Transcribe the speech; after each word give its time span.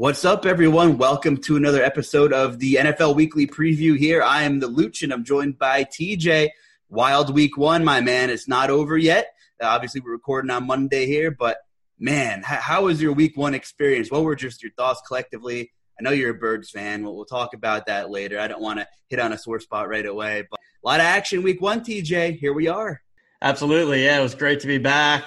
What's 0.00 0.24
up, 0.24 0.46
everyone? 0.46 0.96
Welcome 0.96 1.36
to 1.42 1.58
another 1.58 1.84
episode 1.84 2.32
of 2.32 2.58
the 2.58 2.76
NFL 2.76 3.14
Weekly 3.14 3.46
Preview 3.46 3.98
here. 3.98 4.22
I 4.22 4.44
am 4.44 4.58
the 4.58 4.66
Luch, 4.66 5.02
and 5.02 5.12
I'm 5.12 5.24
joined 5.24 5.58
by 5.58 5.84
TJ. 5.84 6.48
Wild 6.88 7.34
week 7.34 7.58
one, 7.58 7.84
my 7.84 8.00
man. 8.00 8.30
It's 8.30 8.48
not 8.48 8.70
over 8.70 8.96
yet. 8.96 9.34
Uh, 9.62 9.66
obviously, 9.66 10.00
we're 10.00 10.12
recording 10.12 10.50
on 10.50 10.66
Monday 10.66 11.04
here, 11.04 11.30
but 11.30 11.58
man, 11.98 12.42
how, 12.42 12.56
how 12.56 12.84
was 12.84 13.02
your 13.02 13.12
week 13.12 13.36
one 13.36 13.52
experience? 13.52 14.10
What 14.10 14.22
were 14.22 14.34
just 14.34 14.62
your 14.62 14.72
thoughts 14.72 15.02
collectively? 15.06 15.70
I 15.98 16.02
know 16.02 16.12
you're 16.12 16.30
a 16.30 16.34
Birds 16.34 16.70
fan. 16.70 17.04
We'll, 17.04 17.14
we'll 17.14 17.26
talk 17.26 17.52
about 17.52 17.84
that 17.84 18.08
later. 18.08 18.40
I 18.40 18.48
don't 18.48 18.62
want 18.62 18.78
to 18.78 18.88
hit 19.08 19.20
on 19.20 19.34
a 19.34 19.38
sore 19.38 19.60
spot 19.60 19.90
right 19.90 20.06
away, 20.06 20.46
but 20.50 20.58
a 20.82 20.88
lot 20.88 21.00
of 21.00 21.04
action 21.04 21.42
week 21.42 21.60
one, 21.60 21.84
TJ. 21.84 22.38
Here 22.38 22.54
we 22.54 22.68
are. 22.68 23.02
Absolutely. 23.42 24.06
Yeah, 24.06 24.18
it 24.18 24.22
was 24.22 24.34
great 24.34 24.60
to 24.60 24.66
be 24.66 24.78
back. 24.78 25.24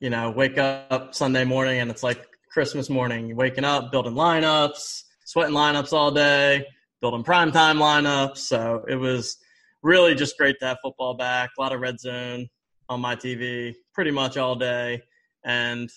You 0.00 0.10
know, 0.10 0.32
wake 0.32 0.58
up 0.58 1.14
Sunday 1.14 1.44
morning 1.44 1.78
and 1.78 1.92
it's 1.92 2.02
like 2.02 2.26
Christmas 2.56 2.88
morning, 2.88 3.36
waking 3.36 3.64
up, 3.64 3.92
building 3.92 4.14
lineups, 4.14 5.02
sweating 5.26 5.54
lineups 5.54 5.92
all 5.92 6.10
day, 6.10 6.64
building 7.02 7.22
primetime 7.22 7.76
lineups. 7.76 8.38
So 8.38 8.82
it 8.88 8.94
was 8.94 9.36
really 9.82 10.14
just 10.14 10.38
great 10.38 10.56
to 10.60 10.68
have 10.68 10.78
football 10.82 11.18
back. 11.18 11.50
A 11.58 11.60
lot 11.60 11.74
of 11.74 11.82
red 11.82 12.00
zone 12.00 12.48
on 12.88 13.02
my 13.02 13.14
TV 13.14 13.74
pretty 13.92 14.10
much 14.10 14.38
all 14.38 14.56
day, 14.56 15.02
and 15.44 15.90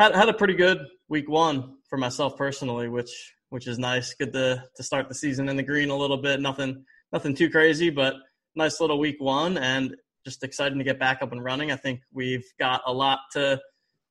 had 0.00 0.16
had 0.16 0.28
a 0.28 0.32
pretty 0.32 0.54
good 0.54 0.78
week 1.08 1.30
one 1.30 1.76
for 1.88 1.96
myself 1.96 2.36
personally, 2.36 2.88
which 2.88 3.32
which 3.50 3.68
is 3.68 3.78
nice. 3.78 4.14
Good 4.14 4.32
to 4.32 4.64
to 4.74 4.82
start 4.82 5.08
the 5.08 5.14
season 5.14 5.48
in 5.48 5.56
the 5.56 5.62
green 5.62 5.90
a 5.90 5.96
little 5.96 6.20
bit. 6.20 6.40
Nothing 6.40 6.84
nothing 7.12 7.36
too 7.36 7.50
crazy, 7.50 7.88
but 7.88 8.14
nice 8.56 8.80
little 8.80 8.98
week 8.98 9.20
one, 9.20 9.56
and 9.56 9.94
just 10.24 10.42
exciting 10.42 10.78
to 10.78 10.84
get 10.84 10.98
back 10.98 11.22
up 11.22 11.30
and 11.30 11.44
running. 11.44 11.70
I 11.70 11.76
think 11.76 12.00
we've 12.12 12.52
got 12.58 12.82
a 12.84 12.92
lot 12.92 13.20
to 13.34 13.60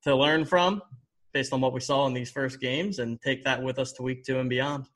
to 0.03 0.15
learn 0.15 0.45
from 0.45 0.81
based 1.37 1.53
on 1.53 1.61
what 1.61 1.71
we 1.71 1.79
saw 1.79 2.07
in 2.07 2.15
these 2.15 2.31
first 2.31 2.59
games 2.59 2.97
and 2.97 3.21
take 3.21 3.43
that 3.43 3.61
with 3.61 3.77
us 3.77 3.91
to 3.91 4.01
week 4.01 4.23
two 4.23 4.39
and 4.39 4.49
beyond. 4.49 4.87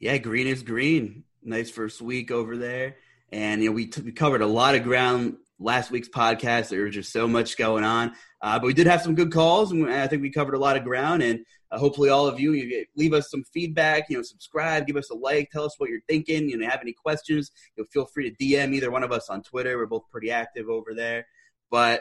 Yeah, 0.00 0.16
green 0.16 0.46
is 0.46 0.62
green. 0.62 1.24
Nice 1.42 1.70
first 1.70 2.00
week 2.00 2.30
over 2.30 2.56
there. 2.56 2.96
And, 3.30 3.62
you 3.62 3.68
know, 3.68 3.74
we, 3.74 3.88
t- 3.88 4.00
we 4.00 4.10
covered 4.10 4.40
a 4.40 4.46
lot 4.46 4.74
of 4.74 4.84
ground 4.84 5.36
last 5.58 5.90
week's 5.90 6.08
podcast. 6.08 6.70
There 6.70 6.84
was 6.84 6.94
just 6.94 7.12
so 7.12 7.28
much 7.28 7.58
going 7.58 7.84
on. 7.84 8.14
Uh, 8.40 8.58
but 8.58 8.68
we 8.68 8.72
did 8.72 8.86
have 8.86 9.02
some 9.02 9.14
good 9.14 9.30
calls, 9.30 9.70
and 9.70 9.86
I 9.86 10.06
think 10.06 10.22
we 10.22 10.30
covered 10.30 10.54
a 10.54 10.58
lot 10.58 10.78
of 10.78 10.82
ground. 10.82 11.22
And 11.22 11.40
uh, 11.70 11.78
hopefully, 11.78 12.08
all 12.08 12.26
of 12.26 12.40
you, 12.40 12.52
you 12.52 12.86
leave 12.96 13.12
us 13.12 13.30
some 13.30 13.44
feedback. 13.52 14.08
You 14.08 14.16
know, 14.16 14.22
subscribe, 14.22 14.86
give 14.86 14.96
us 14.96 15.10
a 15.10 15.14
like, 15.14 15.50
tell 15.50 15.64
us 15.64 15.74
what 15.76 15.90
you're 15.90 16.00
thinking. 16.08 16.48
You 16.48 16.56
know, 16.56 16.70
have 16.70 16.80
any 16.80 16.94
questions? 16.94 17.50
You 17.76 17.82
know, 17.82 17.86
feel 17.92 18.06
free 18.06 18.30
to 18.30 18.36
DM 18.42 18.74
either 18.74 18.90
one 18.90 19.02
of 19.02 19.12
us 19.12 19.28
on 19.28 19.42
Twitter. 19.42 19.76
We're 19.76 19.84
both 19.84 20.08
pretty 20.10 20.30
active 20.30 20.70
over 20.70 20.94
there. 20.94 21.26
But 21.70 22.00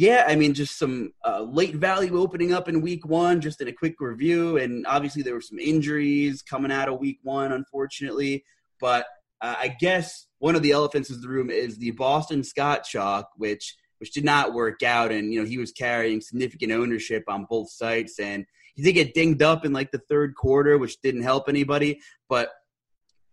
yeah, 0.00 0.24
I 0.26 0.34
mean, 0.34 0.54
just 0.54 0.78
some 0.78 1.12
uh, 1.26 1.42
late 1.42 1.74
value 1.74 2.18
opening 2.18 2.54
up 2.54 2.70
in 2.70 2.80
week 2.80 3.04
one, 3.04 3.42
just 3.42 3.60
in 3.60 3.68
a 3.68 3.72
quick 3.72 4.00
review. 4.00 4.56
And 4.56 4.86
obviously, 4.86 5.20
there 5.20 5.34
were 5.34 5.42
some 5.42 5.58
injuries 5.58 6.40
coming 6.40 6.72
out 6.72 6.88
of 6.88 6.98
week 6.98 7.18
one, 7.22 7.52
unfortunately. 7.52 8.42
But 8.80 9.04
uh, 9.42 9.56
I 9.58 9.76
guess 9.78 10.26
one 10.38 10.54
of 10.54 10.62
the 10.62 10.70
elephants 10.70 11.10
in 11.10 11.20
the 11.20 11.28
room 11.28 11.50
is 11.50 11.76
the 11.76 11.90
Boston 11.90 12.42
Scott 12.42 12.84
chalk, 12.84 13.28
which 13.36 13.76
which 13.98 14.12
did 14.12 14.24
not 14.24 14.54
work 14.54 14.82
out. 14.82 15.12
And, 15.12 15.34
you 15.34 15.42
know, 15.42 15.46
he 15.46 15.58
was 15.58 15.70
carrying 15.70 16.22
significant 16.22 16.72
ownership 16.72 17.24
on 17.28 17.46
both 17.50 17.70
sites. 17.70 18.18
And 18.18 18.46
he 18.74 18.82
did 18.82 18.94
get 18.94 19.12
dinged 19.12 19.42
up 19.42 19.66
in 19.66 19.74
like 19.74 19.90
the 19.90 20.00
third 20.08 20.34
quarter, 20.34 20.78
which 20.78 20.98
didn't 21.02 21.24
help 21.24 21.46
anybody. 21.46 22.00
But 22.26 22.48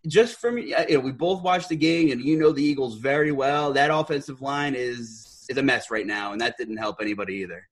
just 0.05 0.41
from, 0.41 0.57
you 0.57 0.75
know, 0.89 0.99
we 0.99 1.13
both 1.13 1.43
watched 1.43 1.69
the 1.69 1.77
game 1.77 2.11
and 2.11 2.19
you 2.21 2.37
know 2.37 2.51
the 2.51 2.61
Eagles 2.61 2.97
very 2.97 3.31
well. 3.31 3.71
That 3.71 3.89
offensive 3.89 4.41
line 4.41 4.75
is 4.75 5.26
is 5.49 5.57
a 5.57 5.63
mess 5.63 5.89
right 5.91 6.05
now, 6.05 6.31
and 6.31 6.41
that 6.41 6.55
didn't 6.57 6.77
help 6.77 6.97
anybody 7.01 7.35
either. 7.35 7.67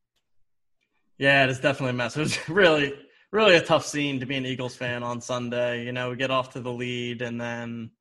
Yeah, 1.18 1.46
it 1.46 1.50
is 1.50 1.60
definitely 1.60 1.92
a 1.92 1.94
mess. 1.94 2.18
It 2.18 2.22
was 2.22 2.50
really, 2.50 2.94
really 3.32 3.56
a 3.56 3.62
tough 3.62 3.86
scene 3.86 4.20
to 4.20 4.26
be 4.26 4.36
an 4.36 4.46
Eagles 4.46 4.76
fan 4.76 5.04
on 5.04 5.22
Sunday. 5.22 5.86
You 5.86 5.92
know, 5.92 6.10
we 6.10 6.16
get 6.16 6.32
off 6.32 6.52
to 6.54 6.62
the 6.62 6.72
lead, 6.72 7.22
and 7.22 7.40
then 7.40 7.92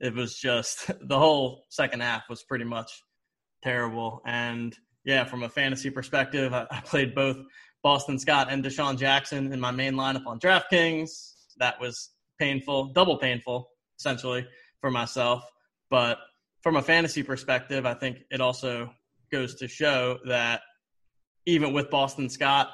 it 0.00 0.14
was 0.14 0.36
just 0.36 0.90
the 1.08 1.18
whole 1.18 1.64
second 1.68 2.00
half 2.00 2.28
was 2.28 2.42
pretty 2.42 2.64
much 2.64 3.02
terrible. 3.62 4.22
And 4.26 4.76
yeah, 5.04 5.24
from 5.24 5.42
a 5.42 5.48
fantasy 5.48 5.90
perspective, 5.90 6.52
I, 6.52 6.66
I 6.70 6.80
played 6.80 7.14
both 7.14 7.36
Boston 7.82 8.18
Scott 8.18 8.48
and 8.50 8.64
DeSean 8.64 8.98
Jackson 8.98 9.52
in 9.52 9.60
my 9.60 9.70
main 9.70 9.94
lineup 9.94 10.26
on 10.26 10.40
DraftKings. 10.40 11.10
That 11.58 11.80
was 11.80 12.10
painful, 12.38 12.92
double 12.92 13.18
painful, 13.18 13.70
essentially, 13.98 14.46
for 14.80 14.90
myself. 14.90 15.44
But 15.90 16.18
from 16.62 16.76
a 16.76 16.82
fantasy 16.82 17.22
perspective, 17.22 17.86
I 17.86 17.94
think 17.94 18.18
it 18.30 18.40
also 18.40 18.90
goes 19.30 19.54
to 19.56 19.68
show 19.68 20.18
that 20.26 20.62
even 21.46 21.72
with 21.72 21.90
Boston 21.90 22.28
Scott 22.28 22.70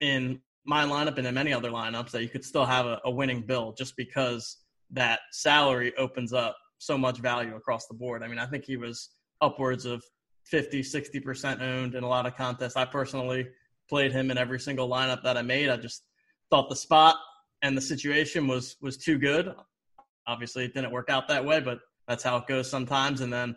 in 0.00 0.40
my 0.64 0.84
lineup 0.84 1.18
and 1.18 1.26
in 1.26 1.34
many 1.34 1.52
other 1.52 1.70
lineups, 1.70 2.10
that 2.10 2.22
you 2.22 2.28
could 2.28 2.44
still 2.44 2.64
have 2.64 2.86
a, 2.86 3.00
a 3.04 3.10
winning 3.10 3.42
bill 3.42 3.72
just 3.76 3.96
because 3.96 4.58
that 4.90 5.20
salary 5.32 5.94
opens 5.96 6.32
up 6.32 6.56
so 6.78 6.98
much 6.98 7.18
value 7.18 7.54
across 7.56 7.86
the 7.86 7.94
board. 7.94 8.22
I 8.22 8.28
mean, 8.28 8.38
I 8.38 8.46
think 8.46 8.64
he 8.64 8.76
was 8.76 9.10
upwards 9.40 9.84
of 9.84 10.02
50, 10.46 10.82
60% 10.82 11.60
owned 11.60 11.94
in 11.94 12.02
a 12.02 12.08
lot 12.08 12.26
of 12.26 12.36
contests. 12.36 12.76
I 12.76 12.84
personally 12.84 13.46
played 13.88 14.12
him 14.12 14.30
in 14.30 14.38
every 14.38 14.58
single 14.58 14.88
lineup 14.88 15.22
that 15.22 15.36
I 15.36 15.42
made. 15.42 15.68
I 15.68 15.76
just 15.76 16.04
thought 16.50 16.68
the 16.68 16.76
spot 16.76 17.16
and 17.62 17.76
the 17.76 17.80
situation 17.80 18.48
was 18.48 18.76
was 18.80 18.96
too 18.96 19.18
good. 19.18 19.54
Obviously, 20.26 20.64
it 20.64 20.74
didn't 20.74 20.92
work 20.92 21.10
out 21.10 21.28
that 21.28 21.44
way, 21.44 21.60
but 21.60 21.80
that's 22.08 22.22
how 22.22 22.36
it 22.36 22.46
goes 22.46 22.68
sometimes. 22.68 23.20
And 23.20 23.32
then 23.32 23.54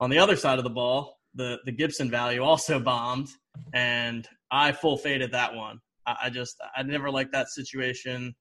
on 0.00 0.10
the 0.10 0.18
other 0.18 0.36
side 0.36 0.58
of 0.58 0.64
the 0.64 0.70
ball, 0.70 1.15
the 1.36 1.58
the 1.64 1.72
Gibson 1.72 2.10
value 2.10 2.42
also 2.42 2.80
bombed, 2.80 3.28
and 3.72 4.26
I 4.50 4.72
full 4.72 4.96
faded 4.96 5.32
that 5.32 5.54
one. 5.54 5.78
I, 6.06 6.16
I 6.24 6.30
just 6.30 6.56
I 6.76 6.82
never 6.82 7.10
liked 7.10 7.32
that 7.32 7.48
situation 7.48 8.34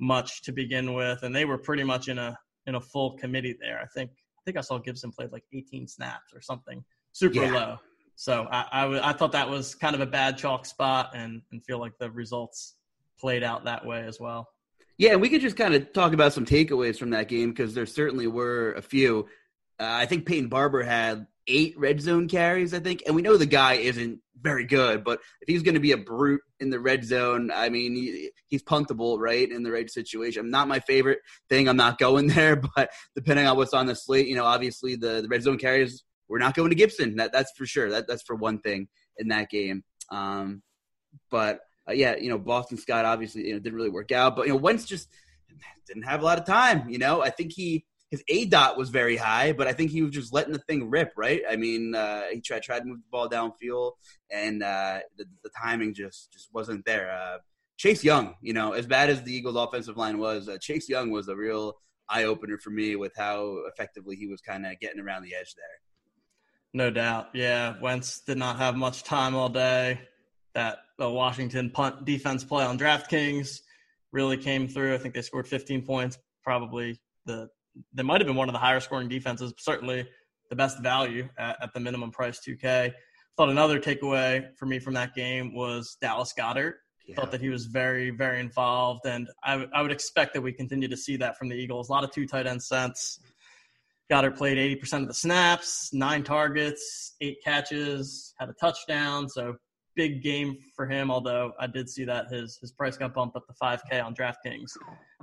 much 0.00 0.42
to 0.42 0.52
begin 0.52 0.94
with, 0.94 1.22
and 1.22 1.34
they 1.34 1.44
were 1.44 1.58
pretty 1.58 1.84
much 1.84 2.08
in 2.08 2.18
a 2.18 2.36
in 2.66 2.74
a 2.74 2.80
full 2.80 3.16
committee 3.16 3.56
there. 3.60 3.80
I 3.80 3.86
think 3.94 4.10
I 4.10 4.42
think 4.44 4.56
I 4.56 4.60
saw 4.62 4.78
Gibson 4.78 5.10
played 5.12 5.32
like 5.32 5.44
18 5.52 5.86
snaps 5.86 6.32
or 6.34 6.40
something 6.40 6.82
super 7.12 7.42
Yeah. 7.42 7.52
low. 7.52 7.78
So 8.16 8.46
I, 8.50 8.66
I, 8.70 8.80
w- 8.82 9.00
I 9.02 9.14
thought 9.14 9.32
that 9.32 9.48
was 9.48 9.74
kind 9.74 9.94
of 9.94 10.02
a 10.02 10.06
bad 10.06 10.36
chalk 10.36 10.66
spot 10.66 11.12
and, 11.14 11.40
and 11.52 11.64
feel 11.64 11.78
like 11.78 11.92
the 11.98 12.10
results 12.10 12.76
played 13.18 13.42
out 13.42 13.64
that 13.64 13.84
way 13.86 14.02
as 14.06 14.20
well. 14.20 14.46
Yeah, 14.98 15.12
and 15.12 15.22
we 15.22 15.30
could 15.30 15.40
just 15.40 15.56
kind 15.56 15.74
of 15.74 15.90
talk 15.94 16.12
about 16.12 16.34
some 16.34 16.44
takeaways 16.44 16.98
from 16.98 17.10
that 17.10 17.28
game 17.28 17.48
because 17.50 17.72
there 17.74 17.86
certainly 17.86 18.26
were 18.26 18.72
a 18.74 18.82
few. 18.82 19.26
Uh, 19.78 19.84
I 19.88 20.04
think 20.04 20.26
Peyton 20.26 20.48
Barber 20.50 20.82
had 20.82 21.26
eight 21.50 21.78
red 21.78 22.00
zone 22.00 22.28
carries, 22.28 22.72
I 22.72 22.80
think, 22.80 23.02
and 23.06 23.14
we 23.14 23.22
know 23.22 23.36
the 23.36 23.46
guy 23.46 23.74
isn't 23.74 24.20
very 24.40 24.64
good, 24.64 25.04
but 25.04 25.20
if 25.40 25.48
he's 25.48 25.62
going 25.62 25.74
to 25.74 25.80
be 25.80 25.92
a 25.92 25.98
brute 25.98 26.40
in 26.60 26.70
the 26.70 26.80
red 26.80 27.04
zone, 27.04 27.50
I 27.54 27.68
mean, 27.68 27.94
he, 27.94 28.30
he's 28.46 28.62
puntable, 28.62 29.18
right, 29.18 29.50
in 29.50 29.62
the 29.62 29.70
right 29.70 29.90
situation. 29.90 30.50
Not 30.50 30.68
my 30.68 30.80
favorite 30.80 31.18
thing. 31.48 31.68
I'm 31.68 31.76
not 31.76 31.98
going 31.98 32.26
there, 32.34 32.56
but 32.56 32.90
depending 33.14 33.46
on 33.46 33.56
what's 33.56 33.74
on 33.74 33.86
the 33.86 33.94
slate, 33.94 34.28
you 34.28 34.36
know, 34.36 34.44
obviously 34.44 34.96
the, 34.96 35.22
the 35.22 35.28
red 35.28 35.42
zone 35.42 35.58
carries, 35.58 36.04
we're 36.28 36.38
not 36.38 36.54
going 36.54 36.70
to 36.70 36.76
Gibson. 36.76 37.16
That 37.16 37.32
that's 37.32 37.52
for 37.56 37.66
sure. 37.66 37.90
That 37.90 38.06
that's 38.06 38.22
for 38.22 38.36
one 38.36 38.60
thing 38.60 38.88
in 39.18 39.28
that 39.28 39.50
game. 39.50 39.82
Um, 40.10 40.62
but 41.30 41.60
uh, 41.88 41.92
yeah, 41.92 42.16
you 42.16 42.30
know, 42.30 42.38
Boston 42.38 42.78
Scott 42.78 43.04
obviously 43.04 43.48
you 43.48 43.54
know 43.54 43.58
didn't 43.58 43.76
really 43.76 43.90
work 43.90 44.12
out, 44.12 44.36
but 44.36 44.46
you 44.46 44.52
know, 44.52 44.58
Wentz 44.58 44.84
just 44.84 45.08
didn't 45.86 46.04
have 46.04 46.22
a 46.22 46.24
lot 46.24 46.38
of 46.38 46.46
time. 46.46 46.88
You 46.88 46.98
know, 46.98 47.20
I 47.20 47.30
think 47.30 47.52
he 47.52 47.84
his 48.10 48.22
A 48.28 48.44
dot 48.46 48.76
was 48.76 48.90
very 48.90 49.16
high, 49.16 49.52
but 49.52 49.66
I 49.66 49.72
think 49.72 49.90
he 49.90 50.02
was 50.02 50.10
just 50.10 50.32
letting 50.32 50.52
the 50.52 50.58
thing 50.58 50.90
rip. 50.90 51.12
Right? 51.16 51.42
I 51.48 51.56
mean, 51.56 51.94
uh, 51.94 52.24
he 52.32 52.40
tried 52.40 52.62
tried 52.62 52.80
to 52.80 52.86
move 52.86 52.98
the 52.98 53.10
ball 53.10 53.28
downfield, 53.28 53.92
and 54.30 54.62
uh, 54.62 55.00
the, 55.16 55.24
the 55.44 55.50
timing 55.50 55.94
just 55.94 56.32
just 56.32 56.48
wasn't 56.52 56.84
there. 56.84 57.10
Uh, 57.12 57.38
Chase 57.76 58.04
Young, 58.04 58.34
you 58.42 58.52
know, 58.52 58.72
as 58.72 58.86
bad 58.86 59.08
as 59.08 59.22
the 59.22 59.32
Eagles' 59.32 59.56
offensive 59.56 59.96
line 59.96 60.18
was, 60.18 60.48
uh, 60.48 60.58
Chase 60.58 60.88
Young 60.88 61.10
was 61.10 61.28
a 61.28 61.36
real 61.36 61.78
eye 62.10 62.24
opener 62.24 62.58
for 62.58 62.70
me 62.70 62.96
with 62.96 63.12
how 63.16 63.58
effectively 63.72 64.16
he 64.16 64.26
was 64.26 64.40
kind 64.40 64.66
of 64.66 64.78
getting 64.80 65.00
around 65.00 65.22
the 65.22 65.34
edge 65.34 65.54
there. 65.54 65.80
No 66.72 66.90
doubt. 66.90 67.28
Yeah. 67.32 67.80
Wentz 67.80 68.20
did 68.20 68.38
not 68.38 68.58
have 68.58 68.76
much 68.76 69.02
time 69.02 69.34
all 69.34 69.48
day. 69.48 70.00
That 70.54 70.78
the 70.98 71.08
Washington 71.08 71.70
punt 71.70 72.04
defense 72.04 72.44
play 72.44 72.64
on 72.64 72.78
DraftKings 72.78 73.60
really 74.12 74.36
came 74.36 74.68
through. 74.68 74.94
I 74.94 74.98
think 74.98 75.14
they 75.14 75.22
scored 75.22 75.46
15 75.46 75.82
points. 75.86 76.18
Probably 76.42 77.00
the 77.24 77.48
they 77.92 78.02
might 78.02 78.20
have 78.20 78.26
been 78.26 78.36
one 78.36 78.48
of 78.48 78.52
the 78.52 78.58
higher 78.58 78.80
scoring 78.80 79.08
defenses. 79.08 79.52
Certainly 79.58 80.06
the 80.48 80.56
best 80.56 80.80
value 80.80 81.28
at, 81.38 81.56
at 81.62 81.74
the 81.74 81.80
minimum 81.80 82.10
price 82.10 82.40
2K. 82.46 82.92
Thought 83.36 83.48
another 83.48 83.80
takeaway 83.80 84.46
for 84.56 84.66
me 84.66 84.78
from 84.78 84.94
that 84.94 85.14
game 85.14 85.54
was 85.54 85.96
Dallas 86.00 86.34
Goedert. 86.36 86.74
Yeah. 87.06 87.16
Thought 87.16 87.30
that 87.32 87.40
he 87.40 87.48
was 87.48 87.66
very, 87.66 88.10
very 88.10 88.40
involved, 88.40 89.06
and 89.06 89.28
I, 89.42 89.52
w- 89.52 89.70
I 89.74 89.82
would 89.82 89.90
expect 89.90 90.34
that 90.34 90.40
we 90.40 90.52
continue 90.52 90.86
to 90.88 90.96
see 90.96 91.16
that 91.16 91.38
from 91.38 91.48
the 91.48 91.56
Eagles. 91.56 91.88
A 91.88 91.92
lot 91.92 92.04
of 92.04 92.12
two 92.12 92.26
tight 92.26 92.46
end 92.46 92.62
sets. 92.62 93.20
Goedert 94.10 94.36
played 94.36 94.58
80% 94.78 95.02
of 95.02 95.08
the 95.08 95.14
snaps, 95.14 95.92
nine 95.92 96.22
targets, 96.22 97.14
eight 97.20 97.38
catches, 97.42 98.34
had 98.38 98.48
a 98.48 98.52
touchdown. 98.54 99.28
So 99.28 99.56
big 99.96 100.22
game 100.22 100.56
for 100.74 100.86
him. 100.86 101.10
Although 101.10 101.52
I 101.58 101.66
did 101.66 101.88
see 101.88 102.04
that 102.04 102.28
his 102.30 102.58
his 102.60 102.72
price 102.72 102.96
got 102.96 103.14
bumped 103.14 103.36
up 103.36 103.46
to 103.46 103.54
5K 103.60 104.04
on 104.04 104.14
DraftKings 104.14 104.70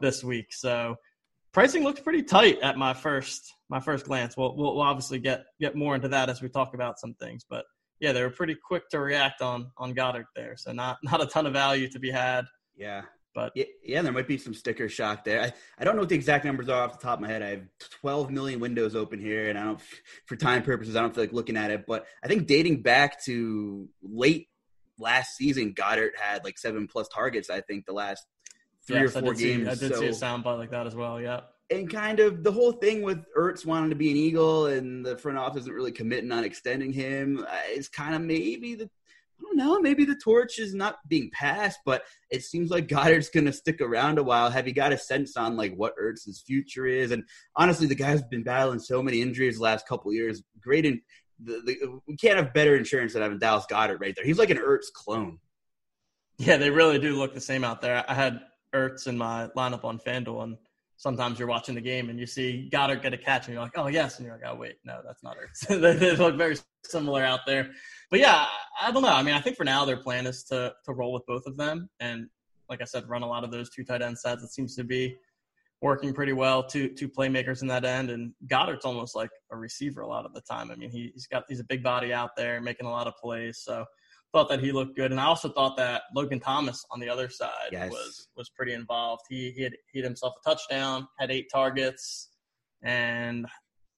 this 0.02 0.24
week. 0.24 0.48
So 0.52 0.96
pricing 1.58 1.84
looks 1.84 2.00
pretty 2.00 2.22
tight 2.22 2.60
at 2.62 2.78
my 2.78 2.94
first 2.94 3.52
my 3.68 3.80
first 3.80 4.06
glance. 4.06 4.38
We'll, 4.38 4.56
we'll 4.56 4.76
we'll 4.76 4.84
obviously 4.84 5.18
get 5.18 5.46
get 5.60 5.76
more 5.76 5.96
into 5.96 6.10
that 6.10 6.30
as 6.30 6.40
we 6.40 6.50
talk 6.50 6.76
about 6.76 7.00
some 7.00 7.16
things, 7.16 7.44
but 7.50 7.66
yeah, 8.00 8.12
they 8.12 8.22
were 8.22 8.30
pretty 8.30 8.56
quick 8.64 8.88
to 8.90 9.00
react 9.00 9.42
on 9.42 9.72
on 9.76 9.96
Goedert 9.96 10.26
there. 10.36 10.56
So 10.56 10.72
not 10.72 10.98
not 11.04 11.20
a 11.20 11.26
ton 11.26 11.48
of 11.48 11.54
value 11.54 11.90
to 11.90 12.00
be 12.00 12.12
had. 12.12 12.46
Yeah. 12.76 13.02
But 13.34 13.54
yeah, 13.56 13.66
yeah, 13.84 14.02
there 14.04 14.12
might 14.12 14.28
be 14.28 14.38
some 14.38 14.54
sticker 14.54 14.88
shock 14.88 15.24
there. 15.24 15.42
I, 15.42 15.54
I 15.80 15.84
don't 15.84 15.96
know 15.96 16.02
what 16.02 16.10
the 16.10 16.16
exact 16.16 16.46
numbers 16.46 16.70
are 16.70 16.84
off 16.84 17.00
the 17.00 17.04
top 17.04 17.18
of 17.18 17.22
my 17.22 17.28
head. 17.28 17.42
I 17.44 17.50
have 17.50 17.64
12 18.02 18.32
million 18.32 18.60
windows 18.60 18.96
open 18.96 19.20
here, 19.20 19.50
and 19.50 19.60
I 19.60 19.64
don't, 19.64 19.80
for 20.26 20.36
time 20.36 20.64
purposes, 20.64 20.96
I 20.96 21.02
don't 21.02 21.14
feel 21.14 21.24
like 21.24 21.34
looking 21.34 21.56
at 21.56 21.70
it. 21.70 21.86
But 21.86 22.08
I 22.24 22.28
think 22.28 22.48
dating 22.48 22.82
back 22.82 23.24
to 23.26 23.88
late 24.02 24.48
last 24.98 25.36
season, 25.36 25.76
Goedert 25.76 26.18
had 26.20 26.44
like 26.44 26.58
seven 26.58 26.88
plus 26.88 27.08
targets. 27.10 27.52
I 27.52 27.62
think 27.62 27.86
the 27.86 27.94
last 27.94 28.26
three 28.88 29.02
yes, 29.02 29.16
or 29.16 29.22
four 29.22 29.30
I 29.32 29.34
did 29.34 29.38
see, 29.38 29.48
games. 29.58 29.68
I 29.68 29.76
did 29.76 29.94
so, 29.94 30.00
see 30.00 30.08
a 30.08 30.12
soundbite 30.12 30.58
like 30.58 30.72
that 30.72 30.88
as 30.88 30.96
well. 30.96 31.20
Yeah. 31.22 31.42
and 31.70 31.90
kind 31.90 32.20
of 32.20 32.44
the 32.44 32.52
whole 32.52 32.72
thing 32.72 33.02
with 33.02 33.26
Ertz 33.38 33.66
wanting 33.66 33.90
to 33.90 33.96
be 33.96 34.12
an 34.12 34.18
Eagle 34.18 34.68
and 34.68 35.06
the 35.06 35.18
front 35.18 35.38
office 35.38 35.62
isn't 35.64 35.74
really 35.74 35.92
committing 35.92 36.32
on 36.32 36.44
extending 36.44 36.94
him 36.94 37.46
uh, 37.48 37.72
is 37.72 37.90
kind 37.90 38.16
of 38.16 38.22
maybe 38.22 38.76
the 38.76 38.86
I 39.40 39.44
don't 39.44 39.58
know 39.58 39.80
maybe 39.80 40.04
the 40.04 40.16
torch 40.16 40.58
is 40.58 40.74
not 40.74 40.98
being 41.08 41.30
passed, 41.32 41.80
but 41.86 42.04
it 42.32 42.44
seems 42.44 42.72
like 42.72 42.88
Goedert's 42.88 43.30
going 43.30 43.46
to 43.46 43.54
stick 43.54 43.82
around 43.82 44.18
a 44.18 44.24
while. 44.24 44.50
Have 44.50 44.68
you 44.68 44.74
got 44.74 44.94
a 44.94 44.98
sense 44.98 45.38
on 45.38 45.56
like 45.56 45.76
what 45.76 45.94
Ertz's 46.02 46.42
future 46.42 46.88
is? 46.88 47.12
And 47.12 47.24
honestly, 47.56 47.86
the 47.86 47.94
guy's 47.94 48.24
been 48.24 48.44
battling 48.44 48.80
so 48.80 49.04
many 49.04 49.22
injuries 49.22 49.58
the 49.58 49.64
last 49.64 49.88
couple 49.88 50.10
of 50.10 50.16
years. 50.16 50.42
Great, 50.60 50.86
the, 51.44 52.00
we 52.08 52.18
can't 52.18 52.38
have 52.38 52.52
better 52.52 52.76
insurance 52.76 53.14
than 53.14 53.22
having 53.22 53.38
Dallas 53.38 53.68
Goedert 53.70 54.00
right 54.00 54.16
there. 54.16 54.26
He's 54.26 54.40
like 54.40 54.50
an 54.50 54.58
Ertz 54.58 54.92
clone. 54.92 55.38
Yeah, 56.40 56.58
they 56.58 56.72
really 56.72 56.98
do 56.98 57.16
look 57.16 57.36
the 57.36 57.42
same 57.42 57.64
out 57.64 57.82
there. 57.82 58.04
I 58.08 58.14
had 58.16 58.42
Ertz 58.78 59.08
in 59.08 59.18
my 59.18 59.48
lineup 59.58 59.84
on 59.84 60.00
FanDuel, 60.00 60.44
and 60.44 60.58
sometimes 60.98 61.40
you're 61.40 61.48
watching 61.48 61.76
the 61.76 61.82
game 61.82 62.10
and 62.10 62.20
you 62.20 62.26
see 62.26 62.70
Goedert 62.72 63.02
get 63.02 63.14
a 63.14 63.18
catch, 63.18 63.46
and 63.46 63.54
you're 63.54 63.64
like, 63.64 63.78
oh, 63.78 63.88
yes. 63.88 64.18
And 64.18 64.26
you're 64.26 64.36
like, 64.36 64.46
oh, 64.48 64.56
wait, 64.56 64.78
no, 64.84 65.02
that's 65.06 65.24
not 65.24 65.36
Ertz. 65.70 66.00
they, 66.00 66.16
look 66.16 66.36
very 66.38 66.58
similar 66.86 67.24
out 67.24 67.42
there. 67.46 67.70
But 68.10 68.20
yeah, 68.20 68.46
I 68.82 68.92
don't 68.92 69.04
know. 69.04 69.10
I 69.10 69.24
mean, 69.24 69.36
I 69.36 69.42
think 69.42 69.58
for 69.58 69.64
now 69.64 69.86
their 69.86 69.98
plan 69.98 70.26
is 70.26 70.44
to 70.46 70.74
to 70.86 70.94
roll 70.94 71.14
with 71.14 71.26
both 71.26 71.46
of 71.46 71.58
them, 71.58 71.90
and 72.00 72.28
like 72.70 72.82
I 72.82 72.86
said, 72.86 73.08
run 73.08 73.24
a 73.24 73.28
lot 73.28 73.44
of 73.44 73.52
those 73.52 73.70
two 73.70 73.84
tight 73.84 74.02
end 74.02 74.18
sets. 74.18 74.44
It 74.44 74.52
seems 74.52 74.76
to 74.76 74.84
be 74.84 75.16
working 75.82 76.14
pretty 76.14 76.34
well. 76.34 76.64
Two 76.64 76.90
two 76.90 77.10
playmakers 77.10 77.62
in 77.62 77.68
that 77.68 77.86
end, 77.86 78.10
and 78.10 78.34
Goedert's 78.48 78.86
almost 78.86 79.16
like 79.16 79.30
a 79.52 79.58
receiver 79.58 80.02
a 80.02 80.08
lot 80.08 80.26
of 80.26 80.34
the 80.34 80.42
time. 80.42 80.72
I 80.72 80.76
mean, 80.76 80.90
he, 80.90 81.12
he's 81.14 81.28
got 81.28 81.44
he's 81.48 81.60
a 81.60 81.66
big 81.66 81.84
body 81.84 82.14
out 82.14 82.32
there 82.36 82.62
making 82.62 82.88
a 82.88 82.92
lot 82.92 83.08
of 83.08 83.16
plays. 83.18 83.60
So 83.60 83.86
thought 84.38 84.50
that 84.50 84.60
he 84.60 84.72
looked 84.72 84.96
good, 84.96 85.10
and 85.12 85.20
I 85.20 85.26
also 85.26 85.50
thought 85.50 85.76
that 85.78 86.04
Logan 86.14 86.40
Thomas 86.40 86.86
on 86.92 87.00
the 87.00 87.10
other 87.10 87.28
side 87.28 87.70
Yes. 87.72 87.92
was 87.92 88.28
was 88.38 88.50
pretty 88.50 88.74
involved. 88.74 89.24
He 89.30 89.52
he 89.56 89.64
had 89.64 89.74
he 89.92 90.00
had 90.00 90.06
himself 90.06 90.36
a 90.40 90.50
touchdown, 90.50 91.08
had 91.18 91.32
eight 91.32 91.48
targets, 91.52 92.30
and 92.84 93.48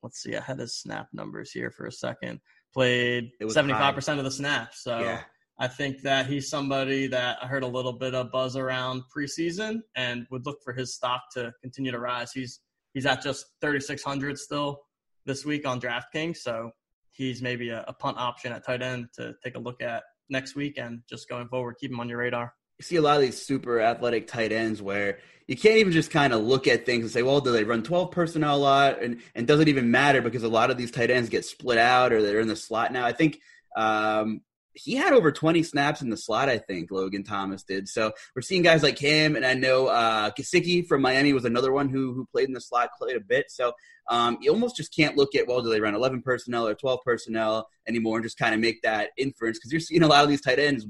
let's 0.01 0.21
see, 0.21 0.35
I 0.37 0.41
had 0.41 0.59
his 0.59 0.75
snap 0.75 1.07
numbers 1.11 1.51
here 1.51 1.71
for 1.71 1.85
a 1.87 1.91
second. 1.91 2.39
Played 2.73 3.31
seventy 3.49 3.73
five 3.73 3.95
percent 3.95 4.19
of 4.19 4.25
the 4.25 4.31
snaps. 4.31 4.83
So 4.83 4.99
Yeah. 4.99 5.23
I 5.61 5.67
think 5.67 6.03
that 6.03 6.25
he's 6.27 6.49
somebody 6.49 7.07
that 7.07 7.37
I 7.43 7.47
heard 7.47 7.63
a 7.63 7.67
little 7.67 7.91
bit 7.91 8.15
of 8.15 8.31
buzz 8.31 8.55
around 8.55 9.03
preseason 9.13 9.81
and 9.97 10.25
would 10.31 10.45
look 10.45 10.59
for 10.63 10.71
his 10.71 10.95
stock 10.95 11.23
to 11.33 11.51
continue 11.61 11.91
to 11.91 11.99
rise. 11.99 12.31
He's 12.31 12.61
he's 12.93 13.05
at 13.05 13.21
just 13.21 13.45
3600 13.59 14.37
still 14.37 14.79
this 15.25 15.45
week 15.45 15.67
on 15.67 15.81
DraftKings, 15.81 16.37
so 16.37 16.71
he's 17.11 17.41
maybe 17.41 17.69
a, 17.71 17.83
a 17.89 17.93
punt 17.93 18.17
option 18.17 18.53
at 18.53 18.65
tight 18.65 18.81
end 18.81 19.09
to 19.15 19.33
take 19.43 19.55
a 19.55 19.59
look 19.59 19.81
at 19.81 20.03
next 20.29 20.55
week 20.55 20.77
and 20.77 21.01
just 21.09 21.27
going 21.29 21.47
forward, 21.47 21.75
keep 21.79 21.91
him 21.91 21.99
on 21.99 22.09
your 22.09 22.19
radar. 22.19 22.53
you 22.77 22.83
see 22.83 22.95
a 22.95 23.01
lot 23.01 23.15
of 23.15 23.21
these 23.21 23.41
super 23.41 23.81
athletic 23.81 24.27
tight 24.27 24.51
ends 24.51 24.81
where 24.81 25.19
you 25.47 25.55
can't 25.55 25.77
even 25.77 25.91
just 25.91 26.11
kind 26.11 26.31
of 26.31 26.41
look 26.41 26.67
at 26.67 26.85
things 26.85 27.03
and 27.03 27.11
say, 27.11 27.23
well, 27.23 27.41
do 27.41 27.51
they 27.51 27.63
run 27.63 27.81
12 27.81 28.11
personnel 28.11 28.55
a 28.55 28.57
lot? 28.57 29.01
And, 29.01 29.21
and 29.33 29.47
does 29.47 29.59
it 29.59 29.67
even 29.67 29.89
matter 29.89 30.21
because 30.21 30.43
a 30.43 30.49
lot 30.49 30.69
of 30.69 30.77
these 30.77 30.91
tight 30.91 31.09
ends 31.09 31.29
get 31.29 31.43
split 31.43 31.79
out 31.79 32.13
or 32.13 32.21
they're 32.21 32.39
in 32.39 32.47
the 32.47 32.55
slot 32.55 32.93
now. 32.93 33.05
I 33.05 33.13
think 33.13 33.39
um, 33.75 34.41
he 34.73 34.95
had 34.95 35.13
over 35.13 35.31
20 35.31 35.63
snaps 35.63 36.01
in 36.01 36.09
the 36.09 36.17
slot, 36.17 36.49
I 36.49 36.57
think, 36.57 36.91
Logan 36.91 37.23
Thomas 37.23 37.63
did. 37.63 37.89
So 37.89 38.11
we're 38.35 38.41
seeing 38.41 38.61
guys 38.61 38.83
like 38.83 38.97
him. 38.97 39.35
And 39.35 39.45
I 39.45 39.53
know 39.53 39.87
uh, 39.87 40.31
Gesicki 40.31 40.85
from 40.85 41.01
Miami 41.01 41.33
was 41.33 41.45
another 41.45 41.71
one 41.71 41.89
who, 41.89 42.13
who 42.13 42.25
played 42.31 42.47
in 42.47 42.53
the 42.53 42.61
slot 42.61 42.89
quite 42.97 43.15
a 43.15 43.19
bit. 43.19 43.49
So 43.49 43.73
um, 44.09 44.37
you 44.41 44.51
almost 44.51 44.75
just 44.75 44.95
can't 44.95 45.17
look 45.17 45.35
at, 45.35 45.47
well, 45.47 45.61
do 45.61 45.69
they 45.69 45.81
run 45.81 45.95
11 45.95 46.21
personnel 46.21 46.67
or 46.67 46.75
12 46.75 46.99
personnel 47.03 47.69
anymore 47.87 48.17
and 48.17 48.25
just 48.25 48.37
kind 48.37 48.53
of 48.53 48.61
make 48.61 48.81
that 48.83 49.09
inference 49.17 49.57
because 49.57 49.71
you're 49.71 49.79
seeing 49.79 50.03
a 50.03 50.07
lot 50.07 50.23
of 50.23 50.29
these 50.29 50.41
tight 50.41 50.59
ends 50.59 50.85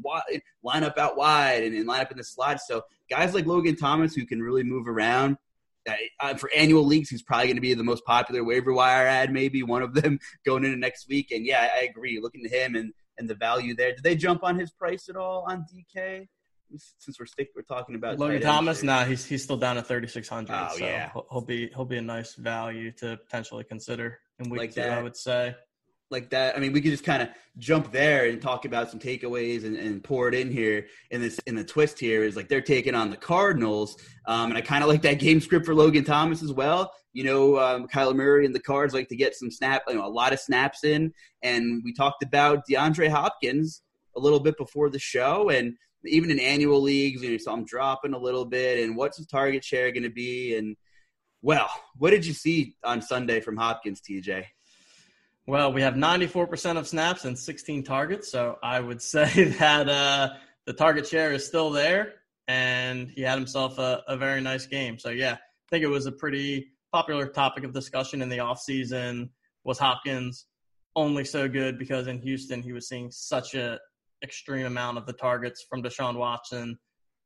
line 0.64 0.84
up 0.84 0.98
out 0.98 1.18
wide 1.18 1.64
and, 1.64 1.76
and 1.76 1.88
line 1.88 2.02
up 2.02 2.12
in 2.12 2.18
the 2.18 2.24
slot. 2.24 2.60
So 2.62 2.84
guys 3.10 3.34
like 3.34 3.46
Logan 3.46 3.76
Thomas 3.76 4.14
who 4.14 4.26
can 4.26 4.42
really 4.42 4.64
move 4.64 4.88
around. 4.88 5.38
Uh, 6.20 6.36
for 6.36 6.52
annual 6.56 6.86
leagues, 6.86 7.10
he's 7.10 7.24
probably 7.24 7.48
going 7.48 7.56
to 7.56 7.62
be 7.62 7.74
the 7.74 7.84
most 7.84 8.06
popular 8.06 8.44
waiver 8.44 8.72
wire 8.72 9.08
ad, 9.08 9.34
maybe 9.34 9.64
one 9.64 9.82
of 9.82 9.96
them 9.96 10.20
going 10.46 10.64
into 10.64 10.78
next 10.78 11.08
week. 11.08 11.32
And 11.32 11.46
yeah, 11.46 11.68
I 11.76 11.86
agree. 11.86 12.20
Looking 12.22 12.44
to 12.44 12.50
him 12.50 12.76
and, 12.76 12.94
and 13.20 13.30
the 13.30 13.36
value 13.36 13.76
there. 13.76 13.94
Did 13.94 14.04
they 14.04 14.16
jump 14.16 14.44
on 14.44 14.58
his 14.58 14.72
price 14.72 15.10
at 15.10 15.16
all 15.16 15.46
on 15.48 15.66
DK? 15.72 16.28
Since 17.00 17.20
we're 17.20 17.26
stick, 17.26 17.50
we're 17.56 17.64
talking 17.64 17.96
about 17.96 18.20
Logan 18.20 18.42
Thomas, 18.42 18.84
nah, 18.84 19.04
he's 19.04 19.26
he's 19.26 19.44
still 19.44 19.58
down 19.58 19.78
at 19.80 19.88
3600. 19.88 20.54
Oh, 20.54 20.78
so 20.78 20.86
yeah. 20.86 21.10
he'll, 21.14 21.26
he'll 21.32 21.42
be 21.42 21.68
he'll 21.76 21.84
be 21.86 21.98
a 21.98 22.02
nice 22.02 22.36
value 22.36 22.92
to 22.94 23.18
potentially 23.18 23.64
consider 23.64 24.20
in 24.38 24.50
week 24.52 24.60
Like 24.60 24.76
two. 24.76 24.82
that. 24.82 24.98
I 24.98 25.02
would 25.02 25.18
say. 25.18 25.56
Like 26.12 26.30
that. 26.32 26.56
I 26.56 26.60
mean, 26.60 26.74
we 26.74 26.82
could 26.82 26.92
just 26.92 27.04
kind 27.04 27.22
of 27.22 27.30
jump 27.58 27.92
there 27.92 28.26
and 28.26 28.42
talk 28.42 28.66
about 28.66 28.90
some 28.90 29.00
takeaways 29.00 29.66
and, 29.66 29.76
and 29.76 30.04
pour 30.04 30.28
it 30.28 30.36
in 30.36 30.52
here. 30.52 30.88
In 31.12 31.22
this, 31.22 31.40
in 31.46 31.56
the 31.56 31.64
twist 31.64 32.00
here 32.00 32.24
is 32.24 32.36
like 32.36 32.48
they're 32.48 32.62
taking 32.62 32.96
on 32.96 33.10
the 33.10 33.18
Cardinals, 33.18 33.98
um, 34.26 34.50
and 34.50 34.58
I 34.58 34.62
kind 34.62 34.84
of 34.84 34.90
like 34.90 35.02
that 35.04 35.20
game 35.20 35.40
script 35.40 35.66
for 35.66 35.76
Logan 35.76 36.04
Thomas 36.04 36.42
as 36.44 36.52
well. 36.52 36.92
You 37.14 37.24
know, 37.24 37.60
um, 37.60 37.88
Kyler 37.88 38.16
Murray 38.16 38.46
and 38.46 38.54
the 38.54 38.60
Cards 38.60 38.94
like 38.94 39.10
to 39.10 39.16
get 39.16 39.36
some 39.36 39.52
snap, 39.52 39.84
you 39.88 39.96
know, 39.96 40.06
a 40.06 40.08
lot 40.08 40.34
of 40.34 40.40
snaps 40.40 40.84
in, 40.84 41.14
and 41.42 41.82
we 41.84 41.94
talked 41.94 42.24
about 42.24 42.68
DeAndre 42.70 43.10
Hopkins 43.10 43.82
a 44.16 44.20
little 44.20 44.40
bit 44.40 44.58
before 44.58 44.90
the 44.90 45.00
show, 45.00 45.50
and 45.50 45.74
even 46.06 46.32
in 46.32 46.40
annual 46.40 46.82
leagues, 46.82 47.22
you 47.22 47.32
know, 47.32 47.38
saw 47.38 47.54
him 47.54 47.66
dropping 47.66 48.14
a 48.14 48.18
little 48.18 48.46
bit, 48.46 48.84
and 48.84 48.96
what's 48.96 49.18
his 49.18 49.28
target 49.28 49.64
share 49.64 49.92
going 49.92 50.04
to 50.04 50.10
be, 50.10 50.56
and 50.56 50.76
Well, 51.42 51.70
what 51.98 52.12
did 52.12 52.26
you 52.26 52.34
see 52.34 52.76
on 52.84 53.02
Sunday 53.02 53.42
from 53.42 53.58
Hopkins, 53.58 54.02
TJ? 54.02 54.46
Well, 55.50 55.74
we 55.74 55.82
have 55.82 55.96
94% 55.96 56.78
of 56.78 56.88
snaps 56.88 57.26
and 57.26 57.36
16 57.36 57.84
targets, 57.84 58.32
so 58.32 58.60
I 58.62 58.80
would 58.80 59.02
say 59.16 59.46
that 59.46 59.90
uh, 59.90 60.30
the 60.68 60.74
target 60.74 61.08
share 61.08 61.34
is 61.34 61.44
still 61.44 61.72
there, 61.72 62.14
and 62.48 63.10
he 63.10 63.24
had 63.24 63.40
himself 63.40 63.80
a, 63.80 64.04
a 64.08 64.16
very 64.16 64.42
nice 64.42 64.68
game. 64.68 65.00
So, 65.00 65.10
yeah, 65.10 65.34
I 65.34 65.68
think 65.72 65.84
it 65.84 65.88
was 65.88 66.06
a 66.06 66.12
pretty 66.12 66.68
popular 66.94 67.26
topic 67.26 67.64
of 67.64 67.74
discussion 67.74 68.22
in 68.22 68.30
the 68.30 68.38
offseason 68.38 69.30
was 69.64 69.80
Hopkins 69.80 70.46
only 70.96 71.26
so 71.26 71.48
good 71.48 71.80
because 71.80 72.06
in 72.06 72.22
Houston 72.22 72.62
he 72.62 72.72
was 72.72 72.88
seeing 72.88 73.10
such 73.10 73.56
a 73.56 73.80
extreme 74.24 74.68
amount 74.68 75.00
of 75.00 75.08
the 75.08 75.14
targets 75.14 75.66
from 75.68 75.82
Deshaun 75.82 76.16
Watson. 76.16 76.78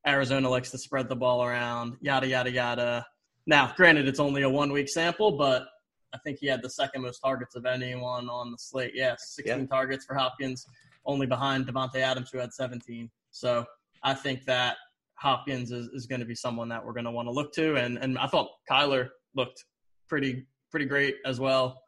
Arizona 0.08 0.48
likes 0.48 0.72
to 0.72 0.78
spread 0.78 1.10
the 1.10 1.16
ball 1.18 1.44
around, 1.44 1.98
yada 2.00 2.28
yada 2.28 2.52
yada. 2.52 3.06
Now, 3.46 3.74
granted, 3.76 4.08
it's 4.08 4.22
only 4.22 4.44
a 4.44 4.50
one 4.50 4.72
week 4.72 4.88
sample, 4.88 5.38
but 5.38 5.68
I 6.14 6.18
think 6.20 6.40
he 6.40 6.48
had 6.48 6.62
the 6.62 6.70
second 6.70 7.02
most 7.02 7.20
targets 7.20 7.56
of 7.56 7.66
anyone 7.66 8.30
on 8.30 8.52
the 8.52 8.58
slate. 8.58 8.92
Yes, 8.94 9.34
16 9.36 9.60
yeah. 9.60 9.66
targets 9.66 10.06
for 10.06 10.16
Hopkins, 10.16 10.66
only 11.06 11.26
behind 11.26 11.68
Davante 11.68 11.96
Adams, 11.96 12.30
who 12.32 12.38
had 12.38 12.54
17. 12.54 13.10
So 13.32 13.66
I 14.04 14.14
think 14.14 14.46
that 14.46 14.78
Hopkins 15.16 15.72
is, 15.72 15.88
is 15.88 16.06
going 16.06 16.20
to 16.20 16.26
be 16.26 16.36
someone 16.36 16.70
that 16.70 16.86
we're 16.86 16.94
going 16.94 17.06
to 17.06 17.12
want 17.12 17.28
to 17.28 17.32
look 17.32 17.54
to. 17.54 17.76
And 17.76 17.98
and 17.98 18.18
I 18.18 18.28
thought 18.28 18.50
Kyler 18.70 19.10
looked 19.36 19.66
pretty 20.08 20.46
pretty 20.70 20.86
great 20.86 21.16
as 21.26 21.40
well 21.40 21.82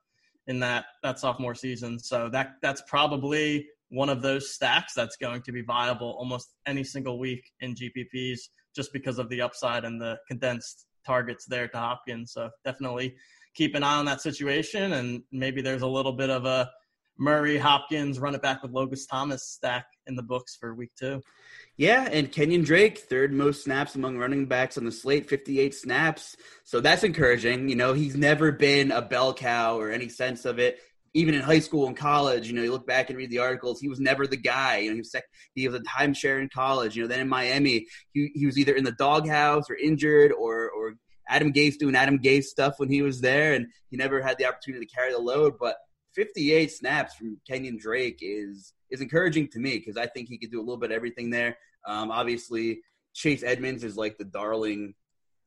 in 0.48 0.60
that 0.60 0.86
that 1.04 1.20
sophomore 1.20 1.56
season. 1.56 2.00
So 2.00 2.30
that 2.30 2.54
that's 2.62 2.82
probably 2.88 3.68
one 3.90 4.10
of 4.10 4.22
those 4.22 4.54
stacks 4.54 4.94
that's 4.94 5.16
going 5.18 5.42
to 5.44 5.52
be 5.52 5.62
viable 5.62 6.16
almost 6.18 6.54
any 6.66 6.84
single 6.84 7.20
week 7.20 7.44
in 7.60 7.76
GPPs 7.76 8.40
just 8.76 8.92
because 8.92 9.20
of 9.20 9.30
the 9.30 9.42
upside 9.42 9.86
and 9.86 10.02
the 10.02 10.18
condensed 10.28 10.86
targets 11.06 11.46
there 11.46 11.68
to 11.68 11.78
Hopkins. 11.78 12.34
So 12.34 12.50
definitely 12.64 13.16
keep 13.56 13.74
an 13.74 13.84
eye 13.84 13.98
on 13.98 14.06
that 14.06 14.22
situation 14.22 14.94
and 14.94 15.24
maybe 15.32 15.62
there's 15.62 15.82
a 15.82 15.88
little 15.88 16.14
bit 16.14 16.30
of 16.30 16.46
a 16.46 16.70
Murray 17.18 17.58
Hopkins 17.58 18.20
run 18.20 18.36
it 18.36 18.42
back 18.42 18.62
with 18.62 18.72
Logan 18.72 19.00
Thomas 19.10 19.48
stack 19.48 19.86
in 20.06 20.16
the 20.16 20.24
books 20.24 20.56
for 20.56 20.76
week 20.76 20.92
two. 21.00 21.22
Yeah, 21.78 22.08
and 22.12 22.32
Kenyon 22.32 22.64
Drake, 22.64 22.98
third 22.98 23.34
most 23.34 23.64
snaps 23.64 23.96
among 23.96 24.18
running 24.18 24.46
backs 24.46 24.78
on 24.78 24.86
the 24.86 24.92
slate, 24.92 25.30
58 25.30 25.74
snaps. 25.74 26.36
So 26.64 26.82
that's 26.82 27.04
encouraging. 27.04 27.70
You 27.70 27.76
know, 27.76 27.94
he's 27.94 28.16
never 28.16 28.52
been 28.52 28.92
a 28.92 29.02
bell 29.02 29.34
cow 29.34 29.78
or 29.80 29.92
any 29.92 30.10
sense 30.10 30.46
of 30.46 30.60
it. 30.60 30.80
Even 31.14 31.34
in 31.34 31.42
high 31.42 31.60
school 31.60 31.88
and 31.88 31.96
college, 31.96 32.48
you 32.48 32.54
know, 32.54 32.62
you 32.62 32.74
look 32.74 32.86
back 32.86 33.10
and 33.10 33.18
read 33.18 33.30
the 33.30 33.40
articles, 33.40 33.80
he 33.80 33.88
was 33.88 34.02
never 34.02 34.28
the 34.28 34.36
guy. 34.36 34.80
You 34.80 34.90
know, 34.90 34.96
he 34.96 35.00
was, 35.00 35.12
sec- 35.12 35.30
he 35.54 35.66
was 35.66 35.80
a 35.80 35.84
timeshare 35.84 36.42
in 36.42 36.50
college. 36.50 36.98
You 36.98 37.04
know, 37.04 37.08
then 37.08 37.22
in 37.22 37.30
Miami, 37.30 37.88
he, 38.12 38.32
he 38.36 38.46
was 38.46 38.58
either 38.58 38.76
in 38.76 38.84
the 38.84 38.92
doghouse 38.92 39.70
or 39.70 39.76
injured 39.76 40.34
or, 40.34 40.70
or 40.70 40.96
Adam 41.28 41.52
Gase 41.52 41.78
doing 41.78 41.96
Adam 41.96 42.20
Gase 42.20 42.46
stuff 42.46 42.76
when 42.78 42.90
he 42.90 43.02
was 43.02 43.22
there, 43.22 43.54
and 43.54 43.68
he 43.90 43.98
never 43.98 44.22
had 44.22 44.38
the 44.38 44.46
opportunity 44.46 44.86
to 44.86 44.92
carry 44.94 45.12
the 45.12 45.20
load. 45.20 45.56
But 45.60 45.78
58 46.14 46.72
snaps 46.72 47.16
from 47.16 47.40
Kenyon 47.48 47.78
Drake 47.78 48.20
is 48.22 48.74
is 48.90 49.02
encouraging 49.02 49.48
to 49.50 49.60
me 49.60 49.78
because 49.78 49.98
I 49.98 50.06
think 50.08 50.30
he 50.30 50.38
could 50.38 50.52
do 50.52 50.60
a 50.60 50.64
little 50.64 50.78
bit 50.78 50.92
of 50.92 50.96
everything 50.96 51.30
there. 51.30 51.58
Um, 51.86 52.12
obviously, 52.12 52.82
Chase 53.14 53.44
Edmonds 53.44 53.84
is 53.84 53.98
like 53.98 54.18
the 54.18 54.26
darling 54.26 54.94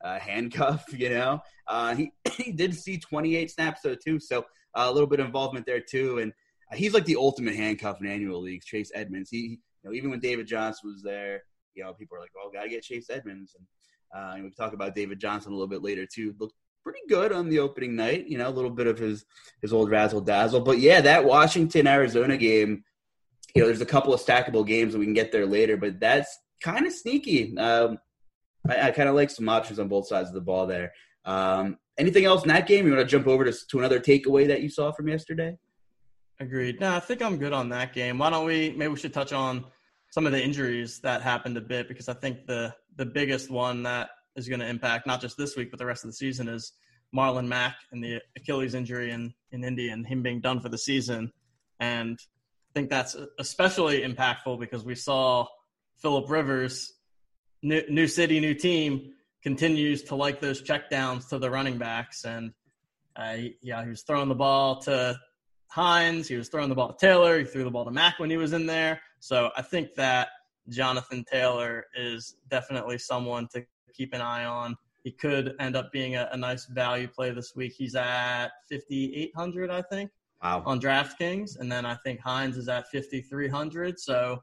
uh, 0.02 0.18
handcuff, 0.18 0.84
you 0.92 1.10
know. 1.10 1.40
Uh, 1.66 1.94
he 1.94 2.12
he 2.36 2.52
did 2.52 2.74
see 2.74 2.98
28 2.98 3.50
snaps 3.50 3.80
though 3.82 3.94
too, 3.94 4.18
so 4.20 4.40
uh, 4.74 4.86
a 4.86 4.92
little 4.92 5.08
bit 5.08 5.20
of 5.20 5.26
involvement 5.26 5.66
there 5.66 5.80
too, 5.80 6.18
and 6.18 6.32
he's 6.74 6.94
like 6.94 7.04
the 7.04 7.16
ultimate 7.16 7.54
handcuff 7.54 8.00
in 8.00 8.06
annual 8.06 8.40
leagues. 8.40 8.66
Chase 8.66 8.90
Edmonds, 8.94 9.30
he 9.30 9.38
you 9.38 9.58
know 9.84 9.92
even 9.92 10.10
when 10.10 10.20
David 10.20 10.46
Johnson 10.46 10.90
was 10.90 11.02
there, 11.02 11.42
you 11.74 11.84
know 11.84 11.92
people 11.92 12.16
are 12.16 12.20
like, 12.20 12.32
"Oh, 12.36 12.50
gotta 12.52 12.68
get 12.68 12.82
Chase 12.82 13.10
Edmonds," 13.10 13.54
and, 13.56 13.66
uh, 14.14 14.32
and 14.34 14.44
we 14.44 14.50
can 14.50 14.56
talk 14.56 14.72
about 14.72 14.94
David 14.94 15.20
Johnson 15.20 15.52
a 15.52 15.54
little 15.54 15.68
bit 15.68 15.82
later 15.82 16.06
too. 16.06 16.34
Looked 16.38 16.54
pretty 16.82 17.00
good 17.08 17.32
on 17.32 17.48
the 17.48 17.58
opening 17.58 17.96
night, 17.96 18.26
you 18.28 18.38
know, 18.38 18.48
a 18.48 18.50
little 18.50 18.70
bit 18.70 18.86
of 18.86 18.98
his 18.98 19.24
his 19.62 19.72
old 19.72 19.90
razzle 19.90 20.20
dazzle, 20.20 20.60
but 20.60 20.78
yeah, 20.78 21.00
that 21.00 21.24
Washington 21.24 21.86
Arizona 21.86 22.36
game 22.36 22.84
you 23.54 23.62
know, 23.62 23.66
there's 23.66 23.80
a 23.80 23.86
couple 23.86 24.12
of 24.12 24.20
stackable 24.20 24.66
games 24.66 24.94
and 24.94 25.00
we 25.00 25.06
can 25.06 25.14
get 25.14 25.32
there 25.32 25.46
later, 25.46 25.76
but 25.76 25.98
that's 25.98 26.38
kind 26.62 26.86
of 26.86 26.92
sneaky. 26.92 27.56
Um, 27.58 27.98
I, 28.68 28.88
I 28.88 28.90
kind 28.90 29.08
of 29.08 29.14
like 29.14 29.30
some 29.30 29.48
options 29.48 29.78
on 29.78 29.88
both 29.88 30.06
sides 30.06 30.28
of 30.28 30.34
the 30.34 30.40
ball 30.40 30.66
there. 30.66 30.92
Um, 31.24 31.78
anything 31.98 32.24
else 32.24 32.42
in 32.42 32.48
that 32.48 32.66
game? 32.66 32.86
You 32.86 32.94
want 32.94 33.08
to 33.08 33.10
jump 33.10 33.26
over 33.26 33.44
to, 33.44 33.52
to 33.52 33.78
another 33.78 34.00
takeaway 34.00 34.46
that 34.48 34.62
you 34.62 34.68
saw 34.68 34.92
from 34.92 35.08
yesterday? 35.08 35.56
Agreed. 36.40 36.80
No, 36.80 36.94
I 36.94 37.00
think 37.00 37.20
I'm 37.22 37.36
good 37.36 37.52
on 37.52 37.68
that 37.70 37.92
game. 37.92 38.18
Why 38.18 38.30
don't 38.30 38.46
we? 38.46 38.70
Maybe 38.70 38.88
we 38.88 38.98
should 38.98 39.12
touch 39.12 39.32
on 39.32 39.64
some 40.10 40.26
of 40.26 40.32
the 40.32 40.42
injuries 40.42 41.00
that 41.00 41.22
happened 41.22 41.56
a 41.56 41.60
bit 41.60 41.88
because 41.88 42.08
I 42.08 42.14
think 42.14 42.46
the 42.46 42.74
the 42.96 43.06
biggest 43.06 43.50
one 43.50 43.82
that 43.84 44.10
is 44.36 44.48
going 44.48 44.60
to 44.60 44.66
impact 44.66 45.06
not 45.06 45.20
just 45.20 45.36
this 45.36 45.56
week 45.56 45.70
but 45.70 45.78
the 45.78 45.86
rest 45.86 46.04
of 46.04 46.10
the 46.10 46.14
season 46.14 46.48
is 46.48 46.72
Marlon 47.14 47.46
Mack 47.46 47.76
and 47.92 48.02
the 48.02 48.20
Achilles 48.36 48.74
injury 48.74 49.10
in 49.10 49.32
in 49.52 49.64
Indy 49.64 49.88
and 49.88 50.06
him 50.06 50.22
being 50.22 50.40
done 50.40 50.60
for 50.60 50.68
the 50.68 50.78
season. 50.78 51.32
And 51.80 52.18
I 52.18 52.72
think 52.74 52.90
that's 52.90 53.16
especially 53.38 54.02
impactful 54.02 54.60
because 54.60 54.84
we 54.84 54.94
saw 54.94 55.46
Philip 55.96 56.28
Rivers, 56.28 56.92
new, 57.62 57.82
new 57.88 58.06
city, 58.06 58.40
new 58.40 58.54
team, 58.54 59.12
continues 59.42 60.02
to 60.04 60.14
like 60.14 60.40
those 60.40 60.62
checkdowns 60.62 61.28
to 61.30 61.38
the 61.38 61.50
running 61.50 61.78
backs. 61.78 62.24
And 62.24 62.52
uh, 63.16 63.36
yeah, 63.62 63.82
he 63.82 63.90
was 63.90 64.02
throwing 64.02 64.28
the 64.28 64.34
ball 64.34 64.80
to 64.82 65.18
Hines, 65.70 66.28
he 66.28 66.36
was 66.36 66.48
throwing 66.48 66.68
the 66.68 66.74
ball 66.74 66.92
to 66.92 67.06
Taylor, 67.06 67.38
he 67.38 67.44
threw 67.44 67.64
the 67.64 67.70
ball 67.70 67.84
to 67.84 67.90
Mack 67.90 68.18
when 68.18 68.30
he 68.30 68.36
was 68.36 68.52
in 68.52 68.66
there. 68.66 69.00
So 69.20 69.50
I 69.56 69.62
think 69.62 69.94
that 69.94 70.28
Jonathan 70.68 71.24
Taylor 71.30 71.84
is 71.94 72.36
definitely 72.48 72.98
someone 72.98 73.48
to 73.54 73.64
keep 73.94 74.14
an 74.14 74.20
eye 74.20 74.44
on. 74.44 74.76
He 75.04 75.12
could 75.12 75.54
end 75.60 75.76
up 75.76 75.92
being 75.92 76.16
a, 76.16 76.28
a 76.32 76.36
nice 76.36 76.66
value 76.66 77.08
play 77.08 77.30
this 77.30 77.54
week. 77.54 77.72
He's 77.76 77.94
at 77.94 78.48
5,800, 78.70 79.70
I 79.70 79.82
think. 79.82 80.10
Wow. 80.42 80.62
On 80.66 80.80
DraftKings, 80.80 81.58
and 81.58 81.70
then 81.70 81.84
I 81.84 81.96
think 82.04 82.20
Hines 82.20 82.56
is 82.56 82.68
at 82.68 82.88
5300. 82.90 83.98
So 83.98 84.40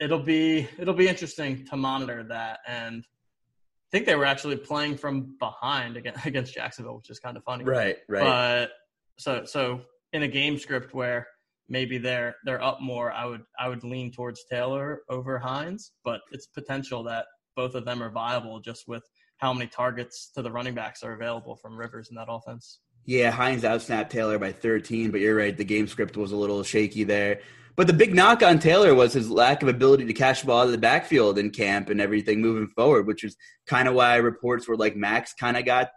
it'll 0.00 0.22
be 0.22 0.68
it'll 0.78 0.92
be 0.92 1.08
interesting 1.08 1.64
to 1.66 1.76
monitor 1.76 2.24
that. 2.24 2.58
And 2.66 3.02
I 3.02 3.88
think 3.90 4.04
they 4.04 4.16
were 4.16 4.26
actually 4.26 4.56
playing 4.56 4.98
from 4.98 5.36
behind 5.38 5.96
against 6.26 6.52
Jacksonville, 6.52 6.96
which 6.96 7.08
is 7.08 7.18
kind 7.18 7.38
of 7.38 7.44
funny. 7.44 7.64
Right, 7.64 7.96
right. 8.06 8.22
But 8.22 8.72
so 9.16 9.44
so 9.44 9.80
in 10.12 10.22
a 10.22 10.28
game 10.28 10.58
script 10.58 10.94
where 10.94 11.26
maybe 11.68 11.98
they're 11.98 12.36
they're 12.44 12.62
up 12.62 12.80
more, 12.80 13.12
I 13.12 13.24
would 13.24 13.42
I 13.58 13.68
would 13.68 13.84
lean 13.84 14.12
towards 14.12 14.44
Taylor 14.50 15.02
over 15.08 15.38
Hines, 15.38 15.92
but 16.04 16.20
it's 16.30 16.46
potential 16.46 17.02
that 17.04 17.26
both 17.56 17.74
of 17.74 17.84
them 17.84 18.02
are 18.02 18.10
viable 18.10 18.60
just 18.60 18.88
with 18.88 19.02
how 19.38 19.52
many 19.52 19.66
targets 19.66 20.30
to 20.34 20.42
the 20.42 20.50
running 20.50 20.74
backs 20.74 21.02
are 21.02 21.12
available 21.12 21.56
from 21.56 21.76
Rivers 21.76 22.08
in 22.10 22.16
that 22.16 22.28
offense. 22.28 22.80
Yeah, 23.04 23.32
Hines 23.32 23.64
outsnapped 23.64 24.10
Taylor 24.10 24.38
by 24.38 24.52
13, 24.52 25.10
but 25.10 25.20
you're 25.20 25.36
right. 25.36 25.56
The 25.56 25.64
game 25.64 25.88
script 25.88 26.16
was 26.16 26.30
a 26.30 26.36
little 26.36 26.62
shaky 26.62 27.02
there. 27.02 27.40
But 27.74 27.86
the 27.86 27.92
big 27.92 28.14
knock 28.14 28.42
on 28.42 28.58
Taylor 28.58 28.94
was 28.94 29.14
his 29.14 29.30
lack 29.30 29.62
of 29.62 29.68
ability 29.68 30.04
to 30.04 30.12
catch 30.12 30.42
the 30.42 30.46
ball 30.46 30.60
out 30.60 30.66
of 30.66 30.72
the 30.72 30.78
backfield 30.78 31.38
in 31.38 31.50
camp 31.50 31.88
and 31.88 32.00
everything 32.00 32.40
moving 32.40 32.68
forward, 32.68 33.06
which 33.06 33.24
is 33.24 33.36
kind 33.66 33.88
of 33.88 33.94
why 33.94 34.16
reports 34.16 34.68
were 34.68 34.76
like 34.76 34.94
Max 34.94 35.32
kind 35.34 35.56
of 35.56 35.64
got 35.64 35.90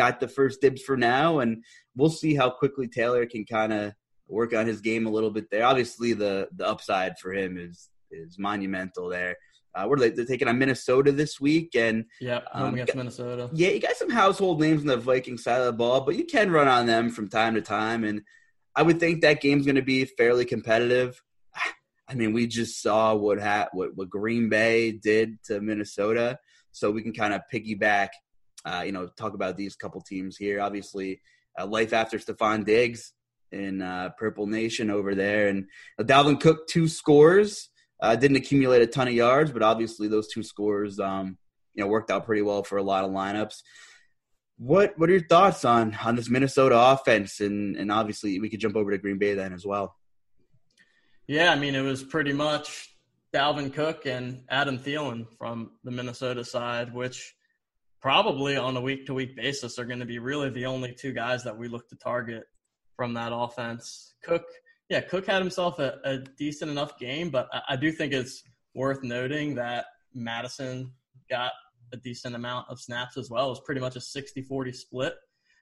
got 0.00 0.18
the 0.18 0.28
first 0.28 0.62
dibs 0.62 0.82
for 0.82 0.96
now, 0.96 1.40
and 1.40 1.62
we'll 1.94 2.08
see 2.22 2.34
how 2.34 2.48
quickly 2.48 2.88
Taylor 2.88 3.26
can 3.26 3.44
kind 3.44 3.72
of 3.72 3.92
work 4.28 4.54
on 4.54 4.66
his 4.66 4.80
game 4.80 5.06
a 5.06 5.10
little 5.10 5.30
bit 5.30 5.50
there. 5.50 5.66
Obviously, 5.66 6.14
the 6.14 6.48
the 6.56 6.66
upside 6.66 7.18
for 7.18 7.34
him 7.34 7.58
is 7.58 7.90
is 8.10 8.38
monumental 8.38 9.10
there. 9.10 9.36
Uh, 9.74 9.84
what 9.84 9.98
are 9.98 10.02
they? 10.02 10.10
They're 10.10 10.24
taking 10.24 10.48
on 10.48 10.58
Minnesota 10.58 11.12
this 11.12 11.38
week, 11.38 11.76
and 11.76 12.06
yeah, 12.18 12.40
um, 12.52 12.72
against 12.74 12.96
Minnesota. 12.96 13.50
Yeah, 13.52 13.68
you 13.68 13.80
got 13.80 13.96
some 13.96 14.10
household 14.10 14.58
names 14.60 14.80
on 14.80 14.86
the 14.86 14.96
Viking 14.96 15.36
side 15.36 15.60
of 15.60 15.66
the 15.66 15.72
ball, 15.74 16.00
but 16.00 16.16
you 16.16 16.24
can 16.24 16.50
run 16.50 16.66
on 16.66 16.86
them 16.86 17.10
from 17.10 17.28
time 17.28 17.54
to 17.54 17.60
time, 17.60 18.04
and 18.04 18.22
I 18.74 18.82
would 18.82 18.98
think 18.98 19.20
that 19.20 19.42
game's 19.42 19.66
going 19.66 19.76
to 19.76 19.82
be 19.82 20.06
fairly 20.06 20.46
competitive. 20.46 21.22
I 22.08 22.14
mean, 22.14 22.32
we 22.32 22.46
just 22.46 22.82
saw 22.82 23.14
what 23.14 23.38
ha- 23.38 23.68
what 23.72 23.90
what 23.94 24.08
Green 24.08 24.48
Bay 24.48 24.92
did 24.92 25.42
to 25.44 25.60
Minnesota, 25.60 26.38
so 26.72 26.90
we 26.90 27.02
can 27.02 27.12
kind 27.12 27.34
of 27.34 27.42
piggyback. 27.52 28.08
Uh, 28.64 28.82
you 28.84 28.92
know, 28.92 29.08
talk 29.16 29.34
about 29.34 29.56
these 29.56 29.76
couple 29.76 30.00
teams 30.00 30.36
here. 30.36 30.60
Obviously, 30.60 31.20
uh, 31.58 31.66
life 31.66 31.92
after 31.92 32.18
Stefon 32.18 32.64
Diggs 32.64 33.12
in 33.52 33.82
uh, 33.82 34.10
Purple 34.18 34.46
Nation 34.46 34.90
over 34.90 35.14
there, 35.14 35.48
and 35.48 35.66
uh, 35.98 36.04
Dalvin 36.04 36.40
Cook 36.40 36.66
two 36.68 36.88
scores. 36.88 37.68
Uh, 38.02 38.16
didn't 38.16 38.38
accumulate 38.38 38.80
a 38.80 38.86
ton 38.86 39.08
of 39.08 39.14
yards, 39.14 39.52
but 39.52 39.62
obviously 39.62 40.08
those 40.08 40.26
two 40.26 40.42
scores, 40.42 40.98
um, 40.98 41.36
you 41.74 41.84
know, 41.84 41.86
worked 41.86 42.10
out 42.10 42.24
pretty 42.24 42.40
well 42.40 42.62
for 42.62 42.78
a 42.78 42.82
lot 42.82 43.04
of 43.04 43.10
lineups. 43.10 43.56
What 44.56 44.98
What 44.98 45.10
are 45.10 45.12
your 45.12 45.26
thoughts 45.26 45.64
on 45.64 45.94
on 46.02 46.16
this 46.16 46.30
Minnesota 46.30 46.78
offense? 46.78 47.40
And 47.40 47.76
and 47.76 47.92
obviously 47.92 48.40
we 48.40 48.48
could 48.48 48.60
jump 48.60 48.76
over 48.76 48.90
to 48.90 48.98
Green 48.98 49.18
Bay 49.18 49.34
then 49.34 49.52
as 49.52 49.66
well. 49.66 49.96
Yeah, 51.26 51.52
I 51.52 51.56
mean 51.56 51.74
it 51.74 51.82
was 51.82 52.02
pretty 52.02 52.32
much 52.32 52.94
Dalvin 53.32 53.72
Cook 53.72 54.06
and 54.06 54.42
Adam 54.48 54.78
Thielen 54.78 55.26
from 55.38 55.72
the 55.84 55.90
Minnesota 55.90 56.44
side, 56.44 56.92
which 56.92 57.34
probably 58.00 58.56
on 58.56 58.76
a 58.76 58.80
week 58.80 59.06
to 59.06 59.14
week 59.14 59.36
basis 59.36 59.78
are 59.78 59.84
going 59.84 60.00
to 60.00 60.06
be 60.06 60.18
really 60.18 60.50
the 60.50 60.66
only 60.66 60.92
two 60.92 61.12
guys 61.12 61.44
that 61.44 61.56
we 61.56 61.68
look 61.68 61.88
to 61.88 61.96
target 61.96 62.44
from 62.96 63.14
that 63.14 63.32
offense. 63.32 64.14
Cook 64.22 64.44
yeah, 64.88 65.00
Cook 65.00 65.26
had 65.26 65.40
himself 65.40 65.78
a, 65.78 65.98
a 66.04 66.18
decent 66.36 66.70
enough 66.70 66.98
game, 66.98 67.30
but 67.30 67.48
I, 67.52 67.60
I, 67.70 67.76
do 67.76 67.92
think 67.92 68.12
it's 68.12 68.42
worth 68.74 69.04
noting 69.04 69.54
that 69.54 69.86
Mattison 70.12 70.90
got 71.30 71.52
a 71.92 71.96
decent 71.96 72.34
amount 72.34 72.66
of 72.68 72.80
snaps 72.80 73.16
as 73.16 73.30
well. 73.30 73.46
It 73.46 73.50
was 73.50 73.60
pretty 73.60 73.80
much 73.80 73.94
a 73.94 74.00
60 74.00 74.42
40 74.42 74.72
split 74.72 75.14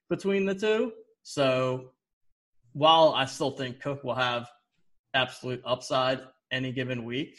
between 0.08 0.46
the 0.46 0.54
two. 0.54 0.92
So 1.24 1.92
while 2.72 3.12
I 3.14 3.26
still 3.26 3.50
think 3.50 3.82
Cook 3.82 4.02
will 4.02 4.14
have 4.14 4.48
absolute 5.12 5.62
upside 5.64 6.20
any 6.50 6.72
given 6.72 7.04
week, 7.04 7.36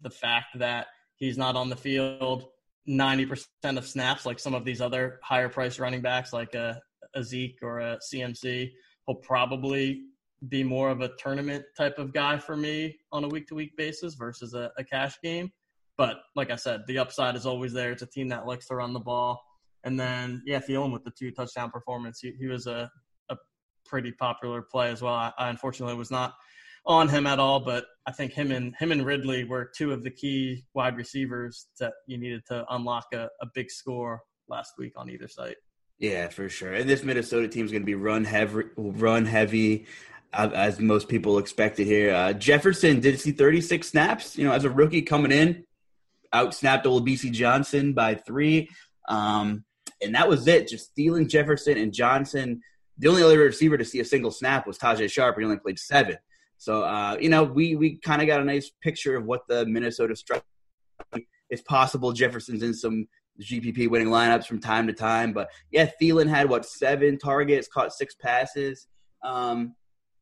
the 0.00 0.10
fact 0.10 0.58
that 0.58 0.86
he's 1.16 1.36
not 1.36 1.56
on 1.56 1.68
the 1.68 1.76
field 1.76 2.46
90% 2.88 3.46
of 3.76 3.86
snaps 3.86 4.26
like 4.26 4.38
some 4.38 4.54
of 4.54 4.64
these 4.64 4.80
other 4.80 5.18
higher 5.22 5.48
price 5.48 5.78
running 5.78 6.00
backs 6.00 6.32
like 6.32 6.54
a, 6.54 6.80
a 7.14 7.22
Zeke 7.22 7.58
or 7.62 7.80
a 7.80 7.98
CMC, 7.98 8.70
he'll 9.06 9.16
probably 9.16 10.02
be 10.48 10.62
more 10.62 10.90
of 10.90 11.00
a 11.00 11.10
tournament 11.18 11.64
type 11.76 11.98
of 11.98 12.12
guy 12.12 12.38
for 12.38 12.56
me 12.56 12.96
on 13.10 13.24
a 13.24 13.28
week 13.28 13.46
to 13.48 13.54
week 13.54 13.76
basis 13.76 14.14
versus 14.14 14.54
a, 14.54 14.70
a, 14.76 14.84
cash 14.84 15.16
game. 15.22 15.50
But 15.96 16.18
like 16.34 16.50
I 16.50 16.56
said, 16.56 16.82
the 16.86 16.98
upside 16.98 17.36
is 17.36 17.46
always 17.46 17.72
there. 17.72 17.90
It's 17.90 18.02
a 18.02 18.06
team 18.06 18.28
that 18.28 18.46
likes 18.46 18.66
to 18.68 18.76
run 18.76 18.92
the 18.92 19.00
ball. 19.00 19.42
And 19.84 19.98
then, 19.98 20.42
yeah, 20.44 20.60
Thielen 20.60 20.92
with 20.92 21.04
the 21.04 21.12
two 21.18 21.30
touchdown 21.30 21.70
performance, 21.70 22.20
he, 22.20 22.32
he 22.38 22.46
was 22.46 22.66
a, 22.66 22.90
a 23.30 23.36
pretty 23.86 24.12
popular 24.12 24.62
play 24.62 24.90
as 24.90 25.00
well. 25.00 25.14
I, 25.14 25.32
I 25.38 25.48
unfortunately 25.48 25.96
was 25.96 26.10
not 26.10 26.34
on 26.86 27.08
him 27.08 27.26
at 27.26 27.38
all, 27.38 27.60
but 27.60 27.86
I 28.06 28.12
think 28.12 28.32
him 28.32 28.52
and 28.52 28.74
him 28.78 28.92
and 28.92 29.04
Ridley 29.04 29.44
were 29.44 29.70
two 29.76 29.92
of 29.92 30.04
the 30.04 30.10
key 30.10 30.64
wide 30.74 30.96
receivers 30.96 31.66
that 31.80 31.92
you 32.06 32.18
needed 32.18 32.42
to 32.46 32.64
unlock 32.70 33.06
a, 33.12 33.28
a 33.40 33.46
big 33.54 33.70
score 33.70 34.22
last 34.48 34.74
week 34.78 34.92
on 34.96 35.10
either 35.10 35.28
side. 35.28 35.56
Yeah, 35.98 36.28
for 36.28 36.48
sure. 36.48 36.74
And 36.74 36.88
this 36.88 37.02
Minnesota 37.02 37.48
team 37.48 37.64
is 37.64 37.72
going 37.72 37.82
to 37.82 37.86
be 37.86 37.94
run 37.94 38.24
heavy, 38.24 38.64
run 38.76 39.24
heavy 39.24 39.86
as 40.32 40.78
most 40.78 41.08
people 41.08 41.38
expected 41.38 41.86
here. 41.86 42.14
Uh, 42.14 42.32
Jefferson 42.32 43.00
did 43.00 43.18
see 43.18 43.32
36 43.32 43.88
snaps. 43.88 44.36
You 44.36 44.44
know, 44.44 44.52
as 44.52 44.64
a 44.64 44.70
rookie 44.70 45.02
coming 45.02 45.32
in, 45.32 45.64
out 46.32 46.54
snapped 46.54 46.86
old 46.86 47.06
Bisi 47.06 47.32
Johnson 47.32 47.94
by 47.94 48.14
three, 48.14 48.68
um, 49.08 49.64
and 50.02 50.14
that 50.14 50.28
was 50.28 50.46
it. 50.46 50.68
Just 50.68 50.94
Thielen 50.96 51.28
Jefferson 51.28 51.78
and 51.78 51.92
Johnson. 51.92 52.60
The 52.98 53.08
only 53.08 53.22
other 53.22 53.38
receiver 53.38 53.78
to 53.78 53.84
see 53.84 54.00
a 54.00 54.04
single 54.04 54.30
snap 54.30 54.66
was 54.66 54.78
Tajae 54.78 55.10
Sharpe. 55.10 55.38
He 55.38 55.44
only 55.44 55.58
played 55.58 55.78
seven. 55.78 56.16
So 56.58 56.82
uh, 56.82 57.16
you 57.20 57.28
know, 57.28 57.44
we 57.44 57.76
we 57.76 57.98
kind 57.98 58.22
of 58.22 58.28
got 58.28 58.40
a 58.40 58.44
nice 58.44 58.70
picture 58.82 59.16
of 59.16 59.24
what 59.24 59.42
the 59.48 59.66
Minnesota 59.66 60.16
structure. 60.16 60.44
It's 61.48 61.62
possible 61.62 62.12
Jefferson's 62.12 62.62
in 62.62 62.74
some 62.74 63.06
GPP 63.40 63.88
winning 63.88 64.08
lineups 64.08 64.46
from 64.46 64.60
time 64.60 64.86
to 64.86 64.92
time, 64.92 65.32
but 65.32 65.48
yeah, 65.70 65.90
Thielen 66.00 66.28
had 66.28 66.48
what 66.48 66.64
seven 66.64 67.18
targets, 67.18 67.68
caught 67.68 67.92
six 67.92 68.14
passes. 68.14 68.86
Um, 69.22 69.74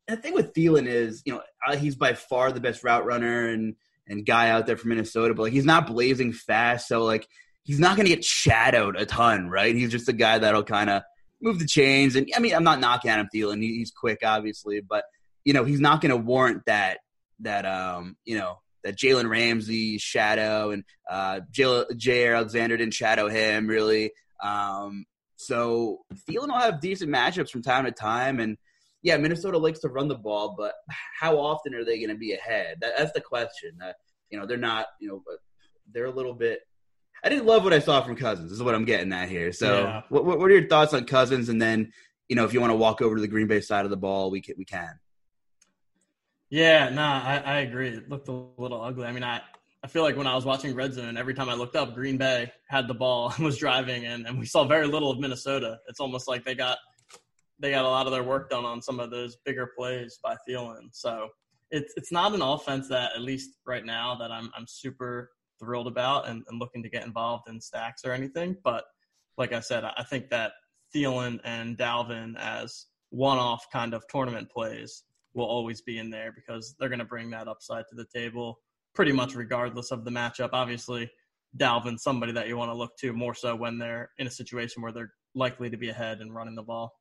the 0.09 0.17
thing 0.17 0.35
with 0.35 0.53
Thielen 0.53 0.87
is, 0.87 1.23
you 1.25 1.33
know, 1.33 1.43
uh, 1.67 1.77
he's 1.77 1.97
by 1.97 2.15
far 2.15 2.53
the 2.53 2.61
best 2.61 2.85
route 2.85 3.05
runner 3.05 3.49
and 3.49 3.77
and 4.07 4.27
guy 4.27 4.51
out 4.51 4.67
there 4.67 4.77
from 4.77 4.91
Minnesota, 4.91 5.33
but 5.33 5.45
like 5.45 5.53
he's 5.53 5.65
not 5.65 5.87
blazing 5.87 6.33
fast, 6.33 6.89
so 6.89 7.05
like 7.05 7.27
he's 7.63 7.79
not 7.79 7.97
going 7.97 8.07
to 8.07 8.15
get 8.15 8.25
shadowed 8.25 8.97
a 8.97 9.07
ton, 9.07 9.49
right? 9.49 9.75
He's 9.75 9.91
just 9.91 10.09
a 10.09 10.13
guy 10.13 10.39
that'll 10.39 10.65
kind 10.65 10.91
of 10.91 11.03
move 11.41 11.59
the 11.59 11.67
chains. 11.67 12.15
And 12.15 12.29
I 12.37 12.41
mean, 12.41 12.55
I'm 12.55 12.65
not 12.65 12.81
knocking 12.81 13.11
him, 13.11 13.29
Thielen. 13.35 13.63
he's 13.63 13.91
quick, 13.91 14.21
obviously, 14.25 14.81
but 14.81 15.05
you 15.45 15.53
know, 15.53 15.65
he's 15.65 15.81
not 15.81 16.01
going 16.01 16.11
to 16.11 16.17
warrant 16.17 16.63
that 16.67 16.99
that 17.41 17.67
um 17.67 18.17
you 18.25 18.39
know 18.39 18.59
that 18.85 18.97
Jalen 18.97 19.29
Ramsey 19.29 19.99
shadow 19.99 20.71
and 20.71 20.85
uh 21.09 21.41
J. 21.51 22.29
Alexander 22.29 22.77
didn't 22.77 22.95
shadow 22.95 23.29
him 23.29 23.67
really. 23.67 24.13
Um, 24.43 25.05
so 25.37 26.01
Thielen 26.29 26.49
will 26.49 26.59
have 26.59 26.81
decent 26.81 27.11
matchups 27.11 27.51
from 27.51 27.63
time 27.63 27.85
to 27.85 27.93
time 27.93 28.41
and 28.41 28.57
yeah, 29.05 29.19
Minnesota 29.19 29.59
likes 29.59 29.81
to 29.81 29.89
run 29.89 30.09
the 30.09 30.15
ball, 30.15 30.55
but 30.57 30.73
how 31.21 31.39
often 31.39 31.75
are 31.75 31.85
they 31.85 31.99
going 31.99 32.09
to 32.09 32.17
be 32.17 32.33
ahead? 32.33 32.79
That, 32.81 32.95
that's 32.97 33.13
the 33.13 33.21
question. 33.21 33.73
Uh, 33.81 33.93
you 34.31 34.41
know, 34.41 34.47
they're 34.47 34.57
not. 34.57 34.87
You 34.99 35.09
know, 35.09 35.23
but 35.25 35.37
they're 35.93 36.07
a 36.07 36.11
little 36.11 36.33
bit. 36.33 36.61
I 37.23 37.29
didn't 37.29 37.45
love 37.45 37.65
what 37.65 37.75
I 37.75 37.79
saw 37.79 38.03
from 38.03 38.17
Cousins. 38.17 38.51
This 38.51 38.57
is 38.57 38.63
what 38.63 38.75
I'm 38.75 38.87
getting 38.87 39.13
at 39.13 39.29
here. 39.29 39.53
So, 39.53 39.83
yeah. 39.83 40.03
what, 40.09 40.25
what 40.25 40.51
are 40.51 40.55
your 40.55 40.69
thoughts 40.69 40.95
on 40.95 41.05
Cousins? 41.05 41.51
And 41.51 41.61
then, 41.61 41.93
you 42.29 42.37
know, 42.37 42.45
if 42.45 42.55
you 42.55 42.61
want 42.61 42.71
to 42.71 42.77
walk 42.77 43.03
over 43.03 43.15
to 43.15 43.21
the 43.21 43.29
Green 43.29 43.47
Bay 43.47 43.61
side 43.61 43.85
of 43.85 43.91
the 43.91 43.97
ball, 43.97 44.31
we 44.31 44.41
can. 44.41 44.55
We 44.57 44.65
can. 44.65 44.99
Yeah, 46.55 46.89
nah, 46.89 47.21
I, 47.25 47.39
I 47.39 47.59
agree. 47.63 47.89
It 47.89 48.09
looked 48.09 48.29
a 48.29 48.45
little 48.59 48.81
ugly. 48.81 49.07
I 49.07 49.11
mean, 49.11 49.25
I 49.25 49.41
I 49.83 49.89
feel 49.89 50.05
like 50.05 50.17
when 50.17 50.29
I 50.29 50.37
was 50.37 50.45
watching 50.45 50.73
Red 50.73 50.93
Zone, 50.93 51.17
every 51.17 51.35
time 51.35 51.49
I 51.49 51.55
looked 51.55 51.75
up, 51.75 51.97
Green 51.97 52.17
Bay 52.17 52.53
had 52.69 52.87
the 52.87 52.95
ball 52.95 53.33
and 53.35 53.45
was 53.51 53.59
driving, 53.59 54.07
and, 54.07 54.25
and 54.25 54.39
we 54.39 54.47
saw 54.47 54.63
very 54.63 54.87
little 54.87 55.11
of 55.11 55.19
Minnesota. 55.19 55.81
It's 55.89 55.99
almost 55.99 56.29
like 56.29 56.45
they 56.45 56.55
got 56.55 56.79
they 57.59 57.73
got 57.73 57.85
a 57.85 57.89
lot 57.89 58.07
of 58.07 58.13
their 58.13 58.23
work 58.23 58.51
done 58.51 58.65
on 58.65 58.81
some 58.81 59.01
of 59.01 59.11
those 59.11 59.37
bigger 59.45 59.73
plays 59.77 60.21
by 60.23 60.37
Thielen. 60.49 60.91
So 60.93 61.31
it's 61.73 61.93
it's 61.97 62.13
not 62.13 62.33
an 62.37 62.43
offense 62.43 62.87
that 62.87 63.11
at 63.17 63.23
least 63.23 63.59
right 63.67 63.85
now 63.85 64.15
that 64.15 64.31
I'm 64.31 64.49
I'm 64.57 64.69
super 64.69 65.33
thrilled 65.59 65.89
about 65.89 66.29
and, 66.29 66.45
and 66.49 66.61
looking 66.61 66.85
to 66.85 66.89
get 66.89 67.05
involved 67.05 67.49
in 67.49 67.61
stacks 67.61 68.05
or 68.05 68.13
anything. 68.13 68.57
But 68.63 68.85
like 69.37 69.53
I 69.53 69.59
said, 69.59 69.83
I 69.83 70.05
think 70.05 70.31
that 70.31 70.53
Thielen 70.95 71.41
and 71.43 71.77
Dalvin 71.77 72.37
as 72.39 72.87
one-off 73.11 73.67
kind 73.73 73.93
of 73.93 74.07
tournament 74.07 74.49
plays 74.53 75.03
will 75.35 75.47
always 75.47 75.81
be 75.81 75.99
in 75.99 76.11
there 76.11 76.33
because 76.33 76.75
they're 76.79 76.89
going 76.89 76.99
to 76.99 77.05
bring 77.05 77.31
that 77.31 77.49
upside 77.49 77.85
to 77.89 77.95
the 77.95 78.07
table 78.15 78.59
pretty 78.95 79.13
much 79.13 79.35
regardless 79.35 79.91
of 79.91 80.05
the 80.05 80.11
matchup. 80.11 80.51
Obviously, 80.53 81.11
Dalvin, 81.59 81.99
somebody 81.99 82.33
that 82.33 82.49
you 82.49 82.57
want 82.57 82.71
to 82.71 82.75
look 82.75 82.97
to 82.99 83.13
more 83.13 83.35
so 83.35 83.55
when 83.55 83.79
they're 83.79 84.11
in 84.19 84.27
a 84.27 84.31
situation 84.31 84.83
where 84.83 84.93
they're 84.93 85.13
likely 85.35 85.69
to 85.69 85.77
be 85.77 85.89
ahead 85.89 86.21
and 86.21 86.35
running 86.35 86.55
the 86.55 86.63
ball. 86.63 86.93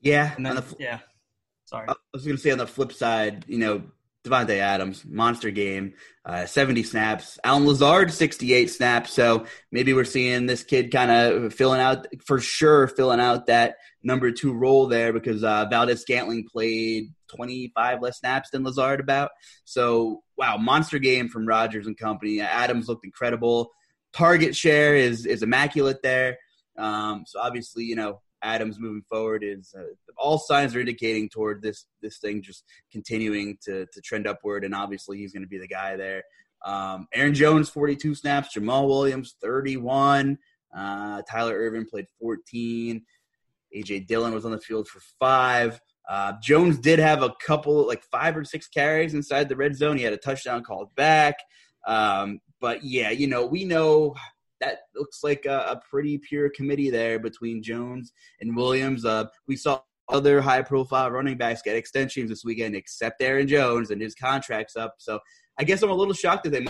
Yeah, 0.00 0.34
then, 0.38 0.56
the, 0.56 0.64
yeah. 0.78 0.98
Sorry, 1.64 1.88
I 1.88 1.94
was 2.12 2.24
going 2.24 2.36
to 2.36 2.42
say 2.42 2.50
on 2.50 2.58
the 2.58 2.66
flip 2.66 2.92
side, 2.92 3.44
you 3.48 3.58
know, 3.58 3.82
Davante 4.24 4.58
Adams, 4.58 5.04
monster 5.06 5.50
game, 5.50 5.94
uh, 6.24 6.46
70 6.46 6.82
snaps. 6.82 7.38
Allen 7.44 7.66
Lazard, 7.66 8.10
68 8.10 8.70
snaps. 8.70 9.12
So 9.12 9.44
maybe 9.70 9.92
we're 9.92 10.04
seeing 10.04 10.46
this 10.46 10.64
kid 10.64 10.90
kind 10.90 11.10
of 11.10 11.52
filling 11.52 11.80
out, 11.80 12.06
for 12.24 12.40
sure, 12.40 12.88
filling 12.88 13.20
out 13.20 13.46
that 13.46 13.76
number 14.02 14.32
two 14.32 14.54
role 14.54 14.86
there 14.86 15.12
because 15.12 15.44
uh, 15.44 15.66
Valdes-Scantling 15.70 16.48
played 16.50 17.12
25 17.36 18.00
less 18.00 18.18
snaps 18.18 18.50
than 18.50 18.64
Lazard 18.64 19.00
about. 19.00 19.30
So, 19.66 20.22
wow, 20.38 20.56
monster 20.56 20.98
game 20.98 21.28
from 21.28 21.46
Rodgers 21.46 21.86
and 21.86 21.98
company. 21.98 22.40
Adams 22.40 22.88
looked 22.88 23.04
incredible. 23.04 23.72
Target 24.14 24.56
share 24.56 24.94
is 24.94 25.26
is 25.26 25.42
immaculate 25.42 26.00
there. 26.02 26.38
Um, 26.78 27.24
so 27.26 27.40
obviously, 27.40 27.84
you 27.84 27.96
know, 27.96 28.20
Adams 28.44 28.78
moving 28.78 29.02
forward 29.08 29.42
is 29.42 29.74
uh, 29.76 29.82
all 30.16 30.38
signs 30.38 30.76
are 30.76 30.80
indicating 30.80 31.28
toward 31.28 31.62
this 31.62 31.86
this 32.02 32.18
thing 32.18 32.42
just 32.42 32.64
continuing 32.92 33.56
to 33.64 33.86
to 33.92 34.00
trend 34.00 34.26
upward, 34.26 34.64
and 34.64 34.74
obviously 34.74 35.18
he's 35.18 35.32
going 35.32 35.42
to 35.42 35.48
be 35.48 35.58
the 35.58 35.66
guy 35.66 35.96
there. 35.96 36.22
Um, 36.64 37.08
Aaron 37.12 37.34
Jones, 37.34 37.68
42 37.68 38.14
snaps. 38.14 38.56
Jamaal 38.56 38.88
Williams, 38.88 39.36
31. 39.42 40.38
Uh, 40.76 41.22
Tyler 41.28 41.54
Ervin 41.54 41.86
played 41.86 42.06
14. 42.20 43.02
AJ 43.76 44.06
Dillon 44.06 44.32
was 44.32 44.44
on 44.44 44.52
the 44.52 44.60
field 44.60 44.88
for 44.88 45.00
five. 45.18 45.80
Uh, 46.08 46.34
Jones 46.42 46.78
did 46.78 46.98
have 46.98 47.22
a 47.22 47.34
couple, 47.44 47.86
like 47.86 48.02
five 48.04 48.36
or 48.36 48.44
six 48.44 48.68
carries 48.68 49.14
inside 49.14 49.48
the 49.48 49.56
red 49.56 49.76
zone. 49.76 49.96
He 49.96 50.04
had 50.04 50.12
a 50.12 50.18
touchdown 50.18 50.62
called 50.62 50.94
back. 50.94 51.36
Um, 51.86 52.40
but 52.60 52.84
yeah, 52.84 53.10
you 53.10 53.26
know, 53.26 53.46
we 53.46 53.64
know 53.64 54.14
that 54.64 54.78
looks 54.94 55.22
like 55.22 55.46
a, 55.46 55.58
a 55.70 55.80
pretty 55.88 56.18
pure 56.18 56.48
committee 56.50 56.90
there 56.90 57.18
between 57.18 57.62
Jones 57.62 58.12
and 58.40 58.56
Williams. 58.56 59.04
Uh, 59.04 59.26
we 59.46 59.56
saw 59.56 59.80
other 60.08 60.40
high 60.40 60.62
profile 60.62 61.10
running 61.10 61.36
backs 61.36 61.62
get 61.62 61.76
extensions 61.76 62.30
this 62.30 62.44
weekend, 62.44 62.74
except 62.74 63.22
Aaron 63.22 63.48
Jones, 63.48 63.90
and 63.90 64.00
his 64.00 64.14
contract's 64.14 64.76
up. 64.76 64.94
So 64.98 65.18
I 65.58 65.64
guess 65.64 65.82
I'm 65.82 65.90
a 65.90 65.94
little 65.94 66.14
shocked 66.14 66.44
that 66.44 66.50
they. 66.50 66.66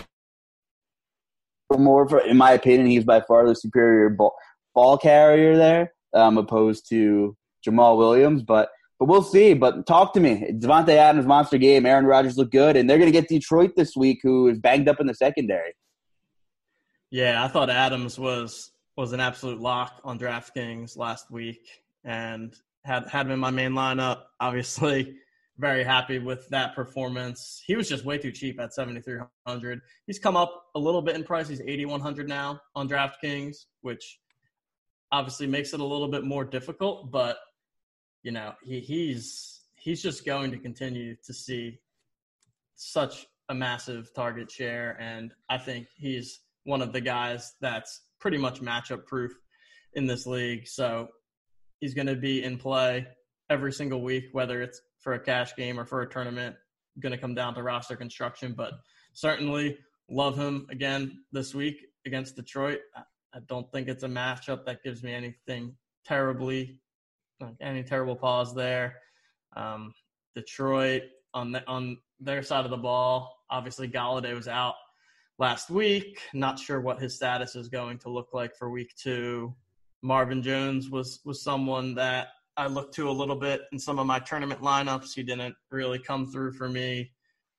More, 1.77 2.07
for, 2.07 2.19
in 2.19 2.37
my 2.37 2.51
opinion, 2.51 2.87
he's 2.87 3.03
by 3.03 3.21
far 3.21 3.47
the 3.47 3.55
superior 3.55 4.09
ball, 4.09 4.35
ball 4.75 4.97
carrier 4.97 5.57
there, 5.57 5.93
um, 6.13 6.37
opposed 6.37 6.87
to 6.89 7.35
Jamaal 7.67 7.97
Williams. 7.97 8.43
But 8.43 8.69
but 8.99 9.07
we'll 9.07 9.23
see. 9.23 9.53
But 9.53 9.85
talk 9.85 10.13
to 10.13 10.19
me, 10.19 10.51
Davante 10.53 10.89
Adams 10.89 11.25
monster 11.25 11.57
game. 11.57 11.85
Aaron 11.85 12.05
Rodgers 12.05 12.37
looked 12.37 12.51
good, 12.51 12.77
and 12.77 12.89
they're 12.89 12.99
going 12.99 13.11
to 13.11 13.19
get 13.19 13.27
Detroit 13.27 13.71
this 13.75 13.95
week, 13.95 14.19
who 14.21 14.47
is 14.47 14.59
banged 14.59 14.87
up 14.87 15.01
in 15.01 15.07
the 15.07 15.13
secondary. 15.13 15.73
Yeah, 17.15 17.41
I 17.41 17.47
thought 17.47 17.69
Adams 17.69 18.19
was 18.19 18.71
was 18.97 19.13
an 19.13 19.21
absolute 19.21 19.61
lock 19.61 20.01
on 20.03 20.19
DraftKings 20.19 20.97
last 20.97 21.31
week, 21.31 21.65
and 22.03 22.53
had 22.83 23.07
had 23.07 23.27
him 23.27 23.31
in 23.31 23.39
my 23.39 23.51
main 23.51 23.71
lineup. 23.71 24.23
Obviously, 24.41 25.15
very 25.57 25.85
happy 25.85 26.19
with 26.19 26.45
that 26.49 26.75
performance. 26.75 27.63
He 27.65 27.77
was 27.77 27.87
just 27.87 28.03
way 28.03 28.17
too 28.17 28.33
cheap 28.33 28.59
at 28.59 28.73
7,300. 28.73 29.79
He's 30.05 30.19
come 30.19 30.35
up 30.35 30.65
a 30.75 30.79
little 30.79 31.01
bit 31.01 31.15
in 31.15 31.23
price. 31.23 31.47
He's 31.47 31.61
8,100 31.61 32.27
now 32.27 32.59
on 32.75 32.89
DraftKings, 32.89 33.63
which 33.79 34.19
obviously 35.13 35.47
makes 35.47 35.73
it 35.73 35.79
a 35.79 35.85
little 35.85 36.09
bit 36.09 36.25
more 36.25 36.43
difficult. 36.43 37.11
But 37.11 37.37
you 38.23 38.33
know, 38.33 38.55
he, 38.61 38.81
he's 38.81 39.61
he's 39.75 40.01
just 40.01 40.25
going 40.25 40.51
to 40.51 40.57
continue 40.57 41.15
to 41.25 41.33
see 41.33 41.79
such 42.73 43.25
a 43.47 43.55
massive 43.55 44.13
target 44.13 44.51
share, 44.51 44.97
and 44.99 45.33
I 45.49 45.57
think 45.57 45.87
he's 45.95 46.41
one 46.65 46.81
of 46.81 46.91
the 46.91 47.01
guys 47.01 47.53
that's 47.61 48.01
pretty 48.19 48.37
much 48.37 48.61
matchup 48.61 49.05
proof 49.05 49.31
in 49.93 50.05
this 50.05 50.25
league. 50.25 50.67
So 50.67 51.07
he's 51.79 51.93
going 51.93 52.07
to 52.07 52.15
be 52.15 52.43
in 52.43 52.57
play 52.57 53.07
every 53.49 53.71
single 53.71 54.01
week, 54.01 54.25
whether 54.33 54.61
it's 54.61 54.81
for 54.99 55.13
a 55.13 55.19
cash 55.19 55.55
game 55.55 55.79
or 55.79 55.85
for 55.85 56.01
a 56.01 56.09
tournament. 56.09 56.55
Going 56.99 57.11
to 57.11 57.17
come 57.17 57.35
down 57.35 57.53
to 57.55 57.63
roster 57.63 57.95
construction, 57.95 58.53
but 58.55 58.73
certainly 59.13 59.77
love 60.09 60.37
him 60.37 60.65
again 60.69 61.23
this 61.31 61.53
week 61.53 61.77
against 62.05 62.35
Detroit. 62.35 62.79
I 63.33 63.39
don't 63.47 63.69
think 63.71 63.87
it's 63.87 64.03
a 64.03 64.07
matchup 64.07 64.65
that 64.65 64.83
gives 64.83 65.03
me 65.03 65.13
anything 65.13 65.75
terribly, 66.05 66.79
any 67.61 67.83
terrible 67.83 68.15
pause 68.15 68.55
there. 68.55 68.95
Um, 69.55 69.93
Detroit 70.35 71.03
on 71.33 71.51
the, 71.51 71.67
on 71.67 71.97
their 72.19 72.43
side 72.43 72.63
of 72.63 72.71
the 72.71 72.77
ball, 72.77 73.35
obviously 73.49 73.89
Golladay 73.89 74.33
was 74.33 74.47
out 74.47 74.75
last 75.37 75.69
week. 75.69 76.19
Not 76.33 76.59
sure 76.59 76.81
what 76.81 77.01
his 77.01 77.15
status 77.15 77.55
is 77.55 77.67
going 77.67 77.99
to 77.99 78.09
look 78.09 78.29
like 78.33 78.55
for 78.55 78.69
week 78.69 78.93
two. 79.01 79.53
Marvin 80.01 80.41
Jones 80.41 80.89
was 80.89 81.19
was 81.25 81.43
someone 81.43 81.95
that 81.95 82.27
I 82.57 82.67
looked 82.67 82.93
to 82.95 83.09
a 83.09 83.11
little 83.11 83.35
bit 83.35 83.63
in 83.71 83.79
some 83.79 83.99
of 83.99 84.05
my 84.05 84.19
tournament 84.19 84.61
lineups. 84.61 85.13
He 85.13 85.23
didn't 85.23 85.55
really 85.71 85.99
come 85.99 86.31
through 86.31 86.53
for 86.53 86.69
me, 86.69 87.11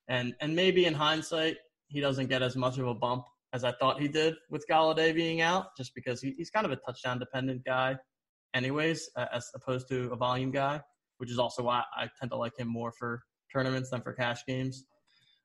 and 0.08 0.34
and 0.40 0.54
maybe 0.54 0.86
in 0.86 0.94
hindsight, 0.94 1.56
he 1.88 2.00
doesn't 2.00 2.28
get 2.28 2.42
as 2.42 2.56
much 2.56 2.78
of 2.78 2.86
a 2.86 2.94
bump 2.94 3.24
as 3.52 3.64
I 3.64 3.72
thought 3.72 4.00
he 4.00 4.08
did 4.08 4.34
with 4.50 4.66
Golladay 4.70 5.14
being 5.14 5.40
out, 5.40 5.76
just 5.76 5.94
because 5.94 6.20
he, 6.20 6.34
he's 6.36 6.50
kind 6.50 6.66
of 6.66 6.72
a 6.72 6.76
touchdown 6.76 7.18
dependent 7.18 7.64
guy, 7.64 7.96
anyways, 8.54 9.08
as 9.32 9.48
opposed 9.54 9.88
to 9.88 10.10
a 10.12 10.16
volume 10.16 10.50
guy, 10.50 10.80
which 11.18 11.30
is 11.30 11.38
also 11.38 11.62
why 11.62 11.82
I 11.96 12.08
tend 12.18 12.32
to 12.32 12.36
like 12.36 12.58
him 12.58 12.68
more 12.68 12.92
for 12.92 13.22
tournaments 13.52 13.90
than 13.90 14.02
for 14.02 14.12
cash 14.12 14.44
games. 14.46 14.84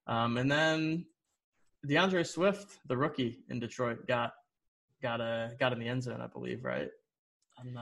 Um, 0.08 0.38
and 0.38 0.52
then 0.52 1.06
D'Andre 1.88 2.24
Swift, 2.24 2.80
the 2.88 2.96
rookie 2.96 3.40
in 3.50 3.60
Detroit, 3.60 4.08
got 4.08 4.34
got 5.02 5.22
a 5.22 5.52
got 5.60 5.74
in 5.74 5.80
the 5.80 5.88
end 5.88 6.04
zone, 6.04 6.22
I 6.22 6.28
believe, 6.28 6.64
right? 6.64 6.90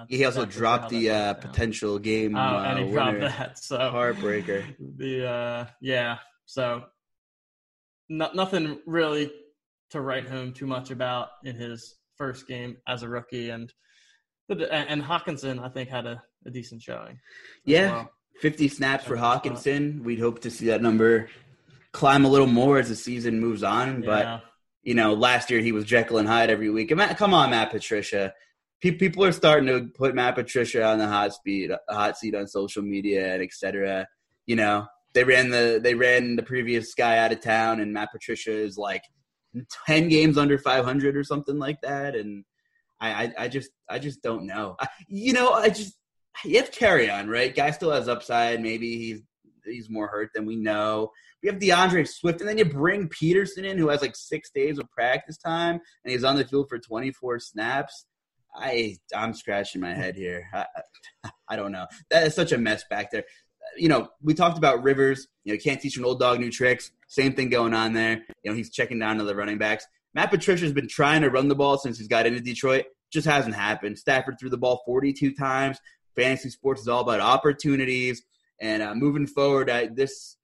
he 0.07 0.25
also 0.25 0.45
dropped 0.45 0.89
the 0.89 1.09
uh, 1.09 1.33
potential 1.35 1.99
game. 1.99 2.35
Oh, 2.35 2.39
uh, 2.39 2.63
and 2.67 2.85
he 2.85 2.91
dropped 2.91 3.19
that. 3.19 3.59
So 3.59 3.77
heartbreaker. 3.77 4.63
The 4.97 5.29
uh, 5.29 5.65
yeah. 5.81 6.17
So 6.45 6.83
no, 8.09 8.29
nothing 8.33 8.79
really 8.85 9.31
to 9.91 10.01
write 10.01 10.27
home 10.27 10.53
too 10.53 10.67
much 10.67 10.91
about 10.91 11.29
in 11.43 11.55
his 11.55 11.95
first 12.15 12.47
game 12.47 12.77
as 12.87 13.03
a 13.03 13.09
rookie, 13.09 13.49
and 13.49 13.71
and 14.49 15.01
Hockenson 15.01 15.63
I 15.63 15.69
think 15.69 15.89
had 15.89 16.05
a, 16.05 16.21
a 16.45 16.51
decent 16.51 16.81
showing. 16.81 17.19
Yeah, 17.65 17.91
well. 17.91 18.11
fifty 18.41 18.67
snaps 18.67 19.05
for 19.05 19.15
Hockenson. 19.15 20.03
We'd 20.03 20.19
hope 20.19 20.41
to 20.41 20.51
see 20.51 20.67
that 20.67 20.81
number 20.81 21.29
climb 21.93 22.25
a 22.25 22.29
little 22.29 22.47
more 22.47 22.79
as 22.79 22.89
the 22.89 22.95
season 22.95 23.39
moves 23.39 23.63
on, 23.63 24.01
but. 24.01 24.25
Yeah. 24.25 24.39
You 24.81 24.95
know, 24.95 25.13
last 25.13 25.51
year 25.51 25.59
he 25.59 25.73
was 25.73 25.83
Jekyll 25.83 26.19
and 26.19 26.27
Hyde 26.27 26.49
every 26.49 26.69
week. 26.69 26.95
Matt, 26.95 27.17
come 27.17 27.33
on, 27.33 27.49
Matt 27.49 27.69
Patricia 27.69 28.33
people 28.81 29.25
are 29.25 29.31
starting 29.31 29.67
to 29.67 29.89
put 29.95 30.15
Matt 30.15 30.35
Patricia 30.35 30.83
on 30.85 30.99
the 30.99 31.07
hot 31.07 31.33
speed, 31.33 31.71
hot 31.89 32.17
seat 32.17 32.35
on 32.35 32.47
social 32.47 32.81
media 32.81 33.33
and 33.33 33.43
etc. 33.43 34.07
You 34.45 34.55
know, 34.55 34.87
they 35.13 35.23
ran 35.23 35.49
the 35.49 35.79
they 35.83 35.95
ran 35.95 36.35
the 36.35 36.43
previous 36.43 36.93
guy 36.93 37.17
out 37.17 37.31
of 37.31 37.41
town, 37.41 37.79
and 37.79 37.93
Matt 37.93 38.11
Patricia 38.11 38.51
is 38.51 38.77
like 38.77 39.03
ten 39.85 40.07
games 40.07 40.37
under 40.37 40.57
five 40.57 40.85
hundred 40.85 41.17
or 41.17 41.23
something 41.23 41.59
like 41.59 41.81
that. 41.81 42.15
And 42.15 42.45
I, 43.01 43.09
I, 43.25 43.33
I 43.39 43.47
just 43.47 43.71
I 43.89 43.99
just 43.99 44.21
don't 44.21 44.45
know. 44.45 44.75
I, 44.79 44.87
you 45.07 45.33
know, 45.33 45.51
I 45.51 45.69
just 45.69 45.93
you 46.45 46.57
have 46.57 46.71
carry 46.71 47.09
on, 47.09 47.27
right? 47.27 47.53
Guy 47.53 47.71
still 47.71 47.91
has 47.91 48.07
upside. 48.07 48.61
Maybe 48.61 48.97
he's 48.97 49.21
he's 49.65 49.89
more 49.89 50.07
hurt 50.07 50.29
than 50.33 50.45
we 50.45 50.55
know. 50.55 51.11
We 51.41 51.49
have 51.49 51.59
D'Andre 51.59 52.03
Swift, 52.03 52.41
and 52.41 52.49
then 52.49 52.57
you 52.57 52.65
bring 52.65 53.07
Peterson 53.07 53.65
in, 53.65 53.77
who 53.77 53.89
has 53.89 54.01
like 54.01 54.15
six 54.15 54.49
days 54.49 54.77
of 54.77 54.89
practice 54.91 55.37
time, 55.37 55.79
and 56.03 56.11
he's 56.11 56.23
on 56.23 56.35
the 56.35 56.45
field 56.45 56.67
for 56.69 56.79
24 56.79 57.39
snaps. 57.39 58.05
I 58.55 58.97
I'm 59.15 59.33
scratching 59.33 59.81
my 59.81 59.93
head 59.93 60.15
here. 60.15 60.47
I, 60.53 60.65
I 61.47 61.55
don't 61.55 61.71
know. 61.71 61.87
That 62.09 62.25
is 62.25 62.35
such 62.35 62.51
a 62.51 62.57
mess 62.57 62.83
back 62.89 63.11
there. 63.11 63.23
You 63.77 63.89
know, 63.89 64.09
we 64.21 64.33
talked 64.33 64.57
about 64.57 64.83
Rivers. 64.83 65.27
You 65.43 65.53
know, 65.53 65.59
can't 65.59 65.79
teach 65.79 65.97
an 65.97 66.05
old 66.05 66.19
dog 66.19 66.39
new 66.39 66.51
tricks. 66.51 66.91
Same 67.07 67.33
thing 67.33 67.49
going 67.49 67.73
on 67.73 67.93
there. 67.93 68.23
You 68.43 68.51
know, 68.51 68.53
he's 68.53 68.71
checking 68.71 68.99
down 68.99 69.17
to 69.17 69.23
the 69.23 69.35
running 69.35 69.57
backs. 69.57 69.85
Matt 70.13 70.31
Patricia's 70.31 70.73
been 70.73 70.87
trying 70.87 71.21
to 71.21 71.29
run 71.29 71.47
the 71.47 71.55
ball 71.55 71.77
since 71.77 71.97
he's 71.97 72.07
got 72.07 72.25
into 72.25 72.39
Detroit. 72.39 72.85
Just 73.11 73.27
hasn't 73.27 73.55
happened. 73.55 73.97
Stafford 73.97 74.37
threw 74.39 74.49
the 74.49 74.57
ball 74.57 74.81
42 74.85 75.33
times. 75.33 75.79
Fantasy 76.15 76.49
sports 76.49 76.81
is 76.81 76.87
all 76.87 77.01
about 77.01 77.19
opportunities. 77.19 78.23
And 78.59 78.83
uh, 78.83 78.95
moving 78.95 79.27
forward, 79.27 79.69
I, 79.69 79.87
this 79.87 80.35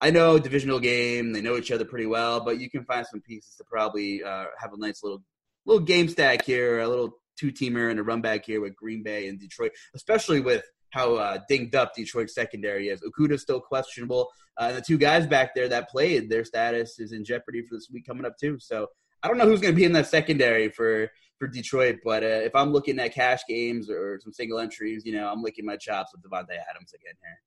I 0.00 0.10
know 0.10 0.38
divisional 0.38 0.80
game. 0.80 1.32
They 1.32 1.42
know 1.42 1.56
each 1.56 1.70
other 1.70 1.84
pretty 1.84 2.06
well, 2.06 2.40
but 2.40 2.58
you 2.58 2.70
can 2.70 2.84
find 2.84 3.06
some 3.06 3.20
pieces 3.20 3.54
to 3.56 3.64
probably 3.64 4.22
uh, 4.22 4.46
have 4.58 4.72
a 4.72 4.78
nice 4.78 5.02
little 5.02 5.22
little 5.66 5.84
game 5.84 6.08
stack 6.08 6.44
here, 6.44 6.80
a 6.80 6.88
little 6.88 7.18
two 7.38 7.52
teamer 7.52 7.90
and 7.90 8.00
a 8.00 8.02
run 8.02 8.20
back 8.20 8.44
here 8.44 8.60
with 8.60 8.74
Green 8.76 9.02
Bay 9.02 9.28
and 9.28 9.38
Detroit, 9.38 9.72
especially 9.94 10.40
with 10.40 10.64
how 10.90 11.14
uh, 11.14 11.38
dinged 11.48 11.74
up 11.74 11.94
Detroit's 11.94 12.34
secondary 12.34 12.88
is. 12.88 13.00
Okudah's 13.02 13.42
still 13.42 13.60
questionable. 13.60 14.28
Uh, 14.58 14.64
and 14.68 14.76
the 14.76 14.82
two 14.82 14.98
guys 14.98 15.26
back 15.26 15.54
there 15.54 15.68
that 15.68 15.88
played, 15.88 16.28
their 16.28 16.44
status 16.44 16.98
is 16.98 17.12
in 17.12 17.24
jeopardy 17.24 17.62
for 17.62 17.76
this 17.76 17.88
week 17.92 18.06
coming 18.06 18.26
up 18.26 18.36
too. 18.38 18.58
So 18.58 18.88
I 19.22 19.28
don't 19.28 19.38
know 19.38 19.46
who's 19.46 19.60
going 19.60 19.74
to 19.74 19.78
be 19.78 19.84
in 19.84 19.92
that 19.92 20.08
secondary 20.08 20.68
for 20.70 21.08
for 21.38 21.46
Detroit, 21.46 22.00
but 22.04 22.22
uh, 22.22 22.26
if 22.26 22.54
I'm 22.54 22.70
looking 22.70 22.98
at 22.98 23.14
cash 23.14 23.40
games 23.48 23.88
or 23.88 24.20
some 24.22 24.32
single 24.32 24.58
entries, 24.58 25.06
you 25.06 25.12
know, 25.14 25.26
I'm 25.26 25.42
licking 25.42 25.64
my 25.64 25.78
chops 25.78 26.12
with 26.12 26.22
Davante 26.22 26.54
Adams 26.68 26.92
again 26.92 27.14
here. 27.22 27.40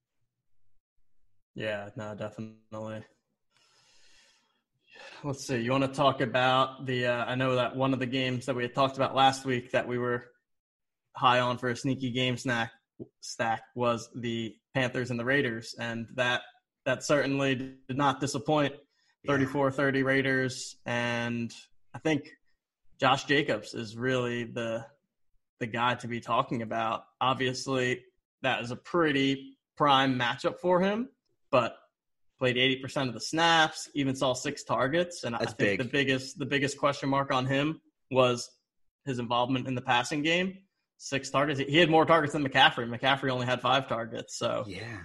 Yeah, 1.56 1.90
no, 1.96 2.16
definitely 2.16 3.04
let's 5.24 5.48
see. 5.48 5.58
You 5.58 5.72
want 5.72 5.84
to 5.84 5.90
talk 5.90 6.22
about 6.22 6.86
the? 6.86 7.08
Uh, 7.08 7.26
I 7.26 7.36
know 7.36 7.56
that 7.56 7.76
one 7.76 7.94
of 7.94 8.00
the 8.00 8.06
games 8.06 8.46
that 8.46 8.56
we 8.56 8.64
had 8.64 8.74
talked 8.74 8.98
about 8.98 9.16
last 9.16 9.46
week 9.46 9.72
that 9.72 9.88
we 9.88 9.98
were 9.98 10.26
high 11.16 11.40
on 11.40 11.58
for 11.58 11.70
a 11.70 11.76
sneaky 11.76 12.12
game 12.12 12.38
snack 12.38 12.72
stack 13.22 13.62
was 13.76 14.10
the 14.16 14.56
Panthers 14.74 15.12
and 15.12 15.20
the 15.20 15.26
Raiders, 15.26 15.76
and 15.80 16.08
that 16.16 16.42
that 16.86 17.04
certainly 17.04 17.56
did 17.56 17.98
not 17.98 18.20
disappoint. 18.20 18.74
34-30 19.26 20.04
Raiders, 20.04 20.76
and 20.86 21.50
I 21.94 22.00
think 22.00 22.30
Josh 23.00 23.24
Jacobs 23.24 23.74
is 23.74 23.96
really 23.96 24.44
the 24.44 24.86
the 25.62 25.68
guy 25.68 25.96
to 25.96 26.08
be 26.08 26.20
talking 26.20 26.62
about. 26.62 27.06
Obviously, 27.22 28.02
that 28.42 28.62
is 28.62 28.72
a 28.72 28.76
pretty 28.76 29.58
prime 29.78 30.20
matchup 30.20 30.60
for 30.60 30.82
him, 30.82 31.08
but 31.54 31.78
played 32.40 32.56
80% 32.58 33.08
of 33.08 33.14
the 33.14 33.22
snaps, 33.22 33.88
even 33.94 34.16
saw 34.16 34.34
six 34.34 34.64
targets. 34.64 35.24
And 35.24 35.36
That's 35.36 35.54
I 35.54 35.56
think 35.56 35.58
big. 35.58 35.80
the 35.80 35.86
biggest 35.86 36.40
the 36.40 36.46
biggest 36.46 36.78
question 36.78 37.08
mark 37.08 37.32
on 37.32 37.46
him 37.46 37.80
was 38.12 38.50
his 39.06 39.20
involvement 39.20 39.68
in 39.68 39.76
the 39.76 39.82
passing 39.82 40.24
game. 40.24 40.58
Six 40.98 41.30
targets. 41.30 41.60
He 41.60 41.78
had 41.78 41.90
more 41.90 42.06
targets 42.06 42.34
than 42.34 42.46
McCaffrey. 42.46 42.90
McCaffrey 42.90 43.30
only 43.30 43.46
had 43.46 43.62
five 43.62 43.88
targets. 43.88 44.38
So 44.38 44.66
yeah, 44.68 44.98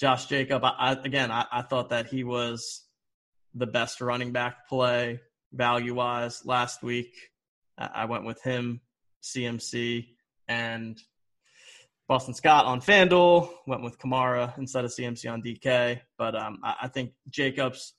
Josh 0.00 0.26
Jacob. 0.26 0.64
I, 0.64 0.72
I 0.78 0.92
again, 0.92 1.30
I, 1.30 1.44
I 1.52 1.62
thought 1.62 1.90
that 1.90 2.06
he 2.06 2.24
was 2.24 2.84
the 3.54 3.66
best 3.66 4.00
running 4.00 4.32
back 4.32 4.68
play 4.68 5.20
value 5.52 5.94
wise 5.94 6.44
last 6.44 6.82
week. 6.82 7.12
I 7.78 8.06
went 8.06 8.24
with 8.24 8.42
him, 8.42 8.80
CMC, 9.22 10.06
and 10.48 10.98
Boston 12.08 12.34
Scott 12.34 12.66
on 12.66 12.80
FanDuel, 12.80 13.50
went 13.66 13.82
with 13.82 13.98
Kamara 13.98 14.56
instead 14.58 14.84
of 14.84 14.92
CMC 14.92 15.30
on 15.30 15.42
DK. 15.42 16.00
But 16.16 16.36
um, 16.36 16.60
I, 16.62 16.74
I, 16.82 16.88
think 16.88 17.10
Jacobs 17.30 17.94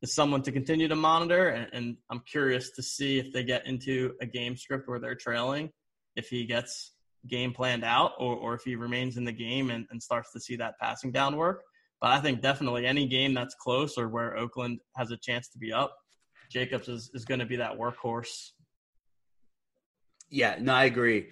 is 0.00 0.14
someone 0.14 0.42
to 0.42 0.52
continue 0.52 0.88
to 0.88 0.96
monitor, 0.96 1.48
and, 1.48 1.68
and, 1.74 1.96
I'm 2.10 2.20
curious 2.20 2.70
to 2.76 2.82
see 2.82 3.18
if 3.18 3.32
they 3.34 3.44
get 3.44 3.66
into 3.66 4.14
a 4.22 4.26
game 4.26 4.56
script 4.56 4.88
where 4.88 4.98
they're 4.98 5.14
trailing, 5.14 5.70
if 6.16 6.28
he 6.28 6.46
gets 6.46 6.94
game 7.28 7.52
planned 7.52 7.84
out, 7.84 8.12
or, 8.18 8.34
or 8.34 8.54
if 8.54 8.62
he 8.64 8.76
remains 8.76 9.18
in 9.18 9.24
the 9.24 9.32
game 9.32 9.68
and, 9.68 9.86
and 9.90 10.02
starts 10.02 10.32
to 10.32 10.40
see 10.40 10.56
that 10.56 10.78
passing 10.80 11.12
down 11.12 11.36
work. 11.36 11.62
But 12.00 12.12
I 12.12 12.20
think 12.20 12.40
definitely 12.40 12.86
any 12.86 13.06
game 13.06 13.34
that's 13.34 13.54
close 13.54 13.98
or 13.98 14.08
where 14.08 14.38
Oakland 14.38 14.80
has 14.96 15.10
a 15.10 15.18
chance 15.18 15.48
to 15.50 15.58
be 15.58 15.70
up, 15.70 15.94
Jacobs 16.50 16.88
is, 16.88 17.10
is 17.12 17.26
going 17.26 17.40
to 17.40 17.46
be 17.46 17.56
that 17.56 17.76
workhorse. 17.78 18.52
Yeah, 20.30 20.56
no, 20.58 20.72
I 20.72 20.84
agree 20.84 21.26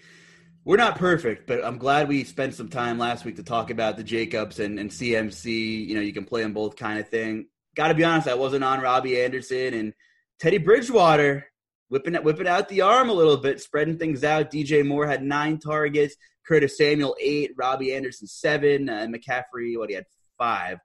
we're 0.68 0.76
not 0.76 0.98
perfect, 0.98 1.46
but 1.46 1.64
I'm 1.64 1.78
glad 1.78 2.08
we 2.08 2.24
spent 2.24 2.52
some 2.52 2.68
time 2.68 2.98
last 2.98 3.24
week 3.24 3.36
to 3.36 3.42
talk 3.42 3.70
about 3.70 3.96
the 3.96 4.04
Jacobs 4.04 4.60
and, 4.60 4.78
and 4.78 4.90
CMC. 4.90 5.86
You 5.86 5.94
know, 5.94 6.02
you 6.02 6.12
can 6.12 6.26
play 6.26 6.42
them 6.42 6.52
both 6.52 6.76
kind 6.76 6.98
of 6.98 7.08
thing. 7.08 7.46
Got 7.74 7.88
to 7.88 7.94
be 7.94 8.04
honest, 8.04 8.28
I 8.28 8.34
wasn't 8.34 8.64
on 8.64 8.82
Robbie 8.82 9.18
Anderson 9.18 9.72
and 9.72 9.94
Teddy 10.38 10.58
Bridgewater 10.58 11.46
whipping 11.88 12.12
whipping 12.16 12.46
out 12.46 12.68
the 12.68 12.82
arm 12.82 13.08
a 13.08 13.14
little 13.14 13.38
bit, 13.38 13.62
spreading 13.62 13.96
things 13.96 14.22
out. 14.24 14.50
DJ 14.50 14.86
Moore 14.86 15.06
had 15.06 15.22
nine 15.22 15.58
targets, 15.58 16.16
Curtis 16.46 16.76
Samuel 16.76 17.16
eight, 17.18 17.52
Robbie 17.56 17.94
Anderson 17.94 18.26
seven, 18.26 18.90
uh, 18.90 18.92
and 18.92 19.14
McCaffrey 19.14 19.78
what 19.78 19.88
he 19.88 19.94
had 19.94 20.04
five. 20.36 20.80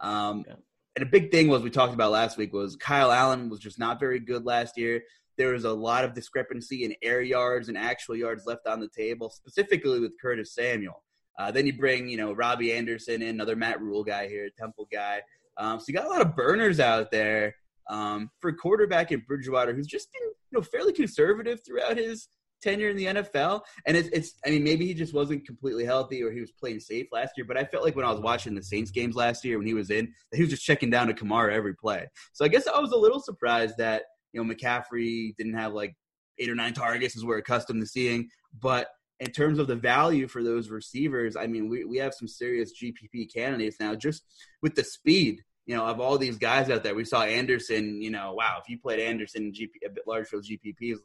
Um, 0.00 0.42
yeah. 0.48 0.54
And 0.96 1.06
a 1.06 1.08
big 1.08 1.30
thing 1.30 1.46
was 1.46 1.62
we 1.62 1.70
talked 1.70 1.94
about 1.94 2.10
last 2.10 2.38
week 2.38 2.52
was 2.52 2.74
Kyle 2.74 3.12
Allen 3.12 3.50
was 3.50 3.60
just 3.60 3.78
not 3.78 4.00
very 4.00 4.18
good 4.18 4.44
last 4.44 4.76
year 4.76 5.02
there 5.38 5.52
was 5.52 5.64
a 5.64 5.72
lot 5.72 6.04
of 6.04 6.12
discrepancy 6.12 6.84
in 6.84 6.94
air 7.02 7.22
yards 7.22 7.68
and 7.68 7.78
actual 7.78 8.16
yards 8.16 8.44
left 8.46 8.66
on 8.66 8.80
the 8.80 8.88
table, 8.88 9.30
specifically 9.30 10.00
with 10.00 10.12
Curtis 10.20 10.54
Samuel. 10.54 11.02
Uh, 11.38 11.50
then 11.52 11.66
you 11.66 11.72
bring, 11.72 12.08
you 12.08 12.16
know, 12.16 12.32
Robbie 12.32 12.72
Anderson 12.72 13.22
in, 13.22 13.28
another 13.28 13.54
Matt 13.54 13.80
Rhule 13.80 14.02
guy 14.02 14.28
here, 14.28 14.50
Temple 14.58 14.88
guy. 14.92 15.22
Um, 15.56 15.78
so 15.78 15.86
you 15.88 15.94
got 15.94 16.06
a 16.06 16.10
lot 16.10 16.20
of 16.20 16.34
burners 16.34 16.80
out 16.80 17.10
there 17.12 17.54
um, 17.88 18.30
for 18.40 18.52
quarterback 18.52 19.12
in 19.12 19.20
Bridgewater, 19.20 19.72
who's 19.72 19.86
just 19.86 20.12
been, 20.12 20.22
you 20.22 20.58
know, 20.58 20.62
fairly 20.62 20.92
conservative 20.92 21.60
throughout 21.64 21.96
his 21.96 22.28
tenure 22.60 22.90
in 22.90 22.96
the 22.96 23.06
NFL. 23.06 23.60
And 23.86 23.96
it's, 23.96 24.08
it's, 24.08 24.34
I 24.44 24.50
mean, 24.50 24.64
maybe 24.64 24.84
he 24.84 24.94
just 24.94 25.14
wasn't 25.14 25.46
completely 25.46 25.84
healthy 25.84 26.22
or 26.22 26.32
he 26.32 26.40
was 26.40 26.50
playing 26.50 26.80
safe 26.80 27.06
last 27.12 27.32
year. 27.36 27.46
But 27.46 27.56
I 27.56 27.64
felt 27.64 27.84
like 27.84 27.94
when 27.94 28.04
I 28.04 28.10
was 28.10 28.20
watching 28.20 28.54
the 28.54 28.62
Saints 28.62 28.90
games 28.90 29.14
last 29.14 29.44
year 29.44 29.58
when 29.58 29.66
he 29.66 29.74
was 29.74 29.90
in, 29.90 30.12
he 30.34 30.42
was 30.42 30.50
just 30.50 30.64
checking 30.64 30.90
down 30.90 31.06
to 31.06 31.14
Kamara 31.14 31.52
every 31.52 31.74
play. 31.74 32.08
So 32.32 32.44
I 32.44 32.48
guess 32.48 32.66
I 32.66 32.80
was 32.80 32.92
a 32.92 32.96
little 32.96 33.20
surprised 33.20 33.76
that 33.78 34.02
You 34.32 34.42
know, 34.42 34.54
McCaffrey 34.54 35.36
didn't 35.36 35.54
have 35.54 35.72
like 35.72 35.94
eight 36.38 36.50
or 36.50 36.54
nine 36.54 36.74
targets 36.74 37.16
as 37.16 37.24
we're 37.24 37.38
accustomed 37.38 37.80
to 37.80 37.86
seeing. 37.86 38.28
But 38.60 38.88
in 39.20 39.30
terms 39.30 39.58
of 39.58 39.66
the 39.66 39.76
value 39.76 40.28
for 40.28 40.42
those 40.42 40.68
receivers, 40.70 41.36
I 41.36 41.46
mean, 41.46 41.68
we, 41.68 41.84
we 41.84 41.96
have 41.98 42.14
some 42.14 42.28
serious 42.28 42.72
GPP 42.80 43.32
candidates 43.32 43.76
now 43.80 43.94
just 43.94 44.22
with 44.62 44.74
the 44.74 44.84
speed, 44.84 45.42
you 45.66 45.76
know, 45.76 45.84
of 45.84 46.00
all 46.00 46.18
these 46.18 46.38
guys 46.38 46.70
out 46.70 46.84
there. 46.84 46.94
We 46.94 47.04
saw 47.04 47.22
Anderson, 47.22 48.00
you 48.00 48.10
know, 48.10 48.34
wow, 48.34 48.58
if 48.62 48.68
you 48.68 48.78
played 48.78 49.00
Anderson 49.00 49.44
in 49.44 49.52
GP, 49.52 49.86
a 49.86 49.90
bit 49.90 50.06
large 50.06 50.28
field 50.28 50.44
GPPs 50.44 50.98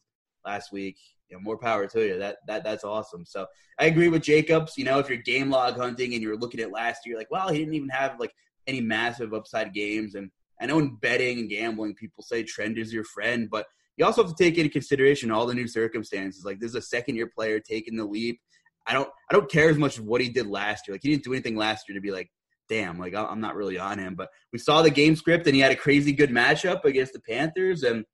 last 0.46 0.72
week, 0.72 0.98
you 1.30 1.38
know, 1.38 1.42
more 1.42 1.58
power 1.58 1.88
to 1.88 2.08
you. 2.08 2.20
That 2.20 2.38
that 2.48 2.64
that's 2.64 2.84
awesome. 2.84 3.26
So 3.26 3.48
I 3.80 3.86
agree 3.86 4.10
with 4.10 4.22
Jacobs. 4.22 4.74
You 4.78 4.86
know, 4.86 5.00
if 5.00 5.10
you're 5.10 5.18
game 5.18 5.50
log 5.50 5.76
hunting 5.78 6.14
and 6.14 6.22
you're 6.22 6.38
looking 6.38 6.60
at 6.60 6.72
last 6.72 7.06
year, 7.06 7.18
like, 7.18 7.32
well, 7.32 7.50
he 7.50 7.58
didn't 7.58 7.74
even 7.74 7.90
have 7.90 8.20
like 8.20 8.34
any 8.68 8.82
massive 8.82 9.34
upside 9.34 9.74
games. 9.74 10.16
And 10.16 10.30
I 10.64 10.66
know 10.66 10.80
in 10.80 10.96
betting 10.96 11.40
and 11.40 11.50
gambling, 11.50 11.94
people 11.94 12.24
say 12.24 12.42
trend 12.42 12.78
is 12.78 12.94
your 12.94 13.04
friend, 13.04 13.50
but 13.52 13.66
you 13.98 14.06
also 14.06 14.24
have 14.24 14.34
to 14.34 14.44
take 14.44 14.58
into 14.58 14.70
consideration 14.70 15.30
all 15.30 15.46
the 15.46 15.54
new 15.54 15.68
circumstances. 15.68 16.46
Like 16.46 16.62
this 16.62 16.70
is 16.70 16.76
a 16.76 16.82
second 16.82 17.18
year 17.18 17.30
player 17.36 17.60
taking 17.60 17.98
the 17.98 18.06
leap. 18.06 18.40
I 18.88 18.94
don't 18.94 19.10
I 19.30 19.34
don't 19.34 19.52
care 19.52 19.70
as 19.70 19.78
much 19.78 19.98
of 19.98 20.06
what 20.06 20.22
he 20.22 20.30
did 20.30 20.48
last 20.48 20.88
year. 20.88 20.96
Like 20.96 21.04
he 21.04 21.10
didn't 21.10 21.26
do 21.26 21.34
anything 21.34 21.58
last 21.58 21.88
year 21.88 21.98
to 21.98 22.02
be 22.02 22.12
like, 22.12 22.32
damn, 22.70 22.98
like 22.98 23.14
I'm 23.14 23.42
not 23.42 23.56
really 23.56 23.78
on 23.78 24.00
him. 24.00 24.16
But 24.16 24.30
we 24.54 24.60
saw 24.60 24.82
the 24.82 24.90
game 24.90 25.18
script 25.18 25.48
and 25.48 25.56
he 25.56 25.62
had 25.62 25.74
a 25.74 25.76
crazy 25.76 26.14
good 26.14 26.30
matchup 26.30 26.86
against 26.86 27.12
the 27.12 27.20
Panthers. 27.20 27.84
And 27.84 28.06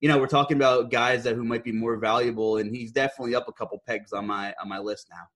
you 0.00 0.08
know, 0.08 0.18
we're 0.18 0.28
talking 0.28 0.56
about 0.56 0.92
guys 0.92 1.24
that 1.24 1.34
who 1.34 1.44
might 1.44 1.64
be 1.64 1.72
more 1.72 1.96
valuable, 1.96 2.58
and 2.58 2.74
he's 2.74 2.92
definitely 2.92 3.34
up 3.34 3.48
a 3.48 3.52
couple 3.52 3.82
pegs 3.84 4.12
on 4.12 4.28
my 4.28 4.54
on 4.62 4.68
my 4.68 4.78
list 4.78 5.08
now. 5.10 5.26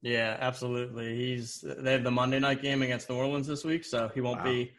Yeah, 0.00 0.38
absolutely. 0.40 1.14
He's 1.14 1.62
they 1.62 1.92
have 1.92 2.02
the 2.02 2.10
Monday 2.10 2.38
night 2.38 2.62
game 2.62 2.80
against 2.80 3.10
New 3.10 3.16
Orleans 3.16 3.46
this 3.46 3.62
week, 3.62 3.84
so 3.84 4.10
he 4.14 4.22
won't 4.22 4.38
wow. 4.38 4.44
be 4.44 4.72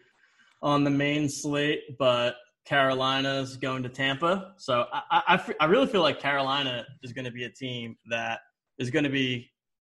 on 0.63 0.83
the 0.83 0.89
main 0.89 1.29
slate. 1.29 1.97
But 1.99 2.35
Carolina's 2.65 3.57
going 3.57 3.83
to 3.83 3.89
Tampa. 3.89 4.53
So 4.57 4.85
I, 4.91 5.21
I, 5.27 5.53
I 5.59 5.65
really 5.65 5.87
feel 5.87 6.01
like 6.01 6.19
Carolina 6.19 6.85
is 7.03 7.13
going 7.13 7.25
to 7.25 7.31
be 7.31 7.43
a 7.43 7.49
team 7.49 7.97
that 8.09 8.39
is 8.79 8.89
going 8.89 9.03
to 9.03 9.09
be 9.09 9.51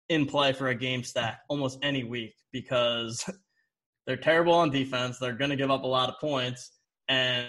in 0.08 0.26
play 0.26 0.52
for 0.52 0.68
a 0.68 0.74
game 0.74 1.02
stack 1.02 1.40
almost 1.48 1.78
any 1.82 2.04
week 2.04 2.34
because 2.52 3.28
they're 4.06 4.16
terrible 4.16 4.54
on 4.54 4.70
defense. 4.70 5.18
They're 5.18 5.32
going 5.32 5.50
to 5.50 5.56
give 5.56 5.70
up 5.70 5.82
a 5.82 5.86
lot 5.86 6.08
of 6.08 6.18
points. 6.20 6.72
And, 7.08 7.48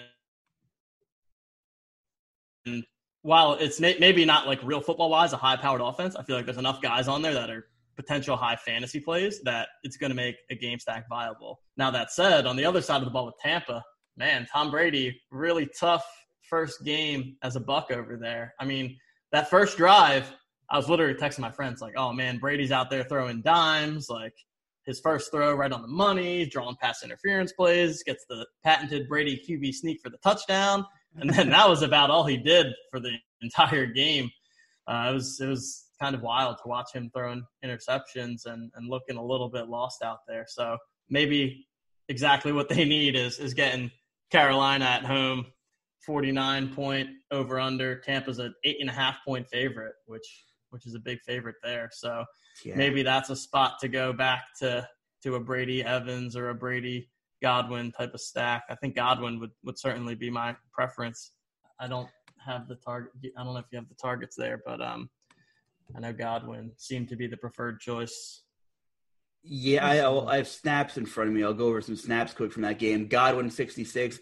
and 2.66 2.84
while 3.22 3.54
it's 3.54 3.78
maybe 3.80 4.24
not 4.24 4.48
like 4.48 4.60
real 4.64 4.80
football 4.80 5.10
wise, 5.10 5.32
a 5.32 5.36
high 5.36 5.56
powered 5.56 5.80
offense, 5.80 6.16
I 6.16 6.24
feel 6.24 6.34
like 6.34 6.46
there's 6.46 6.58
enough 6.58 6.82
guys 6.82 7.06
on 7.06 7.22
there 7.22 7.34
that 7.34 7.50
are 7.50 7.66
potential 7.96 8.36
high 8.36 8.56
fantasy 8.56 9.00
plays 9.00 9.40
that 9.42 9.68
it's 9.82 9.96
going 9.96 10.10
to 10.10 10.16
make 10.16 10.36
a 10.50 10.54
game 10.54 10.78
stack 10.78 11.08
viable. 11.08 11.60
Now, 11.76 11.90
that 11.90 12.12
said, 12.12 12.46
on 12.46 12.56
the 12.56 12.64
other 12.64 12.80
side 12.80 12.98
of 12.98 13.04
the 13.04 13.10
ball 13.10 13.26
with 13.26 13.38
Tampa, 13.42 13.82
man, 14.16 14.46
Tom 14.52 14.70
Brady, 14.70 15.20
really 15.30 15.68
tough 15.78 16.04
first 16.48 16.84
game 16.84 17.36
as 17.42 17.56
a 17.56 17.60
buck 17.60 17.90
over 17.90 18.16
there. 18.16 18.54
I 18.60 18.64
mean, 18.64 18.96
that 19.32 19.48
first 19.48 19.76
drive, 19.76 20.32
I 20.70 20.76
was 20.76 20.88
literally 20.88 21.14
texting 21.14 21.40
my 21.40 21.50
friends 21.50 21.80
like, 21.80 21.94
"Oh 21.96 22.12
man, 22.12 22.38
Brady's 22.38 22.72
out 22.72 22.90
there 22.90 23.04
throwing 23.04 23.42
dimes, 23.42 24.08
like 24.08 24.34
his 24.84 25.00
first 25.00 25.30
throw 25.30 25.54
right 25.54 25.72
on 25.72 25.82
the 25.82 25.88
money, 25.88 26.46
drawing 26.46 26.76
pass 26.76 27.02
interference 27.02 27.52
plays, 27.52 28.02
gets 28.02 28.24
the 28.28 28.46
patented 28.64 29.08
Brady 29.08 29.42
QB 29.48 29.74
sneak 29.74 30.00
for 30.02 30.10
the 30.10 30.18
touchdown, 30.18 30.84
and 31.16 31.30
then 31.30 31.50
that 31.50 31.68
was 31.68 31.82
about 31.82 32.10
all 32.10 32.24
he 32.24 32.36
did 32.36 32.66
for 32.90 33.00
the 33.00 33.12
entire 33.42 33.86
game. 33.86 34.30
Uh, 34.86 35.08
it 35.10 35.14
was 35.14 35.40
it 35.40 35.46
was 35.46 35.86
kind 36.02 36.16
of 36.16 36.22
wild 36.22 36.56
to 36.56 36.68
watch 36.68 36.92
him 36.92 37.10
throwing 37.14 37.44
interceptions 37.64 38.46
and, 38.46 38.72
and 38.74 38.90
looking 38.90 39.16
a 39.16 39.24
little 39.24 39.48
bit 39.48 39.68
lost 39.68 40.02
out 40.02 40.18
there. 40.26 40.44
So 40.48 40.76
maybe 41.08 41.68
exactly 42.08 42.52
what 42.52 42.68
they 42.68 42.84
need 42.84 43.14
is 43.14 43.38
is 43.38 43.54
getting 43.54 43.90
Carolina 44.30 44.84
at 44.84 45.04
home, 45.04 45.46
49 46.04 46.74
point 46.74 47.08
over 47.30 47.60
under. 47.60 48.00
Tampa's 48.00 48.40
an 48.40 48.52
eight 48.64 48.78
and 48.80 48.90
a 48.90 48.92
half 48.92 49.18
point 49.24 49.48
favorite, 49.48 49.94
which 50.06 50.44
which 50.70 50.86
is 50.86 50.94
a 50.94 50.98
big 50.98 51.20
favorite 51.20 51.56
there. 51.62 51.90
So 51.92 52.24
yeah. 52.64 52.74
maybe 52.74 53.02
that's 53.02 53.30
a 53.30 53.36
spot 53.36 53.78
to 53.80 53.88
go 53.88 54.12
back 54.12 54.42
to 54.58 54.88
to 55.22 55.36
a 55.36 55.40
Brady 55.40 55.84
Evans 55.84 56.34
or 56.34 56.48
a 56.48 56.54
Brady 56.54 57.10
Godwin 57.40 57.92
type 57.92 58.14
of 58.14 58.20
stack. 58.20 58.64
I 58.68 58.74
think 58.74 58.96
Godwin 58.96 59.38
would, 59.38 59.50
would 59.64 59.78
certainly 59.78 60.16
be 60.16 60.30
my 60.30 60.56
preference. 60.72 61.32
I 61.78 61.86
don't 61.86 62.08
have 62.44 62.66
the 62.66 62.74
target. 62.76 63.12
I 63.38 63.44
don't 63.44 63.54
know 63.54 63.60
if 63.60 63.66
you 63.70 63.78
have 63.78 63.88
the 63.88 63.94
targets 63.94 64.34
there, 64.34 64.62
but 64.66 64.80
um, 64.80 65.08
I 65.96 66.00
know 66.00 66.12
Godwin 66.12 66.72
seemed 66.76 67.08
to 67.08 67.16
be 67.16 67.26
the 67.26 67.36
preferred 67.36 67.80
choice 67.80 68.42
yeah, 69.44 69.84
I, 69.84 70.32
I, 70.32 70.36
have 70.36 70.48
snaps 70.48 70.96
in 70.96 71.06
front 71.06 71.28
of 71.28 71.34
me. 71.34 71.42
I'll 71.42 71.52
go 71.52 71.66
over 71.66 71.80
some 71.80 71.96
snaps 71.96 72.32
quick 72.32 72.52
from 72.52 72.62
that 72.62 72.78
game. 72.78 73.08
Godwin, 73.08 73.50
66. 73.50 74.20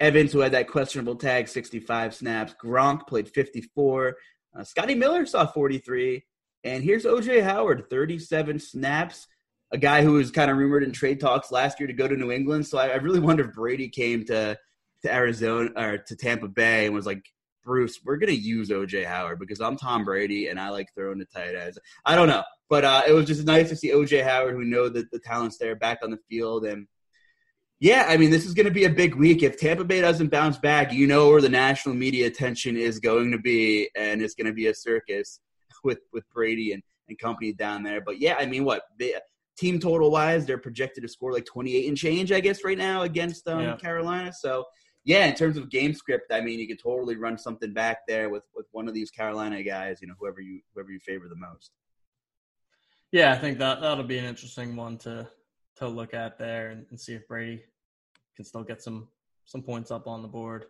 Evans, 0.00 0.32
who 0.32 0.40
had 0.40 0.52
that 0.52 0.68
questionable 0.68 1.14
tag, 1.14 1.48
65 1.48 2.14
snaps. 2.14 2.54
Gronk 2.62 3.06
played 3.06 3.28
54. 3.28 4.16
Uh, 4.58 4.64
Scotty 4.64 4.94
Miller 4.94 5.24
saw 5.24 5.46
43. 5.46 6.24
And 6.64 6.82
here's 6.82 7.04
OJ 7.04 7.42
Howard, 7.44 7.88
37 7.88 8.58
snaps. 8.58 9.28
A 9.72 9.78
guy 9.78 10.02
who 10.02 10.14
was 10.14 10.30
kind 10.30 10.50
of 10.50 10.56
rumored 10.56 10.82
in 10.82 10.92
trade 10.92 11.20
talks 11.20 11.52
last 11.52 11.78
year 11.78 11.86
to 11.86 11.92
go 11.92 12.08
to 12.08 12.16
New 12.16 12.32
England. 12.32 12.66
So 12.66 12.78
I, 12.78 12.88
I 12.88 12.96
really 12.96 13.20
wonder 13.20 13.48
if 13.48 13.54
Brady 13.54 13.88
came 13.88 14.24
to 14.26 14.58
to 15.02 15.12
Arizona 15.12 15.70
or 15.76 15.98
to 15.98 16.16
Tampa 16.16 16.48
Bay 16.48 16.86
and 16.86 16.94
was 16.94 17.04
like, 17.04 17.22
Bruce, 17.66 17.98
we're 18.04 18.16
gonna 18.16 18.32
use 18.32 18.70
OJ 18.70 19.04
Howard 19.04 19.40
because 19.40 19.60
I'm 19.60 19.76
Tom 19.76 20.04
Brady 20.04 20.48
and 20.48 20.58
I 20.58 20.70
like 20.70 20.88
throwing 20.94 21.18
the 21.18 21.26
tight 21.26 21.56
ends. 21.56 21.78
I 22.06 22.14
don't 22.14 22.28
know, 22.28 22.44
but 22.70 22.84
uh, 22.84 23.02
it 23.06 23.12
was 23.12 23.26
just 23.26 23.44
nice 23.44 23.68
to 23.70 23.76
see 23.76 23.90
OJ 23.90 24.22
Howard, 24.22 24.54
who 24.54 24.64
know 24.64 24.88
that 24.88 25.10
the 25.10 25.18
talent's 25.18 25.58
there, 25.58 25.74
back 25.74 25.98
on 26.02 26.10
the 26.10 26.18
field. 26.30 26.64
And 26.64 26.86
yeah, 27.80 28.06
I 28.08 28.16
mean, 28.16 28.30
this 28.30 28.46
is 28.46 28.54
going 28.54 28.66
to 28.66 28.72
be 28.72 28.84
a 28.84 28.90
big 28.90 29.16
week. 29.16 29.42
If 29.42 29.58
Tampa 29.58 29.84
Bay 29.84 30.00
doesn't 30.00 30.30
bounce 30.30 30.58
back, 30.58 30.92
you 30.92 31.08
know 31.08 31.28
where 31.28 31.42
the 31.42 31.48
national 31.48 31.96
media 31.96 32.28
attention 32.28 32.76
is 32.76 33.00
going 33.00 33.32
to 33.32 33.38
be, 33.38 33.90
and 33.96 34.22
it's 34.22 34.34
going 34.34 34.46
to 34.46 34.54
be 34.54 34.68
a 34.68 34.74
circus 34.74 35.40
with 35.84 35.98
with 36.12 36.24
Brady 36.32 36.72
and, 36.72 36.82
and 37.08 37.18
company 37.18 37.52
down 37.52 37.82
there. 37.82 38.00
But 38.00 38.20
yeah, 38.20 38.36
I 38.38 38.46
mean, 38.46 38.64
what 38.64 38.82
they, 38.98 39.14
team 39.58 39.80
total 39.80 40.10
wise, 40.10 40.46
they're 40.46 40.58
projected 40.58 41.02
to 41.02 41.08
score 41.08 41.32
like 41.32 41.46
28 41.46 41.88
and 41.88 41.96
change, 41.96 42.30
I 42.30 42.40
guess, 42.40 42.62
right 42.62 42.78
now 42.78 43.02
against 43.02 43.48
um, 43.48 43.60
yeah. 43.60 43.76
Carolina. 43.76 44.32
So 44.32 44.64
yeah, 45.06 45.24
in 45.26 45.34
terms 45.34 45.56
of 45.56 45.70
game 45.70 45.94
script, 45.94 46.32
I 46.32 46.40
mean, 46.40 46.58
you 46.58 46.66
could 46.66 46.82
totally 46.82 47.14
run 47.14 47.38
something 47.38 47.72
back 47.72 48.08
there 48.08 48.28
with 48.28 48.42
with 48.56 48.66
one 48.72 48.88
of 48.88 48.94
these 48.94 49.08
Carolina 49.08 49.62
guys. 49.62 49.98
You 50.02 50.08
know, 50.08 50.14
whoever 50.18 50.40
you 50.40 50.60
whoever 50.74 50.90
you 50.90 50.98
favor 50.98 51.28
the 51.28 51.36
most. 51.36 51.70
Yeah, 53.12 53.32
I 53.32 53.38
think 53.38 53.58
that 53.60 53.80
that'll 53.80 54.02
be 54.02 54.18
an 54.18 54.24
interesting 54.24 54.74
one 54.74 54.98
to 54.98 55.28
to 55.76 55.86
look 55.86 56.12
at 56.12 56.38
there 56.38 56.70
and, 56.70 56.86
and 56.90 57.00
see 57.00 57.14
if 57.14 57.28
Brady 57.28 57.62
can 58.34 58.44
still 58.44 58.64
get 58.64 58.82
some 58.82 59.06
some 59.44 59.62
points 59.62 59.92
up 59.92 60.08
on 60.08 60.22
the 60.22 60.28
board. 60.28 60.66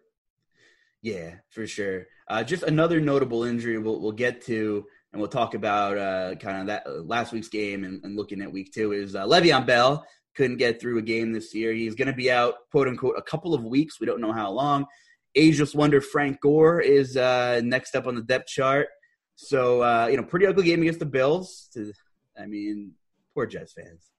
Yeah, 1.00 1.36
for 1.48 1.66
sure. 1.66 2.06
Uh, 2.28 2.44
just 2.44 2.62
another 2.62 3.00
notable 3.00 3.44
injury 3.44 3.78
we'll 3.78 4.02
we'll 4.02 4.12
get 4.12 4.44
to, 4.46 4.84
and 5.12 5.20
we'll 5.20 5.30
talk 5.30 5.54
about 5.54 5.96
uh, 5.96 6.34
kind 6.34 6.60
of 6.60 6.66
that 6.66 6.86
uh, 6.86 7.00
last 7.04 7.32
week's 7.32 7.48
game 7.48 7.84
and, 7.84 8.04
and, 8.04 8.16
looking 8.16 8.42
at 8.42 8.52
week 8.52 8.74
two 8.74 8.92
is 8.92 9.14
uh, 9.14 9.24
Le'Veon 9.24 9.64
Bell 9.64 10.06
couldn't 10.36 10.58
get 10.58 10.80
through 10.80 10.98
a 10.98 11.02
game 11.02 11.32
this 11.32 11.54
year. 11.54 11.72
He's 11.72 11.94
going 11.94 12.08
to 12.08 12.14
be 12.14 12.30
out, 12.30 12.54
quote 12.70 12.88
unquote, 12.88 13.16
a 13.16 13.22
couple 13.22 13.54
of 13.54 13.64
weeks. 13.64 13.98
We 13.98 14.06
don't 14.06 14.20
know 14.20 14.32
how 14.32 14.50
long. 14.50 14.86
Ageless 15.34 15.74
wonder 15.74 16.00
Frank 16.00 16.40
Gore 16.40 16.80
is 16.80 17.16
uh, 17.16 17.60
next 17.64 17.94
up 17.94 18.06
on 18.06 18.14
the 18.14 18.22
depth 18.22 18.48
chart. 18.48 18.88
So 19.34 19.82
uh, 19.82 20.06
you 20.10 20.16
know, 20.16 20.22
pretty 20.22 20.46
ugly 20.46 20.64
game 20.64 20.80
against 20.82 21.00
the 21.00 21.06
Bills. 21.06 21.68
To, 21.74 21.92
I 22.40 22.46
mean, 22.46 22.92
poor 23.34 23.46
Jets 23.46 23.72
fans. 23.72 24.10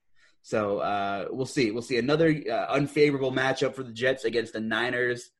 So 0.42 0.78
uh, 0.78 1.26
we'll 1.30 1.46
see. 1.46 1.70
We'll 1.72 1.82
see 1.82 1.98
another 1.98 2.34
uh, 2.50 2.66
unfavorable 2.72 3.32
matchup 3.32 3.74
for 3.74 3.82
the 3.82 3.92
Jets 3.92 4.24
against 4.24 4.52
the 4.52 4.60
Niners 4.60 5.30